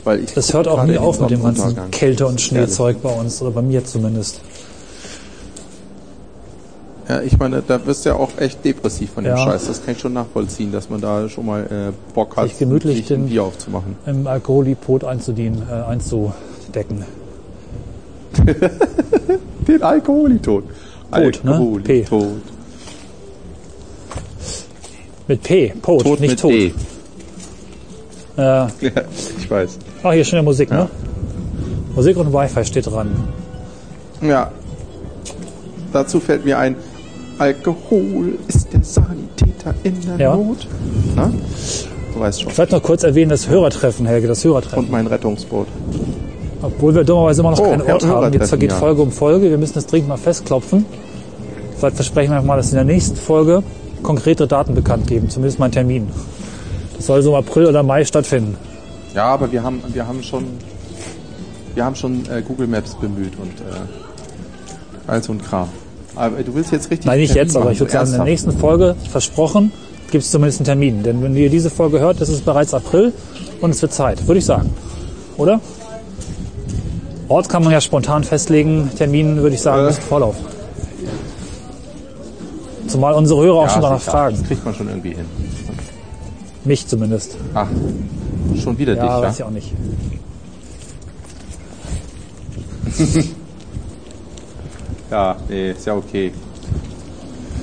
Weil 0.04 0.24
ich 0.24 0.34
Das 0.34 0.54
hört 0.54 0.68
auch 0.68 0.84
nie 0.84 0.98
auf 0.98 1.20
mit 1.20 1.30
dem 1.32 1.44
ganzen. 1.44 1.92
Kälte- 1.92 2.26
und 2.28 2.40
Schneezeug 2.42 3.02
bei 3.02 3.10
uns, 3.14 3.42
oder 3.42 3.52
bei 3.52 3.62
mir 3.62 3.84
zumindest. 3.86 4.42
Ja, 7.08 7.22
ich 7.22 7.38
meine, 7.40 7.64
da 7.68 7.84
wirst 7.88 8.06
du 8.06 8.10
ja 8.10 8.16
auch 8.16 8.30
echt 8.38 8.64
depressiv 8.64 9.10
von 9.12 9.24
dem 9.24 9.36
Ja. 9.36 9.44
Scheiß. 9.44 9.66
Das 9.68 9.84
kann 9.84 9.96
ich 9.96 10.00
schon 10.00 10.14
nachvollziehen, 10.14 10.72
dass 10.72 10.90
man 10.92 11.02
da 11.02 11.28
schon 11.28 11.48
mal 11.48 11.64
äh, 11.64 11.92
Bock 12.14 12.38
hat, 12.38 12.48
Sich 12.50 12.60
gemütlich 12.60 13.06
den- 13.08 13.28
Bier 13.30 13.44
aufzumachen. 13.44 13.96
Im 14.06 14.28
Alkoholipot 14.28 15.04
einzudienen, 15.04 15.64
äh, 15.70 15.74
einzudecken. 15.74 17.04
Den 19.68 19.82
Alkoholitod. 19.84 20.64
Tot, 21.12 21.44
ne? 21.44 21.52
Alkoholitod. 21.52 22.28
Mit 25.28 25.44
P, 25.44 25.74
Pot, 25.82 26.04
Tod 26.04 26.20
nicht 26.20 26.30
mit 26.32 26.40
tot. 26.40 26.52
E. 26.52 26.68
Äh, 26.68 28.42
Ja, 28.42 28.68
ich 29.40 29.50
weiß. 29.50 29.78
Ach, 30.04 30.14
hier 30.14 30.24
schon 30.24 30.34
wieder 30.38 30.44
Musik, 30.44 30.70
Ja. 30.70 30.78
ne? 30.84 30.88
Musik 31.96 32.18
und 32.18 32.34
Wi-Fi 32.34 32.64
steht 32.66 32.88
dran. 32.88 33.12
Ja. 34.22 34.52
Dazu 35.92 36.20
fällt 36.20 36.46
mir 36.46 36.58
ein, 36.58 36.76
Alkohol 37.40 38.38
ist 38.48 38.72
der 38.74 38.84
Sanitäter 38.84 39.74
in 39.84 39.96
der 40.02 40.18
Ja. 40.18 40.36
Not. 40.36 40.68
Na? 41.16 41.32
Du 42.14 42.20
weißt 42.20 42.42
schon. 42.42 42.52
Vielleicht 42.52 42.72
noch 42.72 42.84
kurz 42.84 43.04
erwähnen, 43.04 43.30
das 43.30 43.48
Hörertreffen, 43.50 44.06
Helge, 44.06 44.28
das 44.28 44.44
Hörertreffen. 44.44 44.80
Und 44.80 44.92
mein 44.92 45.08
Rettungsboot. 45.08 45.68
Obwohl 46.62 46.94
wir 46.96 47.04
dummerweise 47.06 47.42
immer 47.42 47.52
noch 47.52 47.60
Oh, 47.60 47.70
keinen 47.70 47.82
Ort 47.84 48.06
haben. 48.06 48.34
Jetzt 48.34 48.50
vergeht 48.50 48.72
ja. 48.72 48.78
Folge 48.78 49.02
um 49.02 49.12
Folge. 49.12 49.50
Wir 49.50 49.58
müssen 49.58 49.76
das 49.76 49.86
dringend 49.86 50.10
mal 50.10 50.18
festklopfen. 50.18 50.86
Vielleicht 51.78 51.96
versprechen 51.96 52.32
wir 52.34 52.42
mal, 52.42 52.58
dass 52.58 52.70
in 52.72 52.76
der 52.76 52.84
nächsten 52.84 53.16
Folge 53.16 53.64
konkrete 54.04 54.46
Daten 54.48 54.76
bekannt 54.76 55.08
geben. 55.08 55.30
Zumindest 55.30 55.60
mein 55.60 55.72
Termin. 55.72 56.08
Das 56.98 57.06
soll 57.06 57.22
so 57.22 57.30
im 57.30 57.36
April 57.38 57.68
oder 57.68 57.82
Mai 57.84 58.04
stattfinden. 58.04 58.58
Ja, 59.16 59.26
aber 59.26 59.52
wir 59.52 59.64
haben, 59.64 59.82
wir 59.92 60.08
haben 60.08 60.22
schon, 60.24 60.46
wir 61.76 61.84
haben 61.86 61.96
schon 61.96 62.26
äh, 62.30 62.42
Google 62.42 62.68
Maps 62.68 62.96
bemüht 62.96 63.34
und 63.40 63.52
äh, 63.62 65.08
all 65.08 65.24
so 65.24 65.34
ein 65.34 65.42
Kram. 65.42 65.68
Aber 66.16 66.42
du 66.44 66.54
willst 66.54 66.72
jetzt 66.72 66.90
richtig. 66.92 67.06
Nein, 67.06 67.20
nicht 67.20 67.34
Termin 67.34 67.48
jetzt, 67.48 67.56
aber 67.56 67.66
machen, 67.66 67.74
ich 67.74 67.80
würde 67.80 67.92
so 67.92 67.98
sagen, 67.98 68.10
in 68.12 68.16
der 68.18 68.26
nächsten 68.26 68.52
Folge, 68.58 68.96
versprochen, 69.10 69.72
gibt 70.12 70.24
es 70.24 70.32
zumindest 70.32 70.60
einen 70.60 70.66
Termin. 70.66 71.04
Denn 71.04 71.22
wenn 71.24 71.36
ihr 71.36 71.50
diese 71.50 71.70
Folge 71.70 72.00
hört, 72.00 72.20
ist 72.22 72.30
es 72.30 72.42
bereits 72.42 72.74
April 72.74 73.14
und 73.62 73.72
es 73.72 73.82
wird 73.82 73.94
Zeit, 73.94 74.26
würde 74.28 74.40
ich 74.40 74.46
sagen. 74.46 74.70
Oder? 75.38 75.60
Ort 77.30 77.48
kann 77.48 77.64
man 77.64 77.72
ja 77.72 77.80
spontan 77.82 78.24
festlegen. 78.24 78.90
Termin 78.98 79.38
würde 79.38 79.56
ich 79.56 79.62
sagen, 79.62 79.86
Äh. 79.86 79.90
ist 79.92 80.02
Vorlauf. 80.04 80.36
Zumal 82.88 83.14
unsere 83.14 83.42
Hörer 83.44 83.56
auch 83.60 83.64
Ja, 83.68 83.70
schon 83.70 83.82
danach 83.84 84.00
sicher. 84.00 84.12
fragen. 84.12 84.38
Das 84.40 84.48
kriegt 84.48 84.66
man 84.66 84.74
schon 84.74 84.88
irgendwie 84.90 85.14
hin. 85.14 85.26
Mich 86.66 86.88
zumindest. 86.88 87.38
Ach, 87.54 87.68
schon 88.58 88.78
wieder 88.78 88.96
Ja, 88.96 89.02
dich, 89.04 89.12
ja? 89.12 89.22
weiß 89.22 89.36
ich 89.40 89.44
auch 89.44 89.50
nicht. 89.52 89.74
Ja, 95.12 95.38
nee, 95.50 95.72
ist 95.72 95.88
ja 95.88 95.96
okay. 95.96 96.32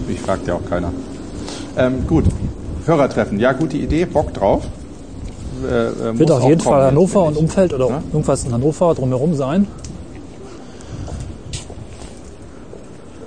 Mich 0.08 0.20
fragt 0.20 0.48
ja 0.48 0.54
auch 0.54 0.68
keiner. 0.68 0.92
Ähm, 1.76 2.04
gut. 2.04 2.24
Hörertreffen. 2.86 3.38
Ja, 3.38 3.52
gute 3.52 3.76
Idee. 3.76 4.04
Bock 4.04 4.34
drauf. 4.34 4.64
äh, 5.64 5.86
äh, 6.10 6.18
Wird 6.18 6.30
auf 6.32 6.42
jeden 6.42 6.60
kommen 6.60 6.74
Fall 6.76 6.86
Hannover 6.88 7.22
und. 7.24 7.36
Umfeld 7.36 7.72
oder 7.72 7.88
Ja? 7.88 8.02
irgendwas 8.12 8.44
in 8.44 8.52
Hannover 8.52 8.94
drumherum 8.94 9.34
sein. 9.36 9.68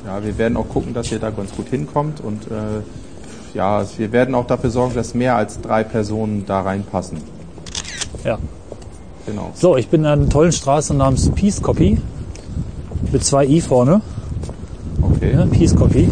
Ja, 0.06 0.22
wir 0.22 0.38
werden 0.38 0.58
auch 0.58 0.68
gucken, 0.68 0.94
dass 0.94 1.10
ihr 1.14 1.20
da 1.20 1.30
ganz 1.30 1.52
gut 1.56 1.70
hinkommt 1.70 2.20
und 2.22 2.44
äh, 2.48 2.82
ja, 3.54 3.84
wir 3.98 4.12
werden 4.12 4.36
auch 4.36 4.48
dafür 4.48 4.70
sorgen, 4.70 4.96
dass 4.96 5.14
mehr 5.14 5.36
als 5.38 5.62
drei 5.62 5.84
Personen 5.84 6.46
da 6.46 6.62
reinpassen. 6.62 7.20
Ja. 8.24 8.38
Genau. 9.26 9.52
So, 9.54 9.78
ich 9.78 9.88
bin 9.88 10.06
an 10.06 10.22
einer 10.22 10.30
tollen 10.30 10.52
Straße 10.52 10.94
namens 10.94 11.30
Peace 11.30 11.62
Copy. 11.62 12.00
Mit 13.12 13.24
zwei 13.24 13.46
i 13.46 13.62
vorne. 13.62 14.02
Okay. 15.02 15.34
Ja, 15.34 15.46
Peace 15.46 15.76
Copy. 15.76 16.10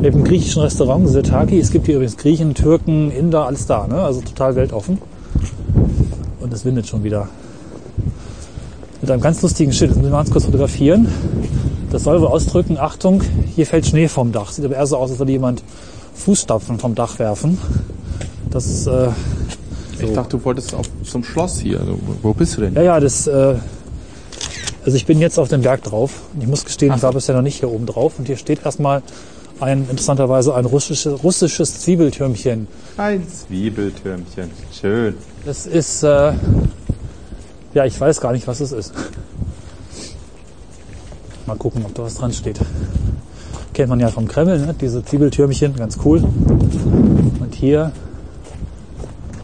Mit 0.00 0.14
einem 0.14 0.24
griechischen 0.24 0.62
Restaurant, 0.62 1.08
Sirtaki. 1.08 1.58
Es 1.58 1.70
gibt 1.70 1.86
hier 1.86 1.96
übrigens 1.96 2.16
Griechen, 2.16 2.54
Türken, 2.54 3.10
Inder, 3.10 3.46
alles 3.46 3.66
da. 3.66 3.86
Ne? 3.86 4.00
Also 4.00 4.20
total 4.20 4.56
weltoffen. 4.56 4.98
Und 6.40 6.52
es 6.52 6.64
windet 6.64 6.86
schon 6.86 7.04
wieder. 7.04 7.28
Mit 9.00 9.10
einem 9.10 9.20
ganz 9.20 9.42
lustigen 9.42 9.72
Schild. 9.72 9.90
Das 9.90 9.98
müssen 9.98 10.10
wir 10.10 10.16
ganz 10.16 10.30
kurz 10.30 10.44
fotografieren. 10.44 11.08
Das 11.90 12.04
soll 12.04 12.20
wohl 12.20 12.28
ausdrücken, 12.28 12.78
Achtung, 12.78 13.22
hier 13.56 13.66
fällt 13.66 13.84
Schnee 13.84 14.06
vom 14.06 14.30
Dach. 14.30 14.52
Sieht 14.52 14.64
aber 14.64 14.76
eher 14.76 14.86
so 14.86 14.96
aus, 14.96 15.10
als 15.10 15.18
würde 15.18 15.32
jemand 15.32 15.64
Fußstapfen 16.14 16.78
vom 16.78 16.94
Dach 16.94 17.18
werfen. 17.18 17.58
Das 18.48 18.66
ist, 18.66 18.86
äh, 18.86 19.08
Ich 20.02 20.12
dachte, 20.12 20.36
du 20.36 20.44
wolltest 20.44 20.74
auf, 20.74 20.86
zum 21.04 21.24
Schloss 21.24 21.60
hier. 21.60 21.80
Also, 21.80 21.98
wo 22.22 22.32
bist 22.32 22.56
du 22.56 22.62
denn? 22.62 22.74
ja, 22.74 22.82
ja, 22.82 23.00
das, 23.00 23.26
äh, 23.26 23.54
also 24.84 24.96
ich 24.96 25.06
bin 25.06 25.20
jetzt 25.20 25.38
auf 25.38 25.48
dem 25.48 25.62
Berg 25.62 25.82
drauf. 25.82 26.22
Ich 26.38 26.46
muss 26.46 26.64
gestehen, 26.64 26.92
ich 26.96 27.02
war 27.02 27.12
bisher 27.12 27.34
noch 27.34 27.42
nicht 27.42 27.58
hier 27.58 27.70
oben 27.70 27.86
drauf. 27.86 28.18
Und 28.18 28.26
hier 28.26 28.36
steht 28.36 28.64
erstmal 28.64 29.02
ein, 29.60 29.86
interessanterweise 29.90 30.54
ein 30.54 30.64
russisches, 30.64 31.22
russisches 31.22 31.80
Zwiebeltürmchen. 31.80 32.66
Ein 32.96 33.26
Zwiebeltürmchen. 33.28 34.50
Schön. 34.72 35.14
Das 35.44 35.66
ist, 35.66 36.02
äh, 36.02 36.32
ja, 37.74 37.84
ich 37.84 38.00
weiß 38.00 38.20
gar 38.20 38.32
nicht, 38.32 38.46
was 38.46 38.60
es 38.60 38.72
ist. 38.72 38.92
Mal 41.46 41.56
gucken, 41.56 41.84
ob 41.84 41.94
da 41.94 42.04
was 42.04 42.14
dran 42.14 42.32
steht. 42.32 42.58
Kennt 43.74 43.88
man 43.88 44.00
ja 44.00 44.08
vom 44.08 44.26
Kreml, 44.26 44.58
ne? 44.58 44.74
diese 44.80 45.04
Zwiebeltürmchen, 45.04 45.76
ganz 45.76 45.98
cool. 46.04 46.22
Und 46.22 47.54
hier 47.54 47.92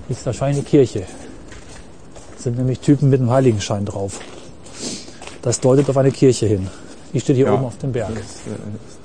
ist 0.08 0.24
wahrscheinlich 0.26 0.58
eine 0.58 0.66
Kirche. 0.66 1.04
Das 2.34 2.44
sind 2.44 2.58
nämlich 2.58 2.80
Typen 2.80 3.10
mit 3.10 3.20
einem 3.20 3.30
Heiligenschein 3.30 3.84
drauf. 3.84 4.20
Das 5.42 5.60
deutet 5.60 5.88
auf 5.88 5.96
eine 5.96 6.10
Kirche 6.12 6.46
hin. 6.46 6.68
Die 7.12 7.20
steht 7.20 7.36
hier 7.36 7.46
Ja. 7.46 7.54
oben 7.54 7.64
auf 7.64 7.78
dem 7.78 7.92
Berg. 7.92 8.10
Das 8.14 8.52
äh, 8.52 8.58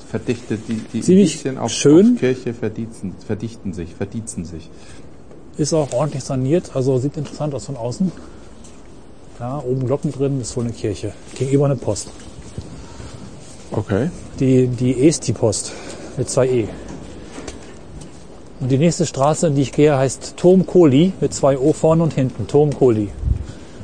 verdichtet 0.10 0.62
die, 0.68 0.82
die 0.94 1.02
Ziemlich 1.02 1.48
auf, 1.58 1.72
schön. 1.72 2.14
auf 2.16 2.20
Kirche 2.20 2.54
verdichten, 2.54 3.16
verdichten 3.26 3.74
sich, 3.74 3.94
verdichten 3.96 4.46
sich. 4.46 4.70
Ist 5.58 5.74
auch 5.74 5.92
ordentlich 5.94 6.24
saniert, 6.24 6.72
also 6.76 6.98
sieht 6.98 7.18
interessant 7.18 7.54
aus 7.54 7.66
von 7.66 7.78
außen. 7.78 8.12
Ja, 9.40 9.60
oben 9.66 9.86
Glocken 9.86 10.12
drin, 10.12 10.40
ist 10.42 10.56
wohl 10.58 10.66
eine 10.66 10.74
Kirche. 10.74 11.14
Gegenüber 11.36 11.66
eine 11.66 11.76
Post. 11.76 12.10
Okay. 13.72 14.10
Die, 14.40 14.68
die 14.68 15.08
Esti-Post 15.08 15.72
mit 16.18 16.30
zwei 16.30 16.48
E. 16.48 16.68
Und 18.62 18.72
die 18.72 18.78
nächste 18.78 19.08
Straße, 19.08 19.48
in 19.48 19.56
die 19.56 19.64
ich 19.64 19.72
gehe, 19.72 19.98
heißt 19.98 20.36
Tom 20.38 20.68
Kohli 20.68 21.14
mit 21.20 21.34
zwei 21.34 21.58
O 21.58 21.74
vorne 21.74 22.04
und 22.04 22.14
hinten. 22.14 22.48
Tom 22.48 22.72
Kohli. 22.72 23.10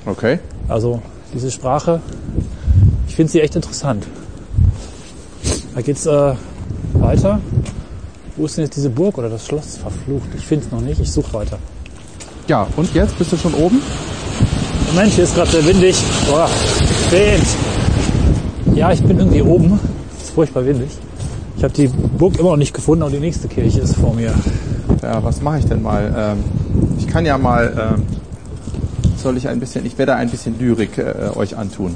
Okay. 0.05 0.39
Also 0.67 1.01
diese 1.34 1.49
Sprache, 1.49 1.99
ich 3.07 3.15
finde 3.15 3.32
sie 3.32 3.41
echt 3.41 3.55
interessant. 3.55 4.07
Da 5.73 5.82
geht's 5.82 6.05
äh, 6.05 6.34
weiter. 6.93 7.41
Wo 8.36 8.45
ist 8.45 8.57
denn 8.57 8.65
jetzt 8.65 8.75
diese 8.75 8.91
Burg 8.91 9.17
oder 9.17 9.30
das 9.30 9.47
Schloss? 9.47 9.78
Verflucht. 9.78 10.30
Ich 10.38 10.45
finde 10.45 10.65
es 10.67 10.71
noch 10.71 10.82
nicht. 10.82 11.01
Ich 11.01 11.11
suche 11.11 11.34
weiter. 11.34 11.57
Ja, 12.47 12.67
und 12.78 12.93
jetzt 12.93 13.17
bist 13.17 13.32
du 13.32 13.38
schon 13.38 13.55
oben? 13.55 13.82
Moment, 14.93 15.11
hier 15.11 15.23
ist 15.23 15.34
gerade 15.34 15.49
sehr 15.49 15.65
windig. 15.65 15.95
Boah, 16.30 16.47
Wind. 17.09 17.47
Ja, 18.75 18.91
ich 18.91 19.01
bin 19.01 19.17
irgendwie 19.17 19.41
oben. 19.41 19.80
Es 20.17 20.25
ist 20.25 20.30
furchtbar 20.36 20.65
windig. 20.65 20.89
Ich 21.57 21.63
habe 21.63 21.73
die 21.73 21.88
Burg 21.88 22.38
immer 22.38 22.51
noch 22.51 22.57
nicht 22.57 22.73
gefunden, 22.73 23.01
aber 23.01 23.11
die 23.11 23.19
nächste 23.19 23.47
Kirche 23.47 23.80
ist 23.80 23.95
vor 23.95 24.13
mir. 24.13 24.32
Ja, 25.01 25.23
was 25.23 25.41
mache 25.41 25.59
ich 25.59 25.65
denn 25.65 25.81
mal? 25.81 26.13
Ähm, 26.17 26.43
ich 26.97 27.07
kann 27.07 27.25
ja 27.25 27.38
mal, 27.38 27.95
ähm, 27.95 28.03
soll 29.17 29.38
ich 29.38 29.47
ein 29.47 29.59
bisschen, 29.59 29.85
ich 29.85 29.97
werde 29.97 30.15
ein 30.15 30.29
bisschen 30.29 30.57
Lyrik 30.59 30.97
äh, 30.97 31.29
euch 31.35 31.57
antun. 31.57 31.95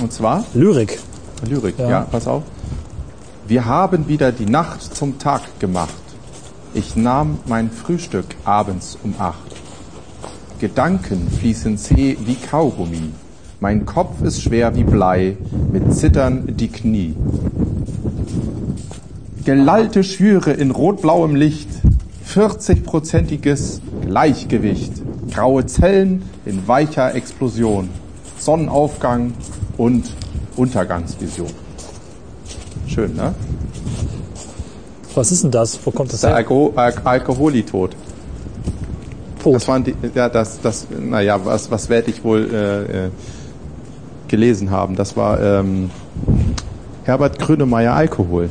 Und 0.00 0.12
zwar, 0.12 0.44
Lyrik. 0.54 0.98
Lyrik, 1.48 1.78
Ja. 1.78 1.88
ja. 1.88 2.00
pass 2.10 2.26
auf. 2.26 2.42
Wir 3.48 3.64
haben 3.64 4.08
wieder 4.08 4.32
die 4.32 4.46
Nacht 4.46 4.82
zum 4.82 5.18
Tag 5.18 5.42
gemacht. 5.60 5.94
Ich 6.74 6.96
nahm 6.96 7.38
mein 7.46 7.70
Frühstück 7.70 8.26
abends 8.44 8.98
um 9.02 9.14
acht. 9.18 9.38
Gedanken 10.58 11.28
fließen 11.38 11.78
zäh 11.78 12.16
wie 12.24 12.34
Kaugummi. 12.34 13.10
Mein 13.60 13.86
Kopf 13.86 14.20
ist 14.22 14.42
schwer 14.42 14.74
wie 14.74 14.84
Blei, 14.84 15.36
mit 15.72 15.94
Zittern 15.94 16.56
die 16.56 16.68
Knie. 16.68 17.14
Gelallte 19.44 20.02
Schwüre 20.02 20.52
in 20.52 20.70
rot-blauem 20.72 21.36
Licht, 21.36 21.68
40-prozentiges 22.36 23.80
Gleichgewicht, 24.02 24.92
graue 25.32 25.64
Zellen 25.64 26.22
in 26.44 26.68
weicher 26.68 27.14
Explosion, 27.14 27.88
Sonnenaufgang 28.38 29.32
und 29.78 30.12
Untergangsvision. 30.56 31.48
Schön, 32.86 33.14
ne? 33.16 33.34
Was 35.14 35.32
ist 35.32 35.44
denn 35.44 35.50
das? 35.50 35.78
Wo 35.86 35.90
kommt 35.90 36.12
das 36.12 36.20
Der 36.20 36.30
her? 36.30 36.36
Alko 36.36 36.74
Al 36.76 36.92
Alkoholitod. 37.04 37.96
Das 39.42 39.66
waren 39.66 39.84
die, 39.84 39.94
ja, 40.14 40.28
das, 40.28 40.60
das, 40.60 40.88
naja, 40.90 41.42
was, 41.42 41.70
was 41.70 41.88
werde 41.88 42.10
ich 42.10 42.22
wohl 42.22 42.50
äh, 42.52 43.06
äh, 43.06 43.10
gelesen 44.28 44.70
haben? 44.70 44.94
Das 44.96 45.16
war 45.16 45.40
ähm, 45.40 45.90
Herbert 47.04 47.38
Grönemeyer 47.38 47.94
Alkohol. 47.94 48.50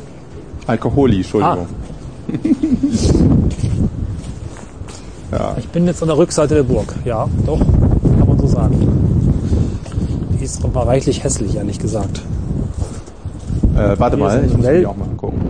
Alkoholi, 0.66 1.18
Entschuldigung. 1.18 1.68
Ich 5.58 5.68
bin 5.68 5.86
jetzt 5.86 6.02
an 6.02 6.08
der 6.08 6.18
Rückseite 6.18 6.54
der 6.54 6.62
Burg. 6.62 6.94
Ja, 7.04 7.28
doch, 7.44 7.58
kann 7.58 8.28
man 8.28 8.38
so 8.38 8.46
sagen. 8.46 8.76
Die 10.38 10.44
ist 10.44 10.64
aber 10.64 10.86
reichlich 10.86 11.22
hässlich, 11.22 11.56
ehrlich 11.56 11.78
gesagt. 11.78 12.22
Äh, 13.76 13.98
warte 13.98 14.16
mal, 14.16 14.42
ich 14.44 14.56
muss 14.56 14.66
die 14.66 14.86
auch 14.86 14.96
mal 14.96 15.04
angucken. 15.04 15.40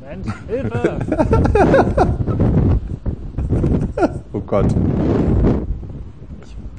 Moment, 0.00 0.26
Hilfe! 0.48 0.96
Oh 4.32 4.42
Gott. 4.46 4.66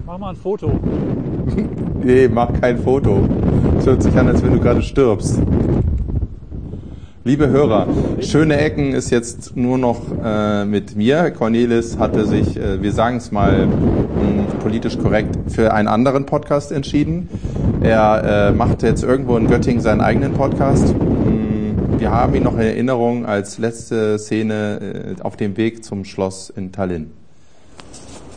Mach 0.06 0.18
mal 0.20 0.30
ein 0.30 0.36
Foto. 0.36 0.72
Nee, 2.04 2.30
mach 2.32 2.54
kein 2.62 2.78
Foto. 2.78 3.28
Es 3.80 3.86
hört 3.86 4.04
sich 4.04 4.16
an, 4.18 4.28
als 4.28 4.42
wenn 4.42 4.54
du 4.54 4.60
gerade 4.60 4.82
stirbst. 4.82 5.40
Liebe 7.28 7.50
Hörer, 7.50 7.88
schöne 8.22 8.56
Ecken 8.58 8.94
ist 8.94 9.10
jetzt 9.10 9.58
nur 9.58 9.78
noch 9.78 10.00
äh, 10.24 10.64
mit 10.64 10.96
mir. 10.96 11.30
Cornelis 11.32 11.98
hatte 11.98 12.26
sich, 12.26 12.56
äh, 12.56 12.82
wir 12.82 12.94
sagen 12.94 13.18
es 13.18 13.34
mal 13.34 13.68
mh, 13.68 14.62
politisch 14.64 14.98
korrekt, 14.98 15.36
für 15.52 15.74
einen 15.74 15.90
anderen 15.90 16.26
Podcast 16.26 16.72
entschieden. 16.72 17.28
Er 17.82 18.48
äh, 18.48 18.52
macht 18.54 18.82
jetzt 18.82 19.04
irgendwo 19.04 19.36
in 19.36 19.48
Göttingen 19.48 19.82
seinen 19.82 20.00
eigenen 20.00 20.36
Podcast. 20.36 20.96
Mh, 20.96 22.00
Wir 22.00 22.12
haben 22.12 22.34
ihn 22.34 22.44
noch 22.44 22.54
in 22.54 22.62
Erinnerung 22.62 23.26
als 23.26 23.58
letzte 23.58 24.18
Szene 24.20 25.16
äh, 25.20 25.22
auf 25.22 25.36
dem 25.36 25.58
Weg 25.58 25.84
zum 25.84 26.06
Schloss 26.06 26.50
in 26.56 26.72
Tallinn. 26.72 27.12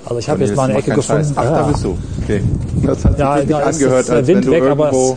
Also 0.05 0.19
ich 0.19 0.29
habe 0.29 0.41
jetzt 0.45 0.57
mal 0.57 0.69
eine 0.69 0.81
Ecke 0.81 0.95
gefunden. 0.97 1.23
Scheiß. 1.27 1.33
Ach, 1.37 1.45
da 1.45 1.61
Ja. 1.61 1.67
bist 1.69 1.85
du. 1.85 1.97
Okay. 2.25 2.41
Das 2.85 3.05
hat 3.05 3.13
sich 3.13 3.21
Ja, 3.21 3.37
wirklich 3.37 3.51
da 3.57 3.61
ist 3.71 3.77
angehört, 3.81 4.11
als 4.11 4.27
Wind 4.27 4.39
wenn 4.39 4.45
du 4.47 4.51
weg, 4.51 4.63
irgendwo 4.65 5.17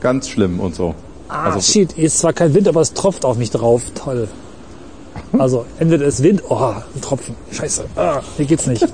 ganz 0.00 0.28
schlimm 0.28 0.58
und 0.58 0.74
so. 0.74 0.96
Ah, 1.32 1.44
Also- 1.54 1.60
shit, 1.60 1.92
ist 1.96 2.18
zwar 2.18 2.32
kein 2.34 2.52
Wind, 2.54 2.68
aber 2.68 2.82
es 2.82 2.92
tropft 2.92 3.24
auf 3.24 3.38
mich 3.38 3.50
drauf. 3.50 3.82
Toll. 3.94 4.28
Also 5.38 5.64
entweder 5.78 6.04
ist 6.04 6.22
Wind, 6.22 6.42
oh, 6.48 6.56
ein 6.56 7.00
Tropfen. 7.00 7.34
Scheiße, 7.50 7.84
ah, 7.96 8.20
hier 8.36 8.44
geht's 8.46 8.66
nicht. 8.66 8.86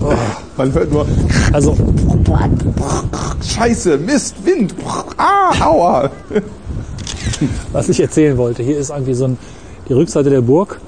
Oh. 0.00 0.12
Man 0.58 0.72
hört 0.74 0.92
nur 0.92 1.06
Also, 1.52 1.74
Scheiße, 3.42 3.96
Mist, 3.98 4.34
Wind, 4.44 4.74
ah, 5.16 5.52
aua. 5.64 6.10
was 7.72 7.88
ich 7.88 8.00
erzählen 8.00 8.36
wollte, 8.36 8.62
hier 8.62 8.78
ist 8.78 8.90
irgendwie 8.90 9.14
so 9.14 9.24
ein, 9.26 9.38
die 9.88 9.92
Rückseite 9.94 10.30
der 10.30 10.40
Burg 10.42 10.80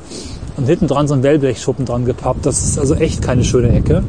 und 0.57 0.67
hinten 0.67 0.89
dran 0.89 1.09
so 1.09 1.15
ein 1.15 1.23
Wellblechschuppen 1.23 1.85
dran 1.87 2.05
gepappt. 2.05 2.45
Das 2.47 2.63
ist 2.65 2.79
also 2.79 2.95
echt 2.95 3.23
keine 3.23 3.45
schöne 3.45 3.71
Ecke. 3.71 4.03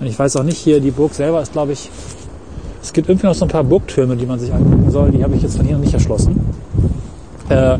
Und 0.00 0.06
ich 0.06 0.18
weiß 0.18 0.36
auch 0.36 0.44
nicht, 0.44 0.58
hier 0.58 0.80
die 0.80 0.90
Burg 0.92 1.14
selber 1.14 1.42
ist, 1.42 1.52
glaube 1.52 1.72
ich, 1.72 1.90
es 2.82 2.92
gibt 2.92 3.08
irgendwie 3.08 3.26
noch 3.26 3.34
so 3.34 3.44
ein 3.44 3.48
paar 3.50 3.64
Burgtürme, 3.64 4.16
die 4.16 4.26
man 4.26 4.38
sich 4.38 4.52
angucken 4.52 4.90
soll. 4.90 5.10
Die 5.10 5.22
habe 5.22 5.34
ich 5.34 5.42
jetzt 5.42 5.56
von 5.56 5.66
hier 5.66 5.76
noch 5.76 5.82
nicht 5.84 5.94
erschlossen. 5.94 6.40
Äh, 7.48 7.78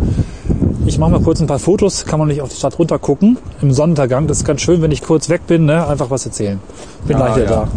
ich 0.86 0.98
mache 0.98 1.10
mal 1.10 1.20
kurz 1.20 1.40
ein 1.40 1.46
paar 1.46 1.58
Fotos, 1.58 2.04
kann 2.06 2.18
man 2.18 2.28
nicht 2.28 2.40
auf 2.40 2.48
die 2.48 2.56
Stadt 2.56 2.78
runter 2.78 2.98
gucken 2.98 3.36
im 3.60 3.70
Sonnenuntergang. 3.72 4.26
Das 4.26 4.38
ist 4.38 4.44
ganz 4.44 4.60
schön, 4.62 4.80
wenn 4.82 4.90
ich 4.90 5.02
kurz 5.02 5.28
weg 5.28 5.46
bin, 5.46 5.66
ne? 5.66 5.86
einfach 5.86 6.10
was 6.10 6.24
erzählen. 6.26 6.58
Bin 7.06 7.16
Ah, 7.16 7.26
gleich 7.26 7.36
wieder 7.36 7.50
ja. 7.50 7.68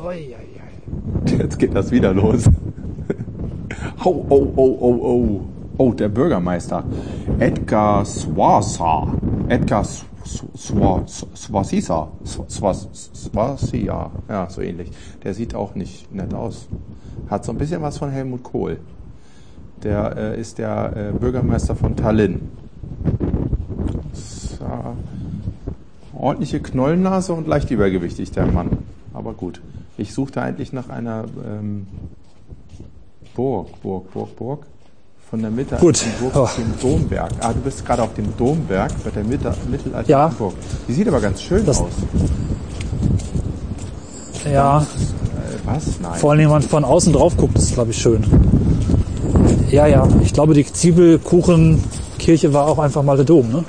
da. 0.00 0.06
Ui. 0.06 0.34
Jetzt 1.38 1.58
geht 1.58 1.74
das 1.74 1.90
wieder 1.90 2.12
los. 2.14 2.44
Oh, 4.04 4.24
oh, 4.28 4.46
oh, 4.56 4.76
oh, 4.80 4.98
oh. 5.02 5.40
Oh, 5.78 5.92
der 5.92 6.08
Bürgermeister. 6.08 6.84
Edgar 7.38 8.04
Swasa. 8.04 9.06
Edgar 9.48 9.84
Swasisa. 10.24 12.08
Swasisa. 12.24 14.10
Ja, 14.28 14.50
so 14.50 14.60
ähnlich. 14.60 14.90
Der 15.24 15.34
sieht 15.34 15.54
auch 15.54 15.74
nicht 15.74 16.12
nett 16.14 16.34
aus. 16.34 16.68
Hat 17.28 17.44
so 17.44 17.52
ein 17.52 17.58
bisschen 17.58 17.82
was 17.82 17.98
von 17.98 18.10
Helmut 18.10 18.42
Kohl. 18.42 18.78
Der 19.82 20.16
äh, 20.16 20.40
ist 20.40 20.58
der 20.58 20.96
äh, 20.96 21.12
Bürgermeister 21.18 21.74
von 21.74 21.96
Tallinn. 21.96 22.50
So. 24.12 24.64
Ordentliche 26.14 26.60
Knollennase 26.60 27.32
und 27.32 27.48
leicht 27.48 27.70
übergewichtig, 27.70 28.30
der 28.30 28.46
Mann. 28.46 28.78
Aber 29.12 29.32
gut. 29.32 29.60
Ich 29.98 30.14
suchte 30.14 30.40
eigentlich 30.40 30.72
nach 30.72 30.88
einer 30.88 31.24
ähm, 31.44 31.86
Burg, 33.34 33.80
Burg, 33.82 34.12
Burg, 34.12 34.36
Burg. 34.36 34.66
Von 35.32 35.40
der 35.40 35.50
Mitte 35.50 35.76
Gut. 35.76 36.04
Burg 36.20 36.32
Oh. 36.36 36.40
auf 36.40 36.56
dem 36.56 36.74
Domberg. 36.78 37.30
Ah, 37.40 37.54
du 37.54 37.60
bist 37.60 37.86
gerade 37.86 38.02
auf 38.02 38.12
dem 38.12 38.36
Domberg 38.36 38.92
bei 39.02 39.08
der 39.10 39.24
Mitte, 39.24 39.54
mittelalterlichen 39.70 40.10
Ja. 40.10 40.28
Burg. 40.28 40.52
Die 40.86 40.92
sieht 40.92 41.08
aber 41.08 41.22
ganz 41.22 41.40
schön 41.40 41.64
Das- 41.64 41.80
aus. 41.80 41.88
Ja, 44.44 44.80
Äh, 44.80 44.84
was? 45.64 45.84
Nein. 46.02 46.12
vor 46.20 46.32
allem, 46.32 46.40
wenn 46.40 46.48
man 46.50 46.60
von 46.60 46.84
außen 46.84 47.14
drauf 47.14 47.34
guckt, 47.38 47.56
ist 47.56 47.72
glaube 47.72 47.92
ich 47.92 47.96
schön. 47.96 48.22
Ja, 49.70 49.86
ja, 49.86 50.06
ich 50.22 50.34
glaube, 50.34 50.52
die 50.52 50.70
Zwiebelkuchenkirche 50.70 52.52
war 52.52 52.66
auch 52.66 52.78
einfach 52.78 53.02
mal 53.02 53.16
der 53.16 53.24
Dom, 53.24 53.48
ne? 53.50 53.64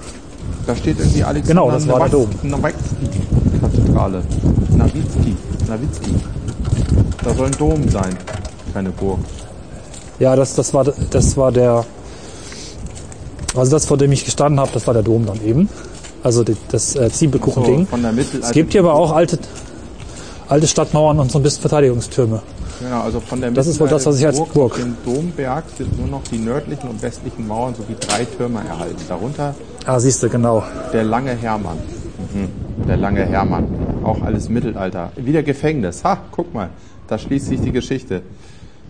Da 0.68 0.76
steht 0.76 1.00
irgendwie 1.00 1.24
Alexander 1.24 1.62
Genau, 1.62 1.72
das 1.72 1.88
war 1.88 2.00
der 2.02 2.10
Dom. 2.10 2.28
Nowitzki-Kathedrale. 2.44 4.22
Nawitski. 4.76 5.38
Nawitski. 5.70 6.12
Da 7.24 7.34
soll 7.34 7.46
ein 7.46 7.58
Dom 7.58 7.88
sein, 7.88 8.18
keine 8.74 8.90
Burg. 8.90 9.20
Ja, 10.20 10.36
das, 10.36 10.56
das, 10.56 10.74
war, 10.74 10.86
das 11.12 11.38
war 11.38 11.52
der, 11.52 11.86
also 13.56 13.72
das, 13.72 13.86
vor 13.86 13.98
dem 13.98 14.12
ich 14.12 14.26
gestanden 14.26 14.60
habe, 14.60 14.72
das 14.74 14.86
war 14.88 14.94
der 14.94 15.04
Dom 15.04 15.26
dann 15.26 15.44
eben. 15.46 15.70
Also 16.24 16.44
die, 16.44 16.56
das 16.70 16.96
äh, 16.96 17.12
Zwiebelkuchending. 17.12 17.88
So, 17.92 18.38
es 18.40 18.52
gibt 18.52 18.72
hier 18.72 18.82
aber 18.82 18.94
auch 18.94 19.12
alte, 19.12 19.38
alte 20.48 20.68
Stadtmauern 20.68 21.20
und 21.20 21.32
so 21.32 21.40
ein 21.40 21.44
bisschen 21.44 21.62
Verteidigungstürme. 21.62 22.42
Genau, 22.80 23.02
also 23.02 23.20
von 23.20 23.40
der 23.42 23.52
Das 23.52 23.68
ist 23.68 23.80
wohl 23.80 23.88
das, 23.88 24.06
was 24.06 24.20
ich 24.20 24.26
als 24.26 24.38
Burg 24.38 24.54
Burg- 24.54 24.76
dem 24.78 24.96
Domberg 25.06 25.64
sind 25.78 25.98
nur 25.98 26.08
noch 26.08 26.24
die 26.32 26.38
nördlichen 26.38 26.90
und 26.90 27.02
westlichen 27.02 27.48
Mauern 27.48 27.76
sowie 27.76 27.96
drei 28.00 28.26
Türme 28.26 28.62
erhalten. 28.68 28.98
Darunter 29.08 29.54
Ah, 29.86 30.00
siehst 30.00 30.24
du, 30.24 30.30
genau. 30.30 30.64
der 30.94 31.04
lange 31.04 31.32
Hermann. 31.32 31.78
Mhm. 32.34 32.86
Der 32.88 32.98
lange 32.98 33.26
Hermann. 33.26 33.68
Auch 34.04 34.22
alles 34.22 34.50
Mittelalter. 34.50 35.12
Wieder 35.18 35.44
Gefängnis. 35.44 36.04
Ha, 36.04 36.20
guck 36.32 36.54
mal. 36.54 36.70
Da 37.08 37.18
schließt 37.18 37.48
sich 37.48 37.62
die 37.62 37.72
Geschichte. 37.72 38.22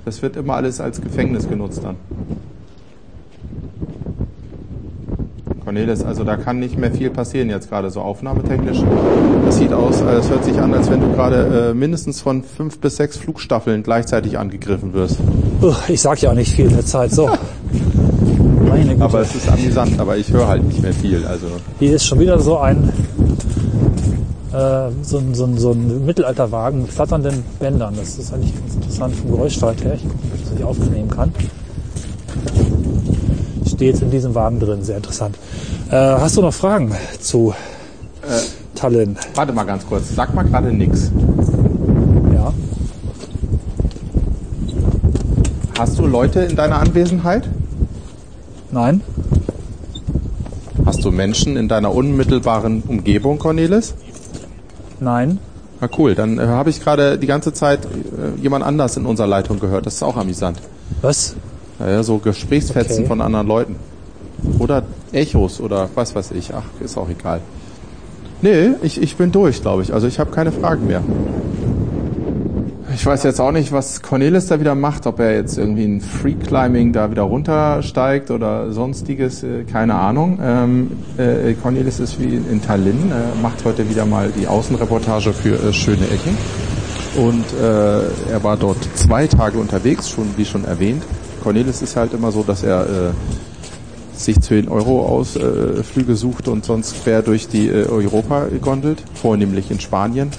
Das 0.06 0.22
wird 0.22 0.36
immer 0.36 0.56
alles 0.56 0.82
als 0.82 1.02
Gefängnis 1.02 1.48
genutzt 1.48 1.82
dann. 1.84 1.96
Cornelis, 5.64 6.04
also 6.04 6.24
da 6.24 6.36
kann 6.36 6.60
nicht 6.60 6.78
mehr 6.78 6.92
viel 6.92 7.10
passieren 7.10 7.50
jetzt 7.50 7.70
gerade 7.70 7.90
so 7.90 8.02
aufnahmetechnisch. 8.02 8.80
Das 9.46 9.58
sieht 9.58 9.72
aus, 9.72 10.02
äh, 10.02 10.16
es 10.16 10.30
hört 10.30 10.44
sich 10.44 10.60
an, 10.60 10.74
als 10.74 10.92
wenn 10.92 11.00
du 11.00 11.12
gerade 11.14 11.70
äh, 11.70 11.74
mindestens 11.74 12.22
von 12.22 12.44
fünf 12.44 12.80
bis 12.80 12.98
sechs 12.98 13.18
Flugstaffeln 13.18 13.82
gleichzeitig 13.82 14.38
angegriffen 14.38 14.94
wirst. 14.94 15.18
Ich 15.88 16.02
sag 16.02 16.22
ja 16.22 16.32
auch 16.32 16.36
nicht 16.36 16.54
viel 16.54 16.66
in 16.66 16.76
der 16.76 16.86
Zeit. 16.86 17.12
So. 17.12 17.30
Meine 18.68 18.92
Güte. 18.92 19.04
Aber 19.04 19.22
es 19.22 19.34
ist 19.34 19.50
amüsant, 19.50 20.00
aber 20.00 20.18
ich 20.18 20.32
höre 20.32 20.48
halt 20.48 20.64
nicht 20.66 20.82
mehr 20.82 20.94
viel. 20.94 21.26
Also 21.26 21.46
Hier 21.80 21.96
ist 21.96 22.06
schon 22.06 22.20
wieder 22.20 22.40
so 22.40 22.58
ein, 22.58 22.92
äh, 24.54 24.92
so, 25.02 25.18
ein, 25.18 25.34
so, 25.34 25.46
ein, 25.46 25.58
so 25.58 25.72
ein 25.72 26.06
Mittelalterwagen 26.06 26.84
mit 26.84 26.92
flatternden 26.92 27.44
Bändern. 27.60 27.96
Das 27.98 28.18
ist 28.18 28.34
eigentlich 28.34 28.54
ganz 28.58 28.76
interessant 28.76 29.16
vom 29.16 29.32
Geräuschstart 29.32 29.84
her. 29.84 29.96
Ich 29.96 30.04
gucke, 30.04 30.16
ob 30.16 30.36
ich 30.36 30.42
das 30.42 30.52
nicht 30.52 30.64
aufnehmen 30.64 31.10
kann. 31.10 31.34
Jetzt 33.80 34.02
in 34.02 34.12
diesem 34.12 34.34
Wagen 34.34 34.60
drin, 34.62 34.84
sehr 34.84 34.96
interessant. 34.98 35.36
Äh, 35.90 35.96
hast 35.96 36.38
du 36.38 36.42
noch 36.42 36.54
Fragen 36.54 36.94
zu 37.20 37.54
Tallinn? 38.76 39.18
warte 39.36 39.52
mal 39.52 39.64
ganz 39.66 39.86
kurz, 39.86 40.16
sag 40.16 40.34
mal 40.34 40.44
gerade 40.44 40.72
nix. 40.72 41.12
Ja. 42.34 42.54
Hast 45.78 46.00
du 46.00 46.06
Leute 46.06 46.42
in 46.42 46.56
deiner 46.56 46.80
Anwesenheit? 46.80 47.50
Nein? 48.72 49.02
Hast 50.86 51.04
du 51.04 51.12
Menschen 51.12 51.58
in 51.58 51.68
deiner 51.68 51.94
unmittelbaren 51.94 52.84
Umgebung, 52.84 53.40
Cornelis? 53.40 53.96
Nein? 55.04 55.40
Na 55.82 55.90
cool, 55.98 56.16
dann 56.16 56.40
äh, 56.40 56.44
habe 56.44 56.70
ich 56.70 56.82
gerade 56.82 57.18
die 57.18 57.28
ganze 57.28 57.54
Zeit 57.54 57.86
äh, 57.86 58.42
jemand 58.42 58.64
anders 58.64 58.96
in 58.98 59.06
unserer 59.06 59.28
Leitung 59.28 59.60
gehört. 59.60 59.86
Das 59.86 59.96
ist 59.96 60.04
auch 60.04 60.16
amüsant. 60.18 60.60
Was? 61.02 61.36
Naja, 61.80 62.04
so 62.04 62.20
Gesprächsfetzen 62.20 63.00
Okay. 63.00 63.08
von 63.08 63.22
anderen 63.22 63.48
Leuten. 63.48 63.76
Oder 64.60 64.84
Echos 65.12 65.60
oder 65.60 65.90
was 65.96 66.16
weiß 66.16 66.32
ich. 66.32 66.54
Ach, 66.54 66.64
ist 66.80 66.98
auch 66.98 67.10
egal. 67.10 67.42
Nee, 68.42 68.72
ich, 68.82 69.02
ich 69.02 69.16
bin 69.16 69.32
durch, 69.32 69.62
glaube 69.62 69.84
ich. 69.84 69.94
Also 69.94 70.08
ich 70.08 70.20
habe 70.20 70.32
keine 70.32 70.52
Fragen 70.52 70.88
mehr. 70.88 71.02
Ich 72.96 73.06
weiß 73.06 73.24
jetzt 73.24 73.42
auch 73.42 73.52
nicht, 73.52 73.72
was 73.72 74.02
Cornelis 74.02 74.48
da 74.48 74.60
wieder 74.60 74.76
macht, 74.76 75.08
ob 75.08 75.20
er 75.20 75.36
jetzt 75.36 75.58
irgendwie 75.58 75.86
ein 75.86 76.00
Free 76.00 76.36
Climbing 76.36 76.94
da 76.94 77.10
wieder 77.10 77.24
runtersteigt 77.24 78.30
oder 78.30 78.72
sonstiges, 78.72 79.42
äh, 79.44 79.64
keine 79.64 79.96
Ahnung. 79.96 80.40
Ähm, 80.42 80.92
äh, 81.18 81.54
Cornelis 81.54 82.00
ist 82.00 82.20
wie 82.20 82.36
in 82.36 82.62
Tallinn, 82.62 83.12
äh, 83.12 83.42
macht 83.42 83.66
heute 83.66 83.90
wieder 83.90 84.06
mal 84.06 84.32
die 84.40 84.48
Außenreportage 84.48 85.34
für 85.34 85.56
äh, 85.56 85.74
Schöne 85.74 86.06
Ecken. 86.06 86.38
Und 87.16 87.46
äh, 87.60 88.32
er 88.32 88.44
war 88.44 88.58
dort 88.58 88.78
zwei 88.96 89.28
Tage 89.28 89.58
unterwegs, 89.58 90.10
schon 90.10 90.28
wie 90.38 90.46
schon 90.46 90.66
erwähnt. 90.66 91.04
Cornelis 91.42 91.82
ist 91.82 91.96
halt 91.96 92.14
immer 92.14 92.32
so, 92.32 92.44
dass 92.44 92.64
er 92.64 92.84
äh, 92.84 93.12
sich 94.16 94.40
10 94.40 94.70
Euro 94.70 95.06
Ausflüge 95.06 95.80
äh, 95.80 95.84
Flüge 95.84 96.16
sucht 96.16 96.48
und 96.48 96.66
sonst 96.66 97.04
quer 97.04 97.22
durch 97.22 97.48
die 97.48 97.68
äh, 97.68 97.86
Europa 97.88 98.48
gondelt, 98.62 99.04
vornehmlich 99.14 99.72
in 99.72 99.80
Spanien. 99.80 100.30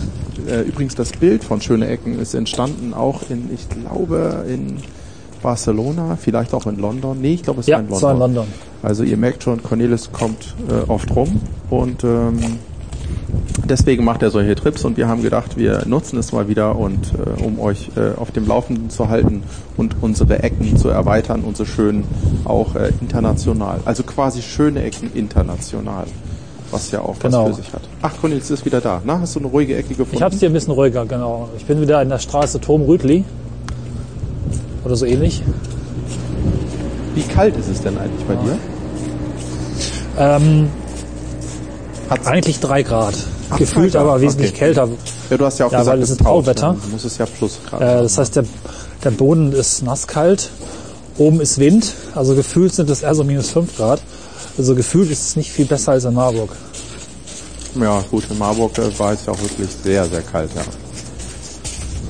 Äh, 0.48 0.62
übrigens 0.62 0.94
das 0.94 1.12
Bild 1.12 1.42
von 1.44 1.60
Schöne 1.60 1.88
Ecken 1.88 2.18
ist 2.18 2.34
entstanden 2.34 2.94
auch 2.94 3.22
in, 3.30 3.50
ich 3.52 3.66
glaube, 3.68 4.44
in 4.48 4.76
Barcelona, 5.42 6.16
vielleicht 6.20 6.54
auch 6.54 6.66
in 6.66 6.78
London. 6.78 7.20
Nee, 7.20 7.34
ich 7.34 7.42
glaube, 7.42 7.60
es 7.60 7.66
Ja, 7.66 7.76
war 7.76 7.80
in 7.82 7.92
es 7.92 8.00
London. 8.00 8.02
war 8.20 8.26
in 8.28 8.34
London. 8.34 8.46
Also 8.82 9.02
ihr 9.02 9.16
merkt 9.16 9.42
schon, 9.42 9.62
Cornelis 9.62 10.10
kommt 10.12 10.54
äh, 10.68 10.90
oft 10.90 11.14
rum 11.14 11.40
und 11.70 12.04
ähm, 12.04 12.38
deswegen 13.64 14.04
macht 14.04 14.22
er 14.22 14.30
solche 14.30 14.54
Trips 14.54 14.84
und 14.84 14.96
wir 14.96 15.08
haben 15.08 15.22
gedacht, 15.22 15.56
wir 15.56 15.82
nutzen 15.86 16.18
es 16.18 16.32
mal 16.32 16.48
wieder 16.48 16.76
und 16.76 17.12
äh, 17.14 17.42
um 17.42 17.58
euch 17.60 17.90
äh, 17.96 18.18
auf 18.18 18.30
dem 18.30 18.46
Laufenden 18.46 18.90
zu 18.90 19.08
halten 19.08 19.42
und 19.76 19.96
unsere 20.00 20.42
Ecken 20.42 20.76
zu 20.76 20.88
erweitern 20.88 21.42
und 21.42 21.56
so 21.56 21.64
schön 21.64 22.04
auch 22.44 22.74
äh, 22.74 22.90
international. 23.00 23.80
Also 23.84 24.02
quasi 24.02 24.42
schöne 24.42 24.82
Ecken 24.82 25.10
international. 25.14 26.04
Was 26.70 26.90
ja 26.90 27.00
auch 27.00 27.18
Genau. 27.20 27.44
was 27.50 27.56
für 27.56 27.62
sich 27.62 27.72
hat. 27.72 27.82
Ach, 28.02 28.12
Cornelis 28.20 28.50
ist 28.50 28.64
wieder 28.64 28.80
da. 28.80 29.00
Na, 29.04 29.20
hast 29.20 29.36
du 29.36 29.38
eine 29.40 29.48
ruhige 29.48 29.76
Ecke 29.76 29.90
gefunden? 29.90 30.16
Ich 30.16 30.22
habe 30.22 30.34
es 30.34 30.40
hier 30.40 30.50
ein 30.50 30.52
bisschen 30.54 30.72
ruhiger, 30.72 31.06
genau. 31.06 31.48
Ich 31.56 31.64
bin 31.66 31.80
wieder 31.80 32.02
in 32.02 32.08
der 32.08 32.18
Straße 32.18 32.60
Tom 32.60 32.82
Rütli. 32.82 33.24
Oder 34.84 34.96
so 34.96 35.06
ähnlich. 35.06 35.42
Wie 37.14 37.22
kalt 37.22 37.56
ist 37.56 37.68
es 37.68 37.80
denn 37.80 37.96
eigentlich 37.96 38.24
bei 38.26 38.34
dir? 38.34 38.58
Ähm, 40.18 40.68
Hat's- 42.10 42.26
eigentlich 42.26 42.60
drei 42.60 42.82
Grad. 42.82 43.14
Ach, 43.50 43.58
Gefühlt 43.58 43.96
aber 43.96 44.20
wesentlich 44.20 44.50
okay. 44.50 44.58
kälter. 44.58 44.88
Ja, 45.30 45.36
du 45.36 45.44
hast 45.44 45.58
ja 45.58 45.66
auch 45.66 45.72
Ja, 45.72 45.78
gesagt, 45.80 45.96
weil 45.96 46.02
es 46.02 46.10
ist 46.10 46.20
Tauwetter. 46.20 46.72
ne? 46.72 46.78
Du 46.84 46.88
musst 46.90 47.04
es 47.04 47.18
ja 47.18 47.26
Plusgrad 47.26 47.80
Äh, 47.80 48.02
das 48.02 48.18
heißt, 48.18 48.36
der, 48.36 48.44
der 49.04 49.10
Boden 49.10 49.52
ist 49.52 49.82
nasskalt. 49.82 50.50
Oben 51.18 51.40
ist 51.40 51.58
Wind. 51.58 51.92
Also 52.14 52.34
gefühlt 52.34 52.74
sind 52.74 52.90
es 52.90 53.02
eher 53.02 53.14
so 53.14 53.24
minus 53.24 53.50
5 53.50 53.76
Grad. 53.76 54.02
Also 54.58 54.74
gefühlt 54.74 55.10
ist 55.10 55.22
es 55.28 55.36
nicht 55.36 55.50
viel 55.50 55.66
besser 55.66 55.92
als 55.92 56.04
in 56.04 56.14
Marburg. 56.14 56.50
Ja, 57.80 58.02
gut, 58.10 58.24
in 58.30 58.38
Marburg 58.38 58.76
äh, 58.78 58.98
war 58.98 59.12
es 59.12 59.26
ja 59.26 59.32
auch 59.32 59.40
wirklich 59.40 59.68
sehr, 59.82 60.04
sehr 60.06 60.22
kalt, 60.22 60.50
ja. 60.54 60.62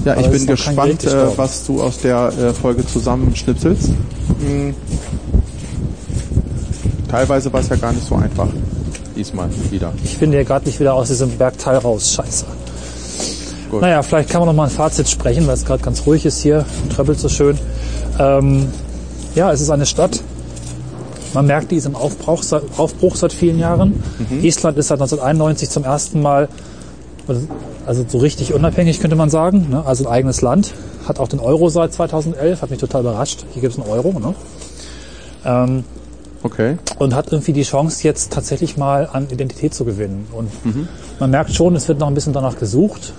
Ja, 0.05 0.13
Aber 0.13 0.21
ich 0.23 0.31
bin 0.31 0.47
gespannt, 0.47 1.01
Gerät 1.01 1.05
äh, 1.33 1.39
was 1.39 1.65
du 1.67 1.83
aus 1.83 1.99
der 1.99 2.31
äh, 2.39 2.53
Folge 2.53 2.87
zusammenschnipselst. 2.87 3.89
Hm. 4.41 4.75
Teilweise 7.09 7.51
war 7.53 7.61
es 7.61 7.69
ja 7.71 7.77
gar 7.77 7.93
nicht 7.93 8.07
so 8.07 8.17
einfach. 8.17 8.49
Diesmal 9.17 9.49
wieder. 9.71 9.93
Ich 10.03 10.17
finde 10.19 10.37
hier 10.39 10.45
gerade 10.45 10.67
nicht 10.67 10.81
wieder 10.81 10.95
aus 10.95 11.09
diesem 11.09 11.31
Bergteil 11.39 11.77
raus. 11.79 12.13
Scheiße. 12.15 12.45
Gut. 13.71 13.81
Naja, 13.81 14.03
vielleicht 14.03 14.29
kann 14.31 14.41
man 14.41 14.49
noch 14.49 14.55
mal 14.55 14.65
ein 14.65 14.71
Fazit 14.71 15.09
sprechen, 15.09 15.47
weil 15.47 15.55
es 15.55 15.65
gerade 15.65 15.83
ganz 15.83 16.05
ruhig 16.07 16.27
ist 16.27 16.41
hier. 16.43 16.65
Tröppelt 16.95 17.19
so 17.19 17.29
schön. 17.29 17.59
Ähm, 18.19 18.69
ja, 19.35 19.53
es 19.53 19.61
ist 19.61 19.71
eine 19.71 19.87
Stadt. 19.87 20.21
Man 21.33 21.47
merkt, 21.47 21.71
die 21.73 21.77
ist 21.77 21.87
im 21.87 21.97
Aufbruch, 21.97 22.43
seit- 22.43 22.63
Aufbruch 22.77 23.17
seit 23.17 23.33
vielen 23.33 23.59
Jahren. 23.59 24.03
Estland 24.43 24.79
ist 24.79 24.89
seit 24.89 24.99
1991 25.01 25.69
zum 25.69 25.83
ersten 25.83 26.23
Mal, 26.23 26.49
also 27.87 28.05
so 28.07 28.19
richtig 28.19 28.55
unabhängig 28.55 29.01
könnte 29.01 29.17
man 29.17 29.31
sagen, 29.31 29.67
ne? 29.71 29.85
also 29.85 30.07
ein 30.07 30.13
eigenes 30.13 30.43
Land. 30.43 30.73
Hat 31.09 31.19
auch 31.19 31.27
den 31.29 31.41
Euro 31.41 31.69
seit 31.69 31.93
2011, 31.93 32.63
hat 32.63 32.71
mich 32.71 32.79
total 32.79 33.01
überrascht. 33.01 33.45
Hier 33.53 33.63
gibt 33.63 33.75
es 33.75 33.81
einen 33.81 33.91
Euro. 33.91 34.19
Ne? 34.21 34.35
Ähm, 35.45 35.85
Okay. 36.45 36.77
und 36.99 37.15
hat 37.15 37.33
irgendwie 37.33 37.55
die 37.55 37.63
Chance, 37.63 38.05
jetzt 38.05 38.31
tatsächlich 38.31 38.77
mal 38.77 39.09
an 39.11 39.29
Identität 39.31 39.73
zu 39.73 39.87
gewinnen. 39.87 40.27
Und 40.31 40.51
man 41.19 41.31
merkt 41.31 41.55
schon, 41.55 41.75
es 41.75 41.89
wird 41.89 41.99
noch 41.99 42.07
ein 42.07 42.15
bisschen 42.15 42.35
danach 42.35 42.59
gesucht. 42.59 43.15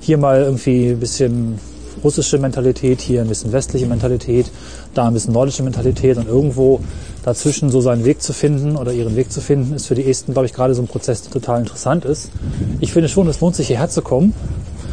Hier 0.00 0.16
mal 0.16 0.40
irgendwie 0.40 0.88
ein 0.88 1.00
bisschen 1.00 1.58
russische 2.02 2.38
Mentalität, 2.38 3.02
hier 3.02 3.20
ein 3.20 3.28
bisschen 3.28 3.52
westliche 3.52 3.86
Mentalität, 3.86 4.50
da 4.94 5.06
ein 5.06 5.12
bisschen 5.12 5.34
nordische 5.34 5.62
Mentalität 5.62 6.16
und 6.16 6.26
irgendwo 6.26 6.80
dazwischen 7.24 7.70
so 7.70 7.82
seinen 7.82 8.06
Weg 8.06 8.22
zu 8.22 8.32
finden 8.32 8.76
oder 8.76 8.92
ihren 8.92 9.16
Weg 9.16 9.30
zu 9.30 9.42
finden, 9.42 9.74
ist 9.74 9.86
für 9.86 9.94
die 9.94 10.08
Esten, 10.08 10.32
glaube 10.32 10.46
ich, 10.46 10.54
gerade 10.54 10.74
so 10.74 10.82
ein 10.82 10.88
Prozess, 10.88 11.22
der 11.22 11.32
total 11.32 11.60
interessant 11.60 12.06
ist. 12.06 12.30
Ich 12.80 12.92
finde 12.92 13.10
schon, 13.10 13.28
es 13.28 13.40
lohnt 13.40 13.54
sich 13.54 13.66
hierher 13.66 13.90
zu 13.90 14.00
kommen. 14.02 14.34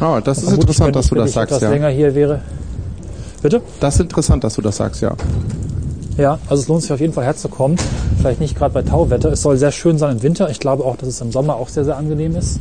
Ah, 0.00 0.20
das 0.20 0.42
ist 0.42 0.52
interessant, 0.52 0.96
dass 0.96 1.06
ich 1.06 1.10
du 1.10 1.14
das 1.16 1.32
sagst, 1.32 1.52
etwas 1.52 1.62
ja. 1.62 1.70
länger 1.70 1.88
hier 1.88 2.14
wäre. 2.14 2.42
Bitte? 3.42 3.62
Das 3.80 3.94
ist 3.94 4.00
interessant, 4.02 4.44
dass 4.44 4.54
du 4.54 4.62
das 4.62 4.76
sagst, 4.76 5.00
ja. 5.02 5.14
Ja, 6.18 6.38
also 6.48 6.62
es 6.62 6.68
lohnt 6.68 6.82
sich 6.82 6.92
auf 6.92 7.00
jeden 7.00 7.12
Fall 7.12 7.24
herzukommen. 7.24 7.78
Vielleicht 8.18 8.40
nicht 8.40 8.56
gerade 8.56 8.74
bei 8.74 8.82
Tauwetter. 8.82 9.32
Es 9.32 9.42
soll 9.42 9.56
sehr 9.56 9.72
schön 9.72 9.98
sein 9.98 10.16
im 10.16 10.22
Winter. 10.22 10.50
Ich 10.50 10.60
glaube 10.60 10.84
auch, 10.84 10.96
dass 10.96 11.08
es 11.08 11.20
im 11.20 11.32
Sommer 11.32 11.56
auch 11.56 11.68
sehr, 11.68 11.84
sehr 11.84 11.96
angenehm 11.96 12.36
ist. 12.36 12.60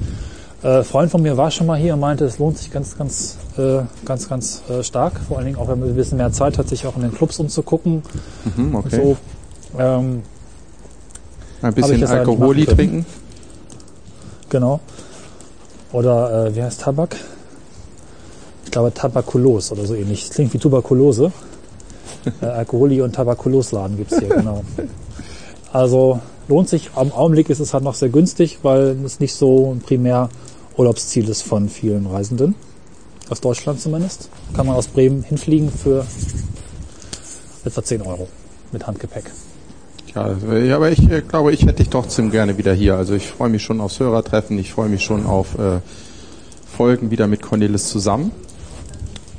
Äh, 0.64 0.78
ein 0.80 0.84
Freund 0.84 1.12
von 1.12 1.22
mir 1.22 1.38
war 1.38 1.52
schon 1.52 1.68
mal 1.68 1.78
hier 1.78 1.95
und 1.95 1.99
meinte, 1.99 2.26
es 2.26 2.39
lohnt 2.39 2.58
sich 2.58 2.72
ganz, 2.72 2.97
ganz, 2.97 3.38
äh, 3.58 3.80
ganz, 4.06 4.30
ganz 4.30 4.62
äh, 4.70 4.84
stark. 4.84 5.20
Vor 5.28 5.38
allen 5.38 5.47
Dingen 5.47 5.58
auch, 5.58 5.68
wenn 5.68 5.80
man 5.80 5.89
ein 5.89 5.95
bisschen 5.95 6.18
mehr 6.18 6.32
Zeit 6.32 6.58
hat, 6.58 6.70
sich 6.70 6.86
auch 6.88 6.95
in 6.95 7.02
den 7.02 7.14
Clubs 7.14 7.39
umzugucken. 7.39 8.04
Mhm, 8.56 8.76
okay. 8.76 8.95
So, 8.95 9.18
ähm, 9.78 10.24
Ein 11.62 11.74
bisschen 11.74 12.06
Alkoholi 12.06 12.66
können. 12.66 12.78
trinken. 12.78 13.06
genau. 14.49 14.80
Oder 15.91 16.47
äh, 16.47 16.56
wie 16.56 16.64
heißt 16.64 16.82
Tabak? 16.82 17.18
Ich 18.66 18.72
glaube 18.72 18.93
Tabakulos 18.93 19.74
oder 19.74 19.86
so 19.86 19.93
ähnlich. 19.93 20.28
Das 20.28 20.36
klingt 20.36 20.54
wie 20.54 20.58
Tuberkulose. 20.58 21.34
Äh, 22.41 22.45
Alkoholi- 22.45 23.02
und 23.02 23.14
Tabakulosladen 23.16 23.97
gibt's 23.97 24.18
hier, 24.20 24.30
genau. 24.30 24.64
Also 25.74 26.20
lohnt 26.47 26.70
sich. 26.70 26.91
Am 26.95 27.12
Augenblick 27.12 27.49
ist 27.49 27.60
es 27.60 27.74
halt 27.74 27.84
noch 27.84 27.95
sehr 27.95 28.10
günstig, 28.10 28.60
weil 28.64 28.97
es 29.06 29.20
nicht 29.20 29.34
so 29.34 29.74
ein 29.74 29.80
primär 29.80 30.30
Urlaubsziel 30.78 31.30
ist 31.30 31.43
von 31.43 31.70
vielen 31.70 32.06
Reisenden. 32.06 32.56
Aus 33.30 33.39
Deutschland 33.41 33.80
zumindest. 33.80 34.30
Kann 34.54 34.68
man 34.68 34.76
aus 34.76 34.88
Bremen 34.88 35.24
hinfliegen 35.24 35.72
für 35.72 36.06
etwa 37.64 37.84
10 37.84 38.02
Euro 38.02 38.28
mit 38.72 38.86
Handgepäck. 38.88 39.32
Ja, 40.16 40.36
äh, 40.52 40.72
aber 40.74 40.91
ich 40.91 41.10
äh, 41.10 41.22
glaube, 41.22 41.54
ich 41.54 41.62
hätte 41.62 41.76
dich 41.76 41.89
trotzdem 41.89 42.32
gerne 42.32 42.58
wieder 42.58 42.74
hier. 42.74 42.95
Also 42.95 43.14
ich 43.14 43.28
freue 43.28 43.49
mich 43.49 43.64
schon 43.64 43.80
aufs 43.80 43.99
Hörertreffen, 43.99 44.58
ich 44.60 44.74
freue 44.74 44.89
mich 44.89 45.04
schon 45.04 45.26
auf 45.26 45.58
äh, 45.58 45.80
Folgen 46.70 47.12
wieder 47.12 47.28
mit 47.28 47.41
Cornelis 47.41 47.88
zusammen. 47.88 48.32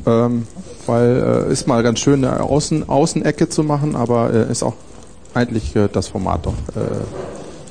Ähm, 0.06 0.46
weil 0.86 1.46
äh, 1.48 1.52
ist 1.52 1.66
mal 1.68 1.82
ganz 1.82 2.00
schön, 2.00 2.24
eine 2.24 2.42
Außen, 2.42 2.88
Außenecke 2.88 3.48
zu 3.48 3.62
machen, 3.62 3.94
aber 3.94 4.32
äh, 4.32 4.50
ist 4.50 4.62
auch 4.62 4.74
eigentlich 5.34 5.76
äh, 5.76 5.88
das 5.92 6.08
Format 6.08 6.46
doch. 6.46 6.54
Äh, 6.74 6.80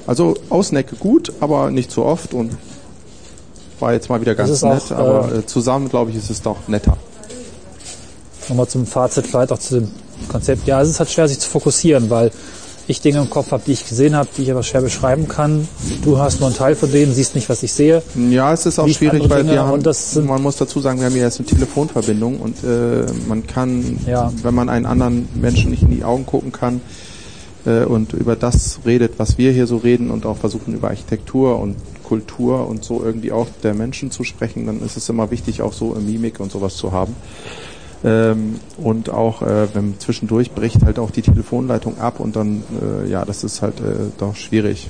also 0.08 0.36
Außenecke 0.50 0.96
gut, 0.96 1.34
aber 1.42 1.72
nicht 1.72 1.92
zu 1.92 2.04
oft 2.04 2.34
und 2.34 2.58
war 3.80 3.94
jetzt 3.94 4.10
mal 4.10 4.22
wieder 4.22 4.36
ganz 4.36 4.62
nett, 4.62 4.92
auch, 4.92 4.98
aber 4.98 5.32
äh, 5.32 5.38
äh, 5.40 5.46
zusammen 5.46 5.90
glaube 5.90 6.12
ich 6.12 6.18
ist 6.18 6.30
es 6.30 6.42
doch 6.42 6.68
netter. 6.68 6.98
Nochmal 8.48 8.68
zum 8.68 8.86
Fazit, 8.86 9.28
vielleicht 9.28 9.52
auch 9.52 9.60
zu 9.60 9.82
dem 9.82 9.92
Konzept. 10.28 10.68
Ja, 10.68 10.82
es 10.82 10.90
ist 10.90 11.00
halt 11.00 11.10
schwer, 11.10 11.28
sich 11.28 11.40
zu 11.40 11.50
fokussieren, 11.50 12.10
weil 12.10 12.32
ich 12.88 13.00
Dinge 13.02 13.20
im 13.20 13.30
Kopf 13.30 13.52
habe, 13.52 13.64
die 13.66 13.72
ich 13.74 13.88
gesehen 13.88 14.16
habe, 14.16 14.28
die 14.38 14.44
ich 14.44 14.52
aber 14.52 14.64
schwer 14.64 14.82
beschreiben 14.82 15.28
kann. 15.28 15.68
Du 16.04 16.18
hast 16.18 16.40
nur 16.40 16.50
einen 16.50 16.58
Teil 16.58 16.76
von 16.76 16.92
denen, 16.92 17.14
siehst 17.14 17.36
nicht, 17.36 17.48
was 17.50 17.64
ich 17.64 17.72
sehe. 17.72 18.02
Ja, 18.30 18.52
es 18.54 18.66
ist 18.66 18.80
auch 18.80 18.86
Wie 18.88 18.94
schwierig, 18.94 19.30
weil 19.30 19.44
Dinge 19.44 19.54
wir 19.54 19.64
haben, 19.66 19.82
sind- 19.94 20.28
man 20.28 20.42
muss 20.42 20.58
dazu 20.58 20.80
sagen, 20.80 21.00
wir 21.00 21.06
haben 21.06 21.14
hier 21.14 21.24
jetzt 21.24 21.40
eine 21.40 21.48
Telefonverbindung 21.48 22.40
und 22.40 22.64
äh, 22.64 23.06
man 23.28 23.46
kann, 23.48 24.00
Ja. 24.08 24.32
wenn 24.44 24.54
man 24.56 24.70
einen 24.70 24.86
anderen 24.86 25.30
Menschen 25.36 25.72
nicht 25.72 25.84
in 25.84 25.92
die 25.92 26.04
Augen 26.04 26.26
gucken 26.26 26.52
kann 26.52 26.82
äh, 27.66 27.84
und 27.86 28.14
über 28.14 28.36
das 28.36 28.80
redet, 28.86 29.14
was 29.18 29.38
wir 29.38 29.52
hier 29.52 29.68
so 29.68 29.78
reden 29.78 30.10
und 30.12 30.26
auch 30.26 30.38
versuchen 30.38 30.74
über 30.74 30.90
Architektur 30.90 31.60
und 31.60 31.76
Kultur 32.04 32.68
und 32.68 32.84
so 32.84 33.02
irgendwie 33.06 33.32
auch 33.32 33.48
der 33.64 33.74
Menschen 33.74 34.12
zu 34.12 34.26
sprechen, 34.26 34.66
dann 34.66 34.82
ist 34.84 34.98
es 34.98 35.08
immer 35.08 35.32
wichtig, 35.32 35.62
auch 35.62 35.72
so 35.72 35.96
Mimik 36.06 36.40
und 36.42 36.52
sowas 36.52 36.76
zu 36.76 36.92
haben. 36.92 37.16
Ähm, 38.04 38.60
und 38.78 39.10
auch, 39.12 39.42
äh, 39.44 39.68
wenn 39.74 40.00
zwischendurch 40.00 40.52
bricht 40.52 40.84
halt 40.84 40.98
auch 40.98 41.12
die 41.12 41.22
Telefonleitung 41.22 42.00
ab 42.00 42.20
und 42.20 42.36
dann, 42.36 42.64
äh, 43.06 43.10
ja, 43.10 43.26
das 43.26 43.44
ist 43.44 43.62
halt 43.62 43.80
äh, 43.80 44.10
doch 44.18 44.36
schwierig. 44.36 44.90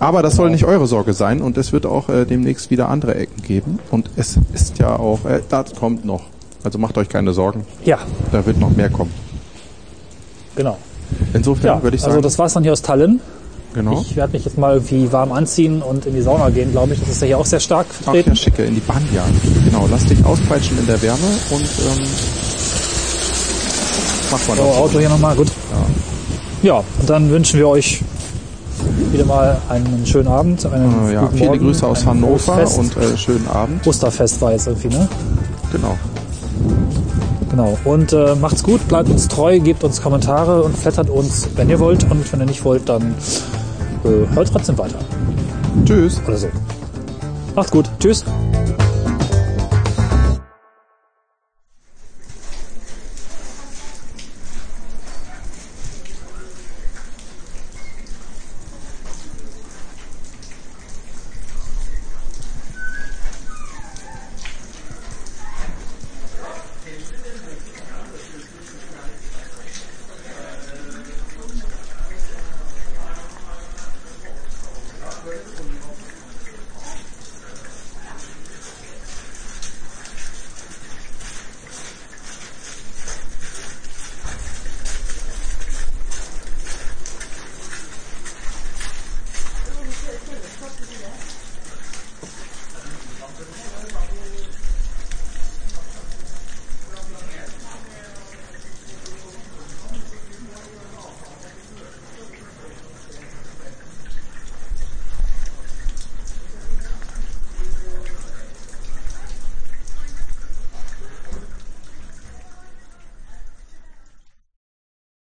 Aber 0.00 0.22
das 0.22 0.36
soll 0.36 0.50
nicht 0.50 0.64
eure 0.64 0.86
Sorge 0.86 1.12
sein 1.12 1.40
und 1.40 1.56
es 1.58 1.72
wird 1.72 1.86
auch 1.86 2.08
äh, 2.08 2.24
demnächst 2.24 2.70
wieder 2.70 2.88
andere 2.88 3.14
Ecken 3.16 3.42
geben. 3.42 3.78
Und 3.90 4.10
es 4.16 4.38
ist 4.52 4.78
ja 4.78 4.96
auch, 4.96 5.24
äh, 5.24 5.40
das 5.48 5.74
kommt 5.74 6.04
noch. 6.04 6.22
Also 6.62 6.78
macht 6.78 6.98
euch 6.98 7.08
keine 7.08 7.32
Sorgen, 7.32 7.64
Ja, 7.84 7.98
da 8.32 8.44
wird 8.44 8.58
noch 8.58 8.70
mehr 8.76 8.90
kommen. 8.90 9.12
genau. 10.54 10.76
Insofern 11.32 11.78
Ja, 11.78 11.82
würde 11.82 11.94
ich 11.96 12.02
sagen, 12.02 12.12
also 12.12 12.22
das 12.22 12.38
war's 12.38 12.52
dann 12.52 12.62
hier 12.64 12.72
aus 12.72 12.82
Tallinn. 12.82 13.20
Genau. 13.74 14.00
Ich 14.00 14.16
werde 14.16 14.32
mich 14.32 14.44
jetzt 14.44 14.58
mal 14.58 14.74
irgendwie 14.74 15.10
warm 15.12 15.32
anziehen 15.32 15.82
und 15.82 16.06
in 16.06 16.14
die 16.14 16.22
Sauna 16.22 16.50
gehen, 16.50 16.72
glaube 16.72 16.94
ich. 16.94 17.00
Das 17.00 17.08
ist 17.10 17.20
ja 17.20 17.26
hier 17.28 17.38
auch 17.38 17.46
sehr 17.46 17.60
stark 17.60 17.86
Ach 17.90 18.04
vertreten. 18.04 18.30
ja, 18.30 18.36
schicke, 18.36 18.64
in 18.64 18.74
die 18.74 18.80
Banja. 18.80 19.24
Genau, 19.64 19.86
lass 19.90 20.04
dich 20.04 20.24
auspeitschen 20.24 20.78
in 20.78 20.86
der 20.86 21.00
Wärme 21.02 21.18
und 21.50 21.62
ähm, 21.62 22.04
mach 24.30 24.48
mal 24.48 24.56
So. 24.56 24.62
Auto 24.62 24.98
hier 24.98 25.08
nochmal, 25.08 25.36
gut. 25.36 25.48
Ja, 26.62 26.78
und 27.00 27.08
dann 27.08 27.30
wünschen 27.30 27.58
wir 27.58 27.68
euch 27.68 28.02
wieder 29.12 29.24
mal 29.24 29.60
einen 29.68 30.04
schönen 30.06 30.28
Abend, 30.28 30.66
einen 30.66 31.08
Äh, 31.08 31.14
ja, 31.14 31.20
guten 31.22 31.36
viele 31.36 31.46
Morgen, 31.50 31.64
Grüße 31.66 31.86
aus 31.86 32.04
Hannover 32.04 32.54
Fest. 32.56 32.78
und 32.78 32.96
äh, 32.96 33.16
schönen 33.16 33.46
Abend. 33.48 33.86
Osterfest 33.86 34.40
war 34.42 34.52
jetzt 34.52 34.66
irgendwie, 34.66 34.88
ne? 34.88 35.08
Genau. 35.72 35.96
Genau. 37.50 37.78
Und 37.84 38.12
äh, 38.12 38.34
macht's 38.34 38.62
gut, 38.62 38.86
bleibt 38.88 39.08
uns 39.08 39.26
treu, 39.28 39.58
gebt 39.60 39.82
uns 39.84 40.02
Kommentare 40.02 40.62
und 40.62 40.76
flattert 40.76 41.08
uns, 41.10 41.48
wenn 41.56 41.70
ihr 41.70 41.78
wollt. 41.80 42.04
Und 42.10 42.30
wenn 42.32 42.40
ihr 42.40 42.46
nicht 42.46 42.64
wollt, 42.64 42.88
dann 42.88 43.14
äh, 44.04 44.34
hört 44.34 44.52
trotzdem 44.52 44.78
weiter. 44.78 44.98
Tschüss. 45.84 46.20
Oder 46.26 46.36
so. 46.36 46.48
Macht's 47.54 47.70
gut. 47.70 47.90
Tschüss. 47.98 48.24